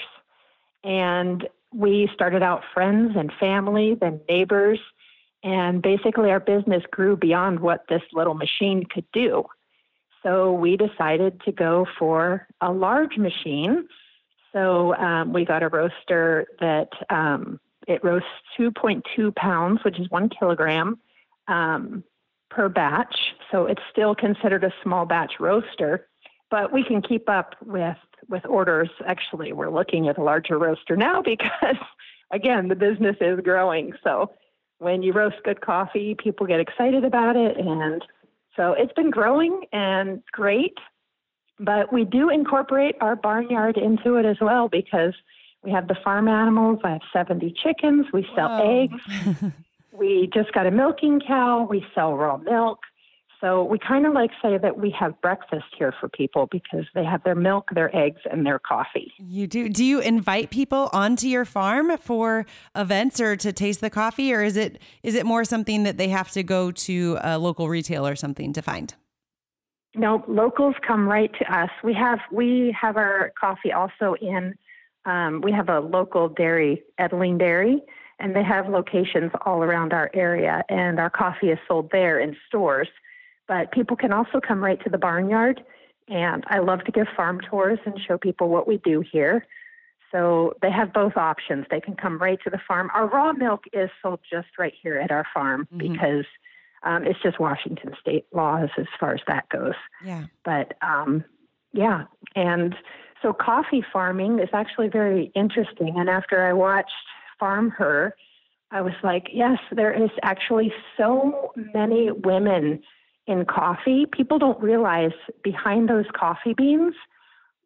And 0.84 1.48
we 1.72 2.10
started 2.12 2.42
out 2.42 2.62
friends 2.74 3.12
and 3.16 3.32
family, 3.38 3.96
then 4.00 4.20
neighbors. 4.28 4.80
And 5.42 5.82
basically, 5.82 6.30
our 6.30 6.40
business 6.40 6.82
grew 6.90 7.16
beyond 7.16 7.60
what 7.60 7.84
this 7.88 8.02
little 8.12 8.34
machine 8.34 8.84
could 8.84 9.06
do. 9.12 9.44
So 10.22 10.52
we 10.52 10.76
decided 10.76 11.40
to 11.44 11.52
go 11.52 11.86
for 11.98 12.46
a 12.60 12.70
large 12.72 13.16
machine. 13.16 13.88
So 14.52 14.94
um, 14.94 15.32
we 15.32 15.44
got 15.44 15.62
a 15.62 15.68
roaster 15.68 16.46
that 16.60 16.90
um, 17.10 17.58
it 17.88 18.04
roasts 18.04 18.28
2.2 18.58 19.34
pounds, 19.34 19.80
which 19.84 19.98
is 19.98 20.08
one 20.10 20.28
kilogram 20.28 21.00
um, 21.48 22.04
per 22.50 22.68
batch. 22.68 23.34
So 23.50 23.66
it's 23.66 23.82
still 23.90 24.14
considered 24.14 24.62
a 24.62 24.72
small 24.82 25.06
batch 25.06 25.34
roaster, 25.40 26.06
but 26.50 26.72
we 26.72 26.84
can 26.84 27.02
keep 27.02 27.28
up 27.28 27.56
with 27.64 27.96
with 28.28 28.46
orders. 28.46 28.88
Actually, 29.04 29.52
we're 29.52 29.70
looking 29.70 30.08
at 30.08 30.18
a 30.18 30.22
larger 30.22 30.56
roaster 30.56 30.96
now 30.96 31.20
because, 31.24 31.76
again, 32.30 32.68
the 32.68 32.76
business 32.76 33.16
is 33.20 33.40
growing. 33.40 33.92
So 34.04 34.30
when 34.82 35.02
you 35.02 35.12
roast 35.12 35.36
good 35.44 35.60
coffee, 35.60 36.16
people 36.18 36.44
get 36.44 36.58
excited 36.58 37.04
about 37.04 37.36
it. 37.36 37.56
And 37.56 38.04
so 38.56 38.72
it's 38.72 38.92
been 38.94 39.10
growing 39.10 39.62
and 39.72 40.22
great. 40.32 40.76
But 41.60 41.92
we 41.92 42.04
do 42.04 42.30
incorporate 42.30 42.96
our 43.00 43.14
barnyard 43.14 43.76
into 43.76 44.16
it 44.16 44.26
as 44.26 44.38
well 44.40 44.68
because 44.68 45.14
we 45.62 45.70
have 45.70 45.86
the 45.86 45.94
farm 46.02 46.26
animals. 46.26 46.80
I 46.82 46.90
have 46.90 47.02
70 47.12 47.54
chickens. 47.62 48.06
We 48.12 48.26
sell 48.34 48.48
Whoa. 48.48 48.82
eggs. 48.82 49.52
we 49.92 50.28
just 50.34 50.52
got 50.52 50.66
a 50.66 50.72
milking 50.72 51.20
cow. 51.20 51.64
We 51.70 51.86
sell 51.94 52.16
raw 52.16 52.38
milk. 52.38 52.80
So 53.42 53.64
we 53.64 53.76
kind 53.76 54.06
of 54.06 54.12
like 54.12 54.30
say 54.40 54.56
that 54.56 54.78
we 54.78 54.94
have 54.98 55.20
breakfast 55.20 55.64
here 55.76 55.92
for 56.00 56.08
people 56.08 56.46
because 56.52 56.84
they 56.94 57.04
have 57.04 57.24
their 57.24 57.34
milk, 57.34 57.70
their 57.74 57.94
eggs, 57.94 58.20
and 58.30 58.46
their 58.46 58.60
coffee. 58.60 59.12
You 59.18 59.48
do. 59.48 59.68
Do 59.68 59.84
you 59.84 59.98
invite 59.98 60.50
people 60.50 60.88
onto 60.92 61.26
your 61.26 61.44
farm 61.44 61.98
for 61.98 62.46
events 62.76 63.20
or 63.20 63.34
to 63.34 63.52
taste 63.52 63.80
the 63.80 63.90
coffee, 63.90 64.32
or 64.32 64.42
is 64.42 64.56
it 64.56 64.80
is 65.02 65.16
it 65.16 65.26
more 65.26 65.44
something 65.44 65.82
that 65.82 65.98
they 65.98 66.08
have 66.08 66.30
to 66.30 66.44
go 66.44 66.70
to 66.70 67.18
a 67.20 67.36
local 67.36 67.68
retailer 67.68 68.12
or 68.12 68.16
something 68.16 68.52
to 68.52 68.62
find? 68.62 68.94
No, 69.96 70.24
locals 70.28 70.76
come 70.86 71.08
right 71.08 71.30
to 71.40 71.54
us. 71.54 71.70
We 71.82 71.94
have 71.94 72.20
we 72.30 72.74
have 72.80 72.96
our 72.96 73.32
coffee 73.38 73.72
also 73.72 74.14
in. 74.22 74.54
Um, 75.04 75.40
we 75.40 75.50
have 75.50 75.68
a 75.68 75.80
local 75.80 76.28
dairy, 76.28 76.84
Edaleen 77.00 77.40
Dairy, 77.40 77.82
and 78.20 78.36
they 78.36 78.44
have 78.44 78.68
locations 78.68 79.32
all 79.44 79.64
around 79.64 79.92
our 79.92 80.10
area, 80.14 80.62
and 80.68 81.00
our 81.00 81.10
coffee 81.10 81.48
is 81.48 81.58
sold 81.66 81.90
there 81.90 82.20
in 82.20 82.36
stores. 82.46 82.86
But 83.48 83.72
people 83.72 83.96
can 83.96 84.12
also 84.12 84.40
come 84.40 84.62
right 84.62 84.82
to 84.84 84.90
the 84.90 84.98
barnyard. 84.98 85.62
And 86.08 86.44
I 86.48 86.58
love 86.58 86.84
to 86.84 86.92
give 86.92 87.06
farm 87.16 87.40
tours 87.48 87.78
and 87.84 87.98
show 88.06 88.18
people 88.18 88.48
what 88.48 88.66
we 88.66 88.78
do 88.78 89.00
here. 89.00 89.46
So 90.10 90.54
they 90.60 90.70
have 90.70 90.92
both 90.92 91.16
options. 91.16 91.66
They 91.70 91.80
can 91.80 91.96
come 91.96 92.18
right 92.18 92.38
to 92.44 92.50
the 92.50 92.60
farm. 92.68 92.90
Our 92.94 93.06
raw 93.06 93.32
milk 93.32 93.64
is 93.72 93.88
sold 94.02 94.20
just 94.30 94.48
right 94.58 94.74
here 94.82 94.98
at 94.98 95.10
our 95.10 95.26
farm 95.32 95.66
mm-hmm. 95.72 95.92
because 95.92 96.26
um, 96.82 97.04
it's 97.06 97.20
just 97.22 97.40
Washington 97.40 97.94
state 98.00 98.26
laws 98.32 98.68
as 98.76 98.86
far 99.00 99.14
as 99.14 99.20
that 99.26 99.48
goes. 99.48 99.74
Yeah. 100.04 100.26
But 100.44 100.74
um, 100.82 101.24
yeah, 101.72 102.04
and 102.36 102.74
so 103.22 103.32
coffee 103.32 103.84
farming 103.92 104.40
is 104.40 104.48
actually 104.52 104.88
very 104.88 105.30
interesting. 105.34 105.94
And 105.98 106.10
after 106.10 106.44
I 106.44 106.52
watched 106.52 106.90
Farm 107.38 107.70
Her, 107.70 108.14
I 108.70 108.80
was 108.80 108.94
like, 109.02 109.28
yes, 109.32 109.58
there 109.70 109.92
is 109.92 110.10
actually 110.22 110.72
so 110.96 111.52
many 111.74 112.10
women 112.10 112.82
in 113.26 113.44
coffee, 113.44 114.06
people 114.10 114.38
don't 114.38 114.60
realize 114.60 115.12
behind 115.42 115.88
those 115.88 116.06
coffee 116.14 116.54
beans 116.54 116.94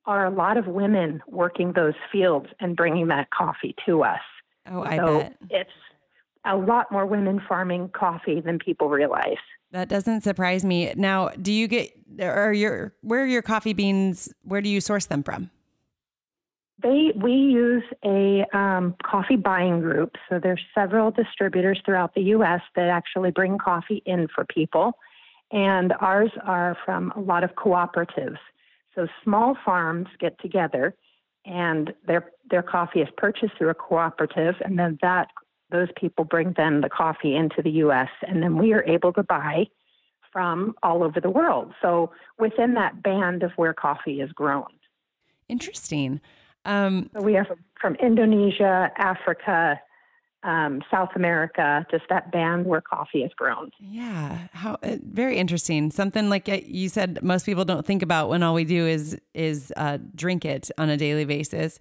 are 0.05 0.27
a 0.27 0.31
lot 0.31 0.57
of 0.57 0.67
women 0.67 1.23
working 1.27 1.73
those 1.73 1.95
fields 2.13 2.47
and 2.61 2.77
bringing 2.77 3.09
that 3.09 3.31
coffee 3.31 3.75
to 3.87 4.05
us. 4.05 4.21
Oh, 4.71 4.83
I 4.83 4.97
so 4.97 5.19
bet. 5.19 5.37
It's 5.51 5.71
a 6.45 6.57
lot 6.57 6.93
more 6.93 7.07
women 7.07 7.41
farming 7.49 7.91
coffee 7.95 8.41
than 8.41 8.59
people 8.59 8.89
realize. 8.89 9.37
That 9.73 9.89
doesn't 9.89 10.23
surprise 10.23 10.65
me. 10.65 10.93
Now, 10.97 11.31
do 11.31 11.53
you 11.53 11.67
get 11.67 11.91
or 12.21 12.53
your 12.53 12.95
where 13.01 13.23
are 13.23 13.27
your 13.27 13.43
coffee 13.43 13.73
beans? 13.73 14.33
Where 14.43 14.61
do 14.61 14.69
you 14.69 14.81
source 14.81 15.07
them 15.07 15.23
from? 15.23 15.51
They 16.83 17.13
we 17.17 17.33
use 17.33 17.83
a 18.05 18.45
um, 18.57 18.95
coffee 19.03 19.37
buying 19.37 19.81
group. 19.81 20.13
So 20.29 20.39
there's 20.41 20.61
several 20.75 21.11
distributors 21.11 21.81
throughout 21.85 22.15
the 22.15 22.23
U.S. 22.23 22.61
that 22.77 22.89
actually 22.89 23.33
bring 23.33 23.59
coffee 23.59 24.03
in 24.07 24.29
for 24.33 24.45
people 24.45 24.93
and 25.51 25.93
ours 26.01 26.31
are 26.45 26.77
from 26.85 27.13
a 27.17 27.21
lot 27.21 27.45
of 27.45 27.55
cooperatives. 27.55 28.39
So 28.95 29.07
small 29.23 29.57
farms 29.65 30.09
get 30.19 30.41
together, 30.41 30.95
and 31.45 31.93
their 32.07 32.33
their 32.51 32.63
coffee 32.63 33.01
is 33.01 33.09
purchased 33.17 33.53
through 33.59 33.71
a 33.71 33.75
cooperative, 33.75 34.55
and 34.65 34.79
then 34.79 34.99
that 35.03 35.29
those 35.71 35.89
people 35.97 36.25
bring 36.25 36.55
then 36.57 36.81
the 36.81 36.89
coffee 36.89 37.35
into 37.35 37.61
the 37.63 37.71
U.S., 37.71 38.09
and 38.27 38.43
then 38.43 38.57
we 38.57 38.73
are 38.73 38.85
able 38.85 39.13
to 39.13 39.23
buy 39.23 39.67
from 40.33 40.75
all 40.83 41.03
over 41.03 41.21
the 41.21 41.31
world. 41.31 41.73
So 41.83 42.13
within 42.39 42.75
that 42.75 43.03
band 43.03 43.43
of 43.43 43.53
where 43.57 43.73
coffee 43.73 44.21
is 44.21 44.31
grown. 44.33 44.67
Interesting. 45.49 46.21
Um, 46.65 47.11
so 47.15 47.23
we 47.23 47.35
have 47.35 47.47
from 47.81 47.95
Indonesia, 47.97 48.91
Africa, 48.99 49.81
um, 50.47 50.81
South 50.91 51.11
America, 51.17 51.85
just 51.91 52.05
that 52.09 52.31
band 52.31 52.67
where 52.67 52.81
coffee 52.81 53.23
is 53.23 53.33
grown. 53.35 53.71
Yeah, 53.81 54.47
how 54.53 54.79
uh, 54.83 54.97
very 55.03 55.37
interesting. 55.37 55.91
Something 55.91 56.31
like 56.31 56.49
uh, 56.49 56.61
you 56.65 56.89
said, 56.89 57.19
most 57.23 57.45
people 57.45 57.65
don't 57.65 57.85
think 57.85 58.03
about 58.03 58.29
when 58.29 58.43
all 58.43 58.55
we 58.55 58.65
do 58.65 58.87
is 58.87 59.19
is 59.35 59.73
uh, 59.77 59.99
drink 60.15 60.45
it 60.45 60.71
on 60.79 60.89
a 60.89 60.97
daily 60.97 61.25
basis. 61.25 61.79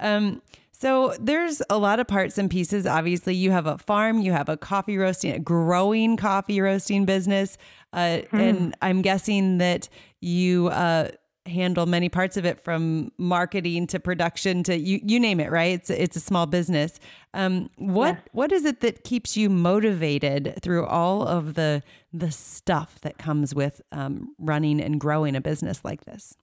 Um, 0.00 0.42
so 0.72 1.14
there's 1.20 1.62
a 1.70 1.78
lot 1.78 2.00
of 2.00 2.06
parts 2.06 2.38
and 2.38 2.50
pieces. 2.50 2.86
Obviously, 2.86 3.34
you 3.34 3.52
have 3.52 3.66
a 3.66 3.78
farm, 3.78 4.20
you 4.20 4.32
have 4.32 4.48
a 4.48 4.56
coffee 4.56 4.98
roasting, 4.98 5.32
a 5.32 5.38
growing 5.38 6.16
coffee 6.16 6.60
roasting 6.60 7.04
business, 7.04 7.56
uh, 7.92 8.18
hmm. 8.18 8.36
and 8.36 8.76
I'm 8.82 9.00
guessing 9.00 9.58
that 9.58 9.88
you 10.20 10.68
uh, 10.68 11.10
handle 11.48 11.86
many 11.86 12.08
parts 12.08 12.36
of 12.36 12.44
it 12.44 12.60
from 12.60 13.10
marketing 13.18 13.86
to 13.88 14.00
production 14.00 14.62
to 14.64 14.76
you 14.76 15.00
you 15.02 15.18
name 15.18 15.40
it 15.40 15.50
right? 15.50 15.74
It's 15.74 15.90
it's 15.90 16.16
a 16.16 16.20
small 16.20 16.46
business. 16.46 17.00
Um, 17.34 17.70
what 17.76 18.14
yes. 18.14 18.22
what 18.32 18.52
is 18.52 18.64
it 18.64 18.80
that 18.80 19.04
keeps 19.04 19.36
you 19.36 19.48
motivated 19.50 20.54
through 20.62 20.86
all 20.86 21.26
of 21.26 21.54
the 21.54 21.82
the 22.12 22.30
stuff 22.30 23.00
that 23.02 23.18
comes 23.18 23.54
with 23.54 23.80
um, 23.92 24.34
running 24.38 24.80
and 24.80 25.00
growing 25.00 25.36
a 25.36 25.40
business 25.40 25.84
like 25.84 26.04
this? 26.04 26.36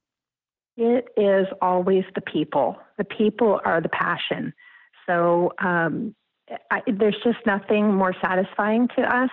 It 0.77 1.07
is 1.15 1.47
always 1.61 2.03
the 2.15 2.21
people. 2.21 2.77
The 2.97 3.05
people 3.05 3.61
are 3.63 3.79
the 3.79 3.89
passion. 3.89 4.53
So 5.05 5.53
um, 5.63 6.15
I, 6.71 6.81
there's 6.87 7.17
just 7.23 7.37
nothing 7.45 7.93
more 7.93 8.13
satisfying 8.21 8.89
to 8.97 9.03
us 9.03 9.29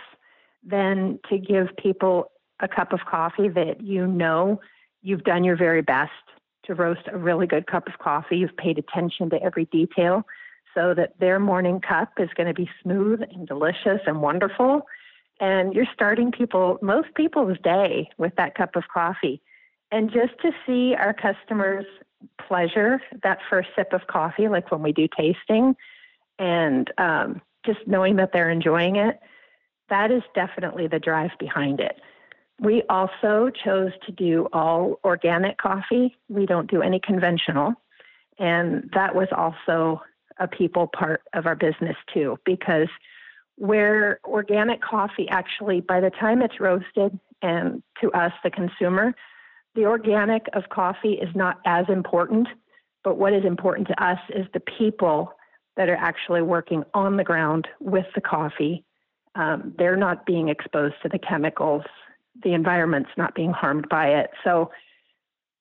than 0.64 1.18
to 1.28 1.38
give 1.38 1.68
people 1.76 2.30
a 2.60 2.68
cup 2.68 2.92
of 2.92 3.00
coffee 3.10 3.48
that 3.48 3.82
you 3.82 4.06
know 4.06 4.60
You've 5.02 5.24
done 5.24 5.44
your 5.44 5.56
very 5.56 5.82
best 5.82 6.12
to 6.64 6.74
roast 6.74 7.02
a 7.12 7.18
really 7.18 7.46
good 7.46 7.66
cup 7.66 7.88
of 7.88 7.98
coffee. 7.98 8.38
You've 8.38 8.56
paid 8.56 8.78
attention 8.78 9.30
to 9.30 9.42
every 9.42 9.64
detail 9.66 10.24
so 10.74 10.94
that 10.94 11.18
their 11.18 11.38
morning 11.38 11.80
cup 11.80 12.12
is 12.18 12.30
going 12.34 12.46
to 12.46 12.54
be 12.54 12.70
smooth 12.82 13.20
and 13.22 13.46
delicious 13.46 14.00
and 14.06 14.22
wonderful. 14.22 14.82
And 15.40 15.74
you're 15.74 15.88
starting 15.92 16.30
people, 16.30 16.78
most 16.80 17.14
people's 17.14 17.58
day 17.62 18.08
with 18.16 18.34
that 18.36 18.54
cup 18.54 18.76
of 18.76 18.84
coffee. 18.92 19.42
And 19.90 20.10
just 20.10 20.38
to 20.42 20.52
see 20.66 20.94
our 20.94 21.12
customers 21.12 21.84
pleasure 22.46 23.00
that 23.22 23.38
first 23.50 23.70
sip 23.76 23.92
of 23.92 24.06
coffee, 24.06 24.48
like 24.48 24.70
when 24.70 24.82
we 24.82 24.92
do 24.92 25.08
tasting, 25.16 25.74
and 26.38 26.90
um, 26.98 27.42
just 27.66 27.80
knowing 27.86 28.16
that 28.16 28.32
they're 28.32 28.50
enjoying 28.50 28.96
it, 28.96 29.18
that 29.90 30.10
is 30.10 30.22
definitely 30.34 30.86
the 30.86 30.98
drive 30.98 31.32
behind 31.38 31.80
it. 31.80 32.00
We 32.62 32.84
also 32.88 33.50
chose 33.50 33.90
to 34.06 34.12
do 34.12 34.48
all 34.52 35.00
organic 35.04 35.58
coffee. 35.58 36.16
We 36.28 36.46
don't 36.46 36.70
do 36.70 36.80
any 36.80 37.00
conventional. 37.00 37.74
And 38.38 38.88
that 38.94 39.14
was 39.16 39.26
also 39.36 40.00
a 40.38 40.46
people 40.46 40.86
part 40.86 41.22
of 41.34 41.46
our 41.46 41.56
business 41.56 41.96
too, 42.14 42.38
because 42.44 42.88
where 43.56 44.20
organic 44.24 44.80
coffee 44.80 45.28
actually, 45.28 45.80
by 45.80 46.00
the 46.00 46.10
time 46.10 46.40
it's 46.40 46.60
roasted 46.60 47.18
and 47.42 47.82
to 48.00 48.12
us, 48.12 48.32
the 48.44 48.50
consumer, 48.50 49.12
the 49.74 49.84
organic 49.84 50.46
of 50.52 50.68
coffee 50.68 51.14
is 51.14 51.34
not 51.34 51.58
as 51.66 51.86
important. 51.88 52.46
But 53.02 53.18
what 53.18 53.32
is 53.32 53.44
important 53.44 53.88
to 53.88 54.04
us 54.04 54.20
is 54.28 54.46
the 54.54 54.62
people 54.78 55.32
that 55.76 55.88
are 55.88 55.96
actually 55.96 56.42
working 56.42 56.84
on 56.94 57.16
the 57.16 57.24
ground 57.24 57.66
with 57.80 58.06
the 58.14 58.20
coffee. 58.20 58.84
Um, 59.34 59.74
they're 59.76 59.96
not 59.96 60.26
being 60.26 60.48
exposed 60.48 60.94
to 61.02 61.08
the 61.08 61.18
chemicals. 61.18 61.82
The 62.42 62.54
environment's 62.54 63.10
not 63.16 63.34
being 63.34 63.52
harmed 63.52 63.88
by 63.88 64.08
it. 64.08 64.30
So 64.44 64.70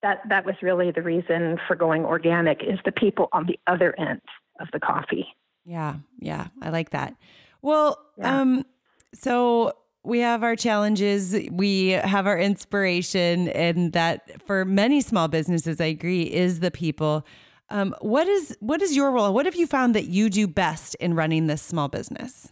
that 0.01 0.21
that 0.29 0.45
was 0.45 0.55
really 0.61 0.91
the 0.91 1.01
reason 1.01 1.57
for 1.67 1.75
going 1.75 2.05
organic 2.05 2.61
is 2.63 2.79
the 2.85 2.91
people 2.91 3.29
on 3.33 3.45
the 3.45 3.59
other 3.67 3.97
end 3.99 4.21
of 4.59 4.67
the 4.73 4.79
coffee. 4.79 5.27
Yeah, 5.65 5.95
yeah, 6.19 6.47
I 6.61 6.69
like 6.69 6.89
that. 6.91 7.15
Well, 7.61 7.99
yeah. 8.17 8.41
um, 8.41 8.65
so 9.13 9.73
we 10.03 10.19
have 10.19 10.43
our 10.43 10.55
challenges, 10.55 11.35
we 11.51 11.89
have 11.89 12.25
our 12.25 12.39
inspiration, 12.39 13.49
and 13.49 13.93
that 13.93 14.41
for 14.47 14.65
many 14.65 15.01
small 15.01 15.27
businesses, 15.27 15.79
I 15.79 15.85
agree, 15.85 16.23
is 16.23 16.59
the 16.59 16.71
people. 16.71 17.25
Um, 17.69 17.95
what 18.01 18.27
is 18.27 18.57
what 18.59 18.81
is 18.81 18.95
your 18.95 19.11
role? 19.11 19.33
What 19.33 19.45
have 19.45 19.55
you 19.55 19.67
found 19.67 19.95
that 19.95 20.05
you 20.05 20.29
do 20.29 20.47
best 20.47 20.95
in 20.95 21.13
running 21.13 21.47
this 21.47 21.61
small 21.61 21.87
business? 21.87 22.51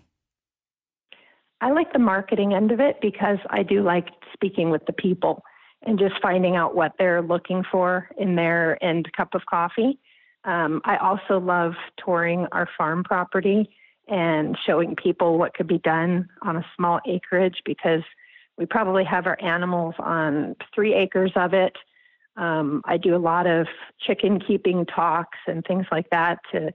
I 1.62 1.72
like 1.72 1.92
the 1.94 2.00
marketing 2.00 2.54
end 2.54 2.72
of 2.72 2.80
it 2.80 2.98
because 3.02 3.38
I 3.50 3.64
do 3.64 3.84
like 3.84 4.08
speaking 4.34 4.70
with 4.70 4.86
the 4.86 4.94
people 4.94 5.44
and 5.84 6.00
just 6.00 6.16
finding 6.22 6.56
out 6.56 6.76
what 6.76 6.94
they're 6.98 7.22
looking 7.22 7.64
for 7.72 8.10
in 8.18 8.36
their 8.36 8.82
end 8.84 9.10
cup 9.16 9.34
of 9.34 9.46
coffee. 9.46 10.00
Um, 10.46 10.82
I 10.86 10.98
also 10.98 11.40
love 11.40 11.74
touring 12.04 12.48
our 12.52 12.68
farm 12.78 13.04
property 13.04 13.70
and 14.08 14.58
showing 14.66 14.96
people 14.96 15.38
what 15.38 15.54
could 15.54 15.68
be 15.68 15.80
done 15.80 16.30
on 16.42 16.58
a 16.58 16.66
small 16.76 17.00
acreage 17.06 17.62
because 17.66 18.02
we 18.58 18.66
probably 18.66 19.04
have 19.04 19.28
our 19.28 19.38
animals 19.42 19.96
on 20.00 20.56
three 20.74 20.94
acres 20.94 21.32
of 21.36 21.54
it. 21.54 21.76
Um, 22.36 22.82
I 22.86 22.98
do 22.98 23.16
a 23.16 23.18
lot 23.18 23.48
of 23.48 23.68
chicken 24.00 24.40
keeping 24.40 24.86
talks 24.86 25.38
and 25.48 25.64
things 25.66 25.86
like 25.92 26.10
that 26.12 26.40
to 26.52 26.74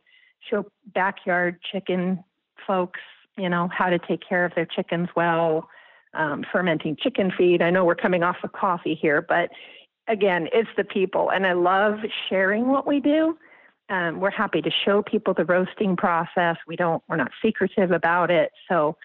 show 0.49 0.67
backyard 0.95 1.59
chicken 1.73 2.23
folks, 2.67 3.01
you 3.37 3.49
know, 3.49 3.69
how 3.73 3.91
to 3.91 3.99
take 3.99 4.21
care 4.27 4.45
of 4.45 4.55
their 4.55 4.67
chickens 4.67 5.09
well, 5.17 5.69
um, 6.15 6.45
fermenting 6.53 6.97
chicken 6.97 7.33
feed. 7.37 7.63
I 7.63 7.71
know 7.71 7.85
we're 7.85 7.95
coming 7.95 8.23
off 8.23 8.37
of 8.45 8.53
coffee 8.53 8.95
here, 8.95 9.21
but 9.23 9.51
again, 10.09 10.49
it's 10.53 10.69
the 10.77 10.85
people. 10.85 11.31
And 11.31 11.47
I 11.47 11.53
love 11.53 11.99
sharing 12.29 12.69
what 12.69 12.87
we 12.87 13.01
do. 13.01 13.37
Um, 13.91 14.21
we're 14.21 14.31
happy 14.31 14.63
to 14.63 14.71
show 14.71 15.03
people 15.03 15.35
the 15.35 15.45
roasting 15.45 15.97
process. 15.97 16.57
We 16.67 16.77
don't, 16.77 17.03
we're 17.09 17.17
not 17.17 17.33
secretive 17.43 17.91
about 17.91 18.31
it. 18.31 18.53
So 18.69 18.97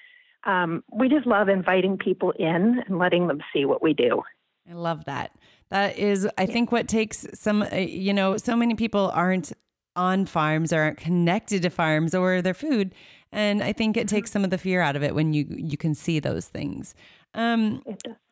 um, 0.45 0.83
we 0.91 1.09
just 1.09 1.25
love 1.25 1.49
inviting 1.49 1.97
people 1.97 2.31
in 2.31 2.81
and 2.87 2.97
letting 2.97 3.27
them 3.27 3.41
see 3.53 3.65
what 3.65 3.81
we 3.81 3.93
do. 3.93 4.21
I 4.69 4.73
love 4.73 5.05
that. 5.05 5.31
That 5.69 5.97
is, 5.97 6.27
I 6.37 6.45
think, 6.45 6.71
what 6.71 6.87
takes 6.87 7.27
some, 7.33 7.63
uh, 7.63 7.75
you 7.75 8.13
know, 8.13 8.37
so 8.37 8.55
many 8.55 8.75
people 8.75 9.11
aren't 9.13 9.51
on 9.95 10.25
farms 10.25 10.71
or 10.71 10.81
aren't 10.81 10.97
connected 10.97 11.63
to 11.63 11.69
farms 11.69 12.15
or 12.15 12.41
their 12.41 12.53
food. 12.53 12.93
And 13.31 13.63
I 13.63 13.73
think 13.73 13.95
it 13.95 14.07
mm-hmm. 14.07 14.15
takes 14.15 14.31
some 14.31 14.43
of 14.43 14.49
the 14.49 14.57
fear 14.57 14.81
out 14.81 14.95
of 14.95 15.03
it 15.03 15.13
when 15.13 15.33
you 15.33 15.45
you 15.49 15.77
can 15.77 15.93
see 15.93 16.19
those 16.19 16.47
things. 16.47 16.95
Um, 17.33 17.83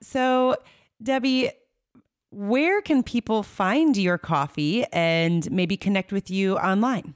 so, 0.01 0.55
Debbie, 1.01 1.49
where 2.31 2.81
can 2.81 3.03
people 3.03 3.43
find 3.43 3.95
your 3.95 4.17
coffee 4.17 4.83
and 4.91 5.49
maybe 5.51 5.77
connect 5.77 6.11
with 6.11 6.31
you 6.31 6.57
online? 6.57 7.13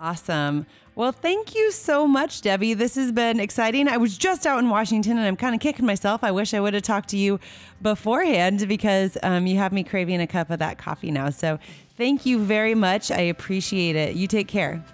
Awesome. 0.00 0.66
Well, 0.96 1.12
thank 1.12 1.54
you 1.54 1.72
so 1.72 2.06
much, 2.06 2.42
Debbie. 2.42 2.74
This 2.74 2.94
has 2.94 3.10
been 3.10 3.40
exciting. 3.40 3.88
I 3.88 3.96
was 3.96 4.16
just 4.16 4.46
out 4.46 4.58
in 4.58 4.68
Washington 4.68 5.18
and 5.18 5.26
I'm 5.26 5.36
kind 5.36 5.54
of 5.54 5.60
kicking 5.60 5.86
myself. 5.86 6.22
I 6.22 6.30
wish 6.30 6.54
I 6.54 6.60
would 6.60 6.74
have 6.74 6.82
talked 6.82 7.08
to 7.10 7.16
you 7.16 7.40
beforehand 7.82 8.68
because 8.68 9.16
um, 9.22 9.46
you 9.46 9.56
have 9.56 9.72
me 9.72 9.82
craving 9.82 10.20
a 10.20 10.26
cup 10.26 10.50
of 10.50 10.58
that 10.60 10.78
coffee 10.78 11.10
now. 11.10 11.30
So 11.30 11.58
thank 11.96 12.26
you 12.26 12.38
very 12.38 12.74
much. 12.74 13.10
I 13.10 13.20
appreciate 13.22 13.96
it. 13.96 14.14
You 14.14 14.26
take 14.28 14.46
care. 14.46 14.84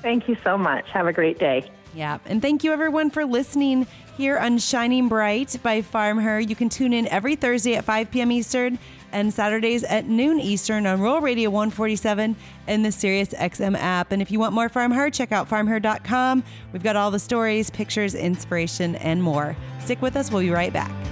Thank 0.00 0.28
you 0.28 0.36
so 0.42 0.58
much. 0.58 0.88
Have 0.90 1.06
a 1.06 1.12
great 1.12 1.38
day. 1.38 1.70
Yeah. 1.94 2.18
And 2.26 2.40
thank 2.40 2.64
you 2.64 2.72
everyone 2.72 3.10
for 3.10 3.24
listening 3.24 3.86
here 4.16 4.38
on 4.38 4.58
Shining 4.58 5.08
Bright 5.08 5.56
by 5.62 5.82
Farm 5.82 6.18
Her. 6.18 6.40
You 6.40 6.56
can 6.56 6.68
tune 6.68 6.92
in 6.92 7.06
every 7.08 7.36
Thursday 7.36 7.74
at 7.74 7.84
5 7.84 8.10
p.m. 8.10 8.32
Eastern 8.32 8.78
and 9.12 9.32
Saturdays 9.32 9.84
at 9.84 10.06
noon 10.06 10.40
Eastern 10.40 10.86
on 10.86 11.00
Rural 11.00 11.20
Radio 11.20 11.50
147 11.50 12.34
and 12.66 12.84
the 12.84 12.92
Sirius 12.92 13.30
XM 13.30 13.76
app. 13.76 14.10
And 14.10 14.22
if 14.22 14.30
you 14.30 14.38
want 14.38 14.54
more 14.54 14.68
Farm 14.68 14.92
Her, 14.92 15.10
check 15.10 15.32
out 15.32 15.48
farmher.com. 15.48 16.42
We've 16.72 16.82
got 16.82 16.96
all 16.96 17.10
the 17.10 17.18
stories, 17.18 17.68
pictures, 17.70 18.14
inspiration, 18.14 18.96
and 18.96 19.22
more. 19.22 19.56
Stick 19.80 20.00
with 20.00 20.16
us. 20.16 20.30
We'll 20.30 20.42
be 20.42 20.50
right 20.50 20.72
back. 20.72 21.11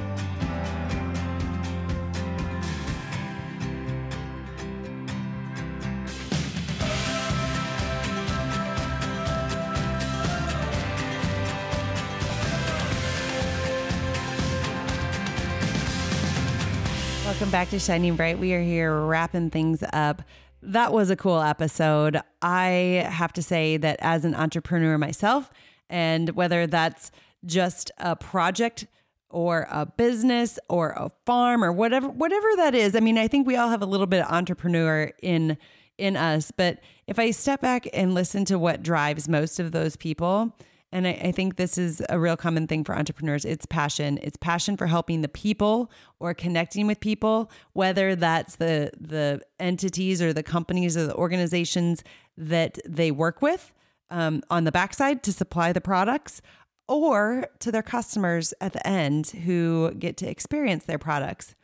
Welcome 17.41 17.53
back 17.53 17.71
to 17.71 17.79
Shining 17.79 18.17
Bright. 18.17 18.39
We 18.39 18.53
are 18.53 18.61
here 18.61 19.01
wrapping 19.01 19.49
things 19.49 19.83
up. 19.95 20.21
That 20.61 20.93
was 20.93 21.09
a 21.09 21.17
cool 21.17 21.41
episode. 21.41 22.21
I 22.43 23.09
have 23.09 23.33
to 23.33 23.43
say 23.43 23.79
that 23.79 23.97
as 24.03 24.27
an 24.27 24.35
entrepreneur 24.35 24.99
myself, 24.99 25.51
and 25.89 26.29
whether 26.37 26.67
that's 26.67 27.11
just 27.47 27.93
a 27.97 28.15
project 28.15 28.87
or 29.31 29.67
a 29.71 29.87
business 29.87 30.59
or 30.69 30.91
a 30.91 31.11
farm 31.25 31.65
or 31.65 31.73
whatever 31.73 32.11
whatever 32.11 32.47
that 32.57 32.75
is, 32.75 32.95
I 32.95 33.01
mean, 33.01 33.17
I 33.17 33.27
think 33.27 33.47
we 33.47 33.57
all 33.57 33.71
have 33.71 33.81
a 33.81 33.87
little 33.87 34.07
bit 34.07 34.21
of 34.21 34.31
entrepreneur 34.31 35.11
in 35.23 35.57
in 35.97 36.19
us, 36.19 36.53
but 36.55 36.81
if 37.07 37.19
I 37.19 37.31
step 37.31 37.63
back 37.63 37.89
and 37.95 38.13
listen 38.13 38.45
to 38.45 38.59
what 38.59 38.83
drives 38.83 39.31
most 39.31 39.59
of 39.59 39.73
those 39.73 39.97
people, 39.97 40.55
and 40.93 41.07
I, 41.07 41.11
I, 41.11 41.33
think 41.33 41.57
this 41.57 41.79
is 41.79 42.03
a 42.09 42.19
real 42.19 42.37
common 42.37 42.67
thing 42.67 42.83
for 42.85 42.97
entrepreneurs. 42.97 43.45
It's 43.45 43.65
passion. 43.67 44.19
It's 44.23 44.37
passion 44.37 44.77
for 44.77 44.87
helping 44.87 45.21
the 45.21 45.29
people 45.29 45.91
or 46.19 46.35
connecting 46.35 46.87
with 46.87 47.01
people, 47.01 47.51
whether 47.73 48.17
that's 48.17 48.57
the 48.57 48.91
the 48.99 49.41
entities 49.59 50.21
or 50.21 50.33
the 50.33 50.43
companies 50.43 50.97
or 50.97 51.07
the 51.07 51.15
organizations 51.15 52.03
that 52.37 52.79
they 52.87 53.11
work 53.11 53.41
with 53.41 53.73
um, 54.11 54.43
on 54.51 54.65
the 54.65 54.73
backside 54.73 55.23
to 55.25 55.33
supply 55.33 55.73
the 55.73 55.81
products, 55.81 56.43
or 56.89 57.47
to 57.61 57.71
their 57.71 57.83
customers 57.83 58.53
at 58.61 58.73
the 58.73 58.85
end 58.87 59.29
who 59.29 59.93
get 59.93 60.17
to 60.17 60.29
experience 60.29 60.85
their 60.85 60.99
products. 60.99 61.55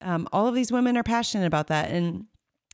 Um, 0.00 0.28
all 0.32 0.46
of 0.46 0.54
these 0.54 0.70
women 0.70 0.96
are 0.96 1.02
passionate 1.02 1.46
about 1.46 1.66
that, 1.68 1.90
and 1.90 2.26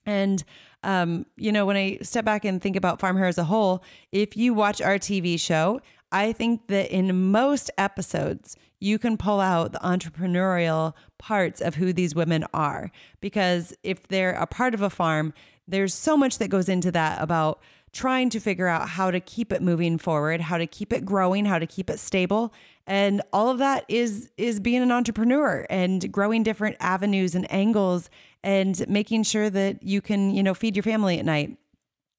and 0.04 0.44
um, 0.84 1.26
you 1.36 1.52
know, 1.52 1.64
when 1.64 1.76
I 1.76 1.98
step 2.02 2.24
back 2.24 2.44
and 2.44 2.60
think 2.60 2.76
about 2.76 3.00
Farm 3.00 3.16
Her 3.16 3.26
as 3.26 3.38
a 3.38 3.44
whole, 3.44 3.82
if 4.10 4.36
you 4.36 4.52
watch 4.52 4.82
our 4.82 4.98
TV 4.98 5.38
show, 5.38 5.80
I 6.12 6.32
think 6.32 6.68
that 6.68 6.94
in 6.94 7.32
most 7.32 7.70
episodes, 7.78 8.56
you 8.78 8.98
can 8.98 9.16
pull 9.16 9.40
out 9.40 9.72
the 9.72 9.78
entrepreneurial 9.78 10.92
parts 11.18 11.60
of 11.60 11.76
who 11.76 11.92
these 11.92 12.14
women 12.14 12.44
are. 12.52 12.90
Because 13.20 13.74
if 13.82 14.06
they're 14.08 14.34
a 14.34 14.46
part 14.46 14.74
of 14.74 14.82
a 14.82 14.90
farm, 14.90 15.32
there's 15.66 15.94
so 15.94 16.16
much 16.16 16.38
that 16.38 16.48
goes 16.48 16.68
into 16.68 16.92
that 16.92 17.22
about 17.22 17.60
trying 17.92 18.30
to 18.30 18.40
figure 18.40 18.68
out 18.68 18.88
how 18.88 19.10
to 19.10 19.20
keep 19.20 19.52
it 19.52 19.62
moving 19.62 19.98
forward, 19.98 20.40
how 20.40 20.58
to 20.58 20.66
keep 20.66 20.92
it 20.92 21.04
growing, 21.04 21.44
how 21.44 21.58
to 21.58 21.66
keep 21.66 21.90
it 21.90 21.98
stable. 21.98 22.52
And 22.86 23.22
all 23.32 23.48
of 23.48 23.58
that 23.58 23.84
is 23.88 24.30
is 24.36 24.60
being 24.60 24.82
an 24.82 24.90
entrepreneur 24.90 25.66
and 25.70 26.10
growing 26.10 26.42
different 26.42 26.76
avenues 26.80 27.34
and 27.34 27.50
angles 27.52 28.10
and 28.42 28.86
making 28.88 29.22
sure 29.22 29.48
that 29.50 29.82
you 29.82 30.00
can, 30.00 30.34
you 30.34 30.42
know, 30.42 30.54
feed 30.54 30.74
your 30.74 30.82
family 30.82 31.18
at 31.18 31.24
night. 31.24 31.56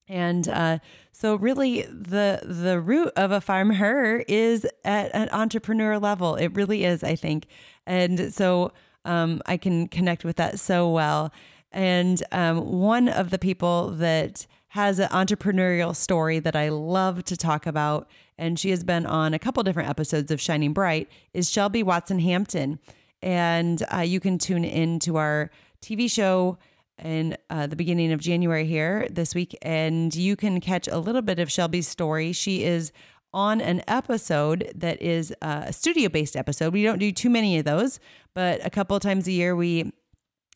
And 0.08 0.48
uh, 0.48 0.80
so, 1.12 1.36
really, 1.36 1.84
the 1.84 2.42
the 2.44 2.80
root 2.80 3.12
of 3.16 3.32
a 3.32 3.40
farm 3.40 3.72
her 3.72 4.24
is 4.28 4.68
at 4.84 5.14
an 5.16 5.30
entrepreneur 5.32 5.98
level. 5.98 6.36
It 6.36 6.54
really 6.56 6.84
is, 6.84 7.04
I 7.04 7.16
think. 7.16 7.48
And 7.86 8.34
so, 8.34 8.74
um, 9.06 9.42
I 9.46 9.58
can 9.58 9.88
connect 9.88 10.26
with 10.26 10.36
that 10.38 10.60
so 10.60 10.90
well. 10.90 11.32
And 11.72 12.22
um, 12.32 12.80
one 12.80 13.08
of 13.08 13.30
the 13.30 13.40
people 13.40 13.92
that 13.92 14.46
has 14.70 15.00
an 15.00 15.10
entrepreneurial 15.10 15.96
story 15.96 16.40
that 16.40 16.56
I 16.56 16.70
love 16.70 17.24
to 17.26 17.38
talk 17.38 17.66
about, 17.66 18.08
and 18.38 18.60
she 18.60 18.72
has 18.72 18.84
been 18.84 19.06
on 19.06 19.34
a 19.34 19.40
couple 19.40 19.62
different 19.64 19.90
episodes 19.90 20.32
of 20.32 20.42
Shining 20.42 20.74
Bright, 20.74 21.10
is 21.34 21.50
Shelby 21.50 21.84
Watson 21.84 22.20
Hampton. 22.20 22.80
And 23.22 23.84
uh, 23.94 24.00
you 24.00 24.20
can 24.20 24.38
tune 24.38 24.66
in 24.66 25.00
to 25.00 25.18
our 25.18 25.50
TV 25.82 26.10
show 26.10 26.58
in 27.02 27.38
uh, 27.50 27.68
the 27.68 27.76
beginning 27.76 28.12
of 28.12 28.20
January 28.20 28.66
here 28.66 29.08
this 29.10 29.34
week, 29.34 29.58
and 29.62 30.14
you 30.14 30.36
can 30.36 30.60
catch 30.60 30.88
a 30.88 31.00
little 31.00 31.22
bit 31.22 31.40
of 31.40 31.52
Shelby's 31.52 31.88
story. 31.88 32.32
She 32.34 32.64
is 32.64 32.92
on 33.34 33.62
an 33.62 33.82
episode 33.88 34.72
that 34.76 35.02
is 35.02 35.34
uh, 35.42 35.64
a 35.68 35.74
studio 35.74 36.10
based 36.10 36.36
episode. 36.36 36.74
We 36.74 36.84
don't 36.84 37.00
do 37.00 37.12
too 37.12 37.30
many 37.30 37.58
of 37.58 37.66
those, 37.66 38.00
but 38.34 38.64
a 38.66 38.70
couple 38.70 39.00
times 39.00 39.28
a 39.28 39.32
year 39.32 39.56
we 39.56 39.92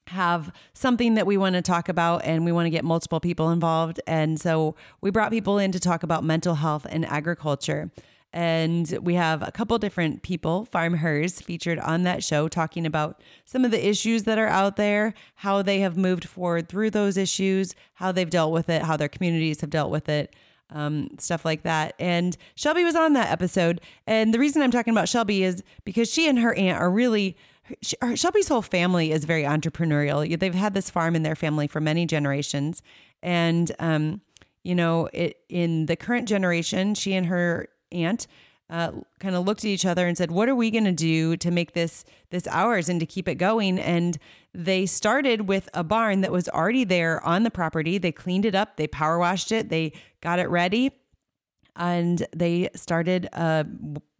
have 0.08 0.52
something 0.74 1.16
that 1.16 1.26
we 1.26 1.38
want 1.38 1.56
to 1.56 1.62
talk 1.62 1.90
about 1.90 2.24
and 2.24 2.46
we 2.46 2.52
want 2.52 2.66
to 2.66 2.70
get 2.70 2.86
multiple 2.86 3.20
people 3.20 3.50
involved. 3.50 4.00
And 4.08 4.40
so 4.40 4.76
we 5.02 5.12
brought 5.12 5.32
people 5.32 5.58
in 5.58 5.72
to 5.74 5.80
talk 5.80 6.04
about 6.04 6.24
mental 6.24 6.56
health 6.56 6.86
and 6.90 7.06
agriculture. 7.06 7.92
And 8.34 8.98
we 9.02 9.16
have 9.16 9.42
a 9.42 9.52
couple 9.52 9.78
different 9.78 10.22
people, 10.22 10.66
farm 10.66 10.96
hers, 10.96 11.42
featured 11.42 11.80
on 11.80 12.04
that 12.04 12.24
show, 12.24 12.48
talking 12.48 12.86
about 12.86 13.22
some 13.46 13.64
of 13.64 13.72
the 13.72 13.88
issues 13.88 14.24
that 14.24 14.38
are 14.38 14.48
out 14.48 14.76
there, 14.76 15.14
how 15.36 15.62
they 15.62 15.80
have 15.80 15.98
moved 15.98 16.26
forward 16.26 16.68
through 16.68 16.92
those 16.92 17.18
issues, 17.18 17.74
how 17.96 18.12
they've 18.12 18.30
dealt 18.30 18.52
with 18.52 18.70
it, 18.70 18.84
how 18.84 18.98
their 18.98 19.08
communities 19.08 19.62
have 19.62 19.70
dealt 19.70 19.92
with 19.92 20.10
it, 20.10 20.36
um, 20.70 21.10
stuff 21.18 21.46
like 21.46 21.64
that. 21.64 21.96
And 22.00 22.36
Shelby 22.56 22.84
was 22.84 22.96
on 22.96 23.14
that 23.14 23.32
episode. 23.32 23.80
And 24.06 24.34
the 24.34 24.40
reason 24.40 24.62
I'm 24.62 24.72
talking 24.72 24.94
about 24.94 25.08
Shelby 25.08 25.44
is 25.44 25.64
because 25.86 26.12
she 26.12 26.28
and 26.28 26.40
her 26.40 26.54
aunt 26.54 26.80
are 26.80 26.92
really. 26.92 27.38
Shelby's 27.82 28.48
whole 28.48 28.62
family 28.62 29.12
is 29.12 29.26
very 29.26 29.44
entrepreneurial. 29.44 30.40
They've 30.40 30.56
had 30.56 30.74
this 30.74 30.90
farm 30.90 31.18
in 31.18 31.24
their 31.24 31.36
family 31.36 31.68
for 31.68 31.82
many 31.82 32.06
generations, 32.06 32.82
and 33.22 33.70
um, 33.78 34.22
you 34.64 34.74
know, 34.74 35.10
it 35.12 35.42
in 35.50 35.86
the 35.88 35.98
current 35.98 36.30
generation, 36.30 36.96
she 36.96 37.14
and 37.14 37.26
her 37.26 37.68
aunt 37.92 38.28
uh, 38.70 38.92
kind 39.20 39.36
of 39.36 39.46
looked 39.46 39.62
at 39.62 39.70
each 39.70 39.86
other 39.86 40.08
and 40.08 40.18
said, 40.18 40.32
"What 40.32 40.50
are 40.50 40.56
we 40.56 40.72
going 40.72 40.84
to 40.84 40.92
do 40.92 41.38
to 41.38 41.52
make 41.52 41.74
this 41.74 42.04
this 42.32 42.48
ours 42.48 42.90
and 42.90 43.00
to 43.00 43.06
keep 43.06 43.28
it 43.28 43.36
going?" 43.36 43.80
And 43.80 44.18
they 44.54 44.86
started 44.86 45.48
with 45.48 45.70
a 45.74 45.84
barn 45.84 46.22
that 46.22 46.32
was 46.32 46.50
already 46.50 46.84
there 46.84 47.24
on 47.24 47.44
the 47.44 47.52
property. 47.52 47.98
They 47.98 48.12
cleaned 48.12 48.46
it 48.46 48.56
up, 48.56 48.76
they 48.76 48.88
power 48.88 49.20
washed 49.20 49.52
it, 49.52 49.70
they 49.70 49.94
got 50.22 50.40
it 50.40 50.50
ready, 50.50 50.92
and 51.76 52.26
they 52.36 52.70
started 52.76 53.30
a 53.32 53.66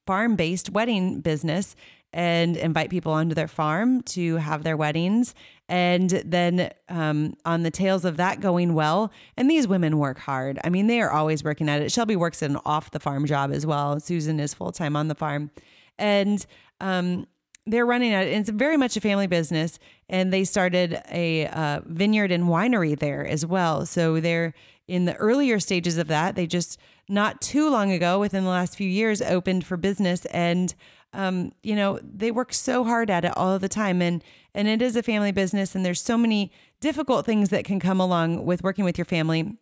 farm 0.06 0.38
based 0.38 0.70
wedding 0.70 1.20
business 1.20 1.76
and 2.14 2.56
invite 2.56 2.90
people 2.90 3.12
onto 3.12 3.36
their 3.36 3.50
farm 3.50 4.02
to 4.02 4.38
have 4.38 4.64
their 4.64 4.78
weddings. 4.78 5.36
And 5.70 6.10
then 6.10 6.72
um, 6.88 7.36
on 7.44 7.64
the 7.64 7.72
tails 7.72 8.06
of 8.06 8.18
that 8.18 8.40
going 8.40 8.74
well, 8.74 9.12
and 9.36 9.50
these 9.50 9.68
women 9.68 9.98
work 9.98 10.20
hard. 10.20 10.60
I 10.64 10.70
mean, 10.70 10.88
they 10.88 11.02
are 11.02 11.12
always 11.12 11.44
working 11.44 11.68
at 11.68 11.82
it. 11.82 11.92
Shelby 11.92 12.16
works 12.16 12.42
an 12.42 12.58
off 12.66 12.92
the 12.92 13.00
farm 13.00 13.26
job 13.26 13.52
as 13.52 13.66
well. 13.66 14.00
Susan 14.00 14.40
is 14.40 14.54
full 14.54 14.72
time 14.72 14.96
on 14.96 15.10
the 15.10 15.16
farm. 15.16 15.52
And 15.98 16.46
um, 16.80 17.28
they're 17.66 17.86
running 17.86 18.14
it. 18.14 18.28
It's 18.28 18.50
very 18.50 18.78
much 18.78 18.96
a 18.96 19.02
family 19.02 19.28
business, 19.28 19.78
and 20.08 20.32
they 20.32 20.46
started 20.46 21.02
a 21.12 21.48
uh, 21.48 21.82
vineyard 21.86 22.32
and 22.32 22.46
winery 22.46 22.98
there 22.98 23.28
as 23.28 23.46
well. 23.46 23.86
So 23.86 24.22
they're 24.22 24.54
in 24.88 25.04
the 25.04 25.16
earlier 25.16 25.60
stages 25.60 25.98
of 25.98 26.08
that. 26.08 26.36
They 26.36 26.48
just 26.48 26.80
not 27.10 27.42
too 27.42 27.70
long 27.70 27.92
ago, 27.92 28.20
within 28.20 28.46
the 28.46 28.50
last 28.50 28.78
few 28.78 28.90
years, 28.90 29.22
opened 29.22 29.66
for 29.66 29.76
business, 29.76 30.26
and 30.28 30.74
um, 31.14 31.52
you 31.64 31.76
know, 31.76 32.00
they 32.04 32.32
work 32.32 32.54
so 32.54 32.84
hard 32.84 33.10
at 33.10 33.26
it 33.26 33.36
all 33.36 33.58
the 33.60 33.70
time. 33.70 34.02
And 34.02 34.24
and 34.54 34.68
it 34.68 34.82
is 34.82 34.96
a 34.96 35.04
family 35.04 35.32
business, 35.32 35.76
and 35.76 35.86
there's 35.86 36.02
so 36.02 36.18
many 36.18 36.52
difficult 36.80 37.26
things 37.26 37.50
that 37.50 37.64
can 37.64 37.80
come 37.80 38.00
along 38.00 38.46
with 38.46 38.64
working 38.64 38.86
with 38.86 38.98
your 38.98 39.06
family. 39.06 39.56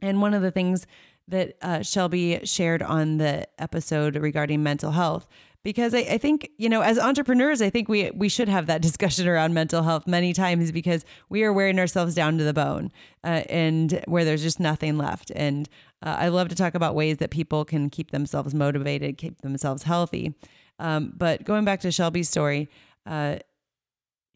And 0.00 0.20
one 0.20 0.34
of 0.34 0.42
the 0.42 0.52
things 0.52 0.86
that 1.28 1.56
uh, 1.62 1.82
Shelby 1.82 2.40
shared 2.44 2.82
on 2.82 3.18
the 3.18 3.48
episode 3.58 4.14
regarding 4.16 4.62
mental 4.62 4.92
health, 4.92 5.26
because 5.64 5.94
I, 5.94 5.98
I, 5.98 6.18
think 6.18 6.50
you 6.58 6.68
know, 6.68 6.80
as 6.80 6.96
entrepreneurs, 6.96 7.60
I 7.60 7.70
think 7.70 7.88
we 7.88 8.12
we 8.12 8.28
should 8.28 8.48
have 8.48 8.66
that 8.66 8.82
discussion 8.88 9.26
around 9.26 9.52
mental 9.52 9.82
health 9.82 10.06
many 10.06 10.32
times 10.32 10.70
because 10.70 11.04
we 11.28 11.42
are 11.42 11.52
wearing 11.52 11.80
ourselves 11.80 12.14
down 12.14 12.38
to 12.38 12.44
the 12.44 12.54
bone, 12.54 12.92
uh, 13.24 13.42
and 13.48 14.00
where 14.06 14.24
there's 14.24 14.42
just 14.42 14.60
nothing 14.60 14.96
left. 14.96 15.32
And 15.34 15.68
uh, 16.04 16.16
I 16.20 16.28
love 16.28 16.48
to 16.50 16.54
talk 16.54 16.74
about 16.76 16.94
ways 16.94 17.16
that 17.18 17.30
people 17.30 17.64
can 17.64 17.90
keep 17.90 18.12
themselves 18.12 18.54
motivated, 18.54 19.18
keep 19.18 19.40
themselves 19.40 19.82
healthy. 19.82 20.34
Um, 20.78 21.12
but 21.16 21.44
going 21.44 21.64
back 21.64 21.80
to 21.80 21.90
Shelby's 21.90 22.28
story, 22.28 22.68
uh, 23.06 23.36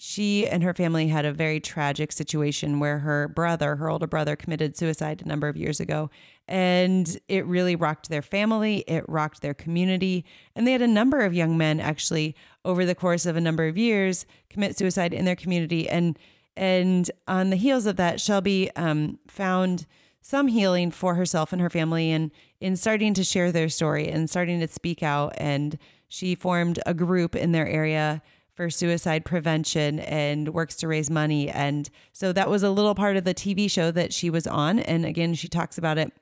she 0.02 0.48
and 0.48 0.62
her 0.62 0.72
family 0.72 1.08
had 1.08 1.26
a 1.26 1.32
very 1.32 1.60
tragic 1.60 2.10
situation 2.10 2.80
where 2.80 3.00
her 3.00 3.28
brother, 3.28 3.76
her 3.76 3.90
older 3.90 4.06
brother, 4.06 4.34
committed 4.34 4.74
suicide 4.74 5.20
a 5.22 5.28
number 5.28 5.46
of 5.46 5.58
years 5.58 5.78
ago. 5.78 6.08
And 6.48 7.18
it 7.28 7.44
really 7.44 7.76
rocked 7.76 8.08
their 8.08 8.22
family, 8.22 8.78
it 8.88 9.04
rocked 9.08 9.42
their 9.42 9.52
community. 9.52 10.24
And 10.56 10.66
they 10.66 10.72
had 10.72 10.80
a 10.80 10.86
number 10.86 11.20
of 11.20 11.34
young 11.34 11.58
men 11.58 11.80
actually, 11.80 12.34
over 12.64 12.86
the 12.86 12.94
course 12.94 13.26
of 13.26 13.36
a 13.36 13.42
number 13.42 13.66
of 13.66 13.76
years, 13.76 14.24
commit 14.48 14.78
suicide 14.78 15.12
in 15.12 15.26
their 15.26 15.36
community. 15.36 15.86
And 15.86 16.18
and 16.56 17.10
on 17.28 17.50
the 17.50 17.56
heels 17.56 17.84
of 17.84 17.96
that, 17.96 18.20
Shelby 18.20 18.74
um, 18.76 19.18
found 19.28 19.86
some 20.22 20.48
healing 20.48 20.90
for 20.90 21.14
herself 21.14 21.52
and 21.52 21.60
her 21.60 21.70
family 21.70 22.10
and 22.10 22.30
in 22.60 22.76
starting 22.76 23.14
to 23.14 23.24
share 23.24 23.52
their 23.52 23.68
story 23.68 24.08
and 24.08 24.28
starting 24.28 24.60
to 24.60 24.68
speak 24.68 25.02
out 25.02 25.34
and 25.36 25.78
she 26.10 26.34
formed 26.34 26.80
a 26.84 26.92
group 26.92 27.36
in 27.36 27.52
their 27.52 27.68
area 27.68 28.20
for 28.52 28.68
suicide 28.68 29.24
prevention 29.24 30.00
and 30.00 30.52
works 30.52 30.74
to 30.76 30.88
raise 30.88 31.08
money. 31.08 31.48
And 31.48 31.88
so 32.12 32.32
that 32.32 32.50
was 32.50 32.64
a 32.64 32.70
little 32.70 32.96
part 32.96 33.16
of 33.16 33.24
the 33.24 33.32
TV 33.32 33.70
show 33.70 33.90
that 33.92 34.12
she 34.12 34.28
was 34.28 34.46
on. 34.46 34.80
And 34.80 35.06
again, 35.06 35.34
she 35.34 35.48
talks 35.48 35.78
about 35.78 35.98
it 35.98 36.12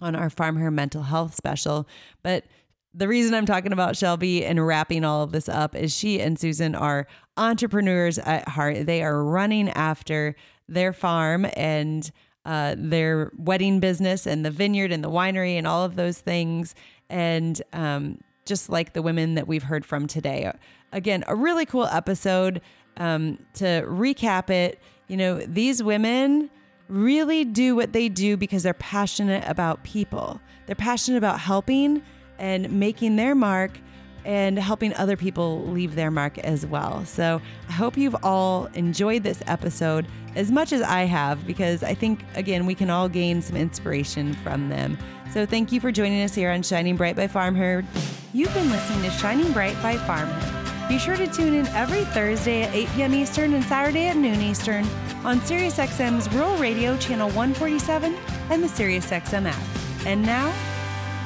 on 0.00 0.16
our 0.16 0.30
Farm 0.30 0.56
Her 0.56 0.70
Mental 0.70 1.04
Health 1.04 1.34
special. 1.34 1.88
But 2.24 2.44
the 2.92 3.06
reason 3.06 3.32
I'm 3.32 3.46
talking 3.46 3.72
about 3.72 3.96
Shelby 3.96 4.44
and 4.44 4.66
wrapping 4.66 5.04
all 5.04 5.22
of 5.22 5.30
this 5.30 5.48
up 5.48 5.76
is 5.76 5.96
she 5.96 6.20
and 6.20 6.38
Susan 6.38 6.74
are 6.74 7.06
entrepreneurs 7.36 8.18
at 8.18 8.48
heart. 8.48 8.84
They 8.84 9.02
are 9.02 9.22
running 9.22 9.70
after 9.70 10.34
their 10.68 10.92
farm 10.92 11.46
and 11.56 12.10
uh, 12.44 12.74
their 12.76 13.30
wedding 13.38 13.78
business 13.78 14.26
and 14.26 14.44
the 14.44 14.50
vineyard 14.50 14.90
and 14.90 15.04
the 15.04 15.10
winery 15.10 15.56
and 15.56 15.68
all 15.68 15.84
of 15.84 15.94
those 15.94 16.18
things. 16.18 16.74
And 17.08 17.62
um, 17.72 18.18
just 18.44 18.68
like 18.68 18.92
the 18.92 19.02
women 19.02 19.34
that 19.34 19.46
we've 19.46 19.62
heard 19.62 19.84
from 19.84 20.06
today. 20.06 20.52
Again, 20.92 21.24
a 21.26 21.36
really 21.36 21.66
cool 21.66 21.86
episode. 21.86 22.60
Um, 22.96 23.38
to 23.54 23.82
recap 23.86 24.50
it, 24.50 24.78
you 25.06 25.16
know, 25.16 25.38
these 25.38 25.82
women 25.82 26.50
really 26.88 27.44
do 27.44 27.74
what 27.74 27.92
they 27.92 28.08
do 28.08 28.36
because 28.36 28.64
they're 28.64 28.74
passionate 28.74 29.44
about 29.46 29.84
people. 29.84 30.40
They're 30.66 30.76
passionate 30.76 31.18
about 31.18 31.40
helping 31.40 32.02
and 32.38 32.70
making 32.72 33.16
their 33.16 33.34
mark 33.34 33.78
and 34.24 34.58
helping 34.58 34.94
other 34.94 35.16
people 35.16 35.62
leave 35.66 35.94
their 35.94 36.10
mark 36.10 36.38
as 36.38 36.66
well. 36.66 37.04
So 37.04 37.40
I 37.68 37.72
hope 37.72 37.96
you've 37.96 38.16
all 38.22 38.66
enjoyed 38.74 39.22
this 39.22 39.42
episode 39.46 40.06
as 40.36 40.50
much 40.50 40.72
as 40.72 40.82
I 40.82 41.04
have 41.04 41.46
because 41.46 41.82
I 41.82 41.94
think, 41.94 42.24
again, 42.34 42.66
we 42.66 42.74
can 42.74 42.90
all 42.90 43.08
gain 43.08 43.42
some 43.42 43.56
inspiration 43.56 44.34
from 44.34 44.68
them. 44.68 44.98
So 45.32 45.46
thank 45.46 45.72
you 45.72 45.80
for 45.80 45.92
joining 45.92 46.22
us 46.22 46.34
here 46.34 46.50
on 46.50 46.62
Shining 46.62 46.96
Bright 46.96 47.16
by 47.16 47.28
Farm 47.28 47.54
Her. 47.54 47.84
You've 48.32 48.52
been 48.54 48.70
listening 48.70 49.02
to 49.02 49.10
Shining 49.10 49.52
Bright 49.52 49.80
by 49.82 49.96
Farm 49.96 50.28
Her. 50.28 50.88
Be 50.88 50.98
sure 50.98 51.16
to 51.16 51.28
tune 51.28 51.54
in 51.54 51.68
every 51.68 52.04
Thursday 52.06 52.62
at 52.62 52.74
8 52.74 52.88
p.m. 52.96 53.14
Eastern 53.14 53.54
and 53.54 53.64
Saturday 53.64 54.08
at 54.08 54.16
noon 54.16 54.40
Eastern 54.40 54.84
on 55.24 55.38
SiriusXM's 55.40 56.32
Rural 56.32 56.56
Radio 56.56 56.96
Channel 56.96 57.28
147 57.28 58.16
and 58.50 58.62
the 58.62 58.66
SiriusXM 58.66 59.46
app. 59.46 60.06
And 60.06 60.22
now, 60.22 60.52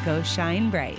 go 0.05 0.23
shine 0.23 0.69
bright. 0.69 0.99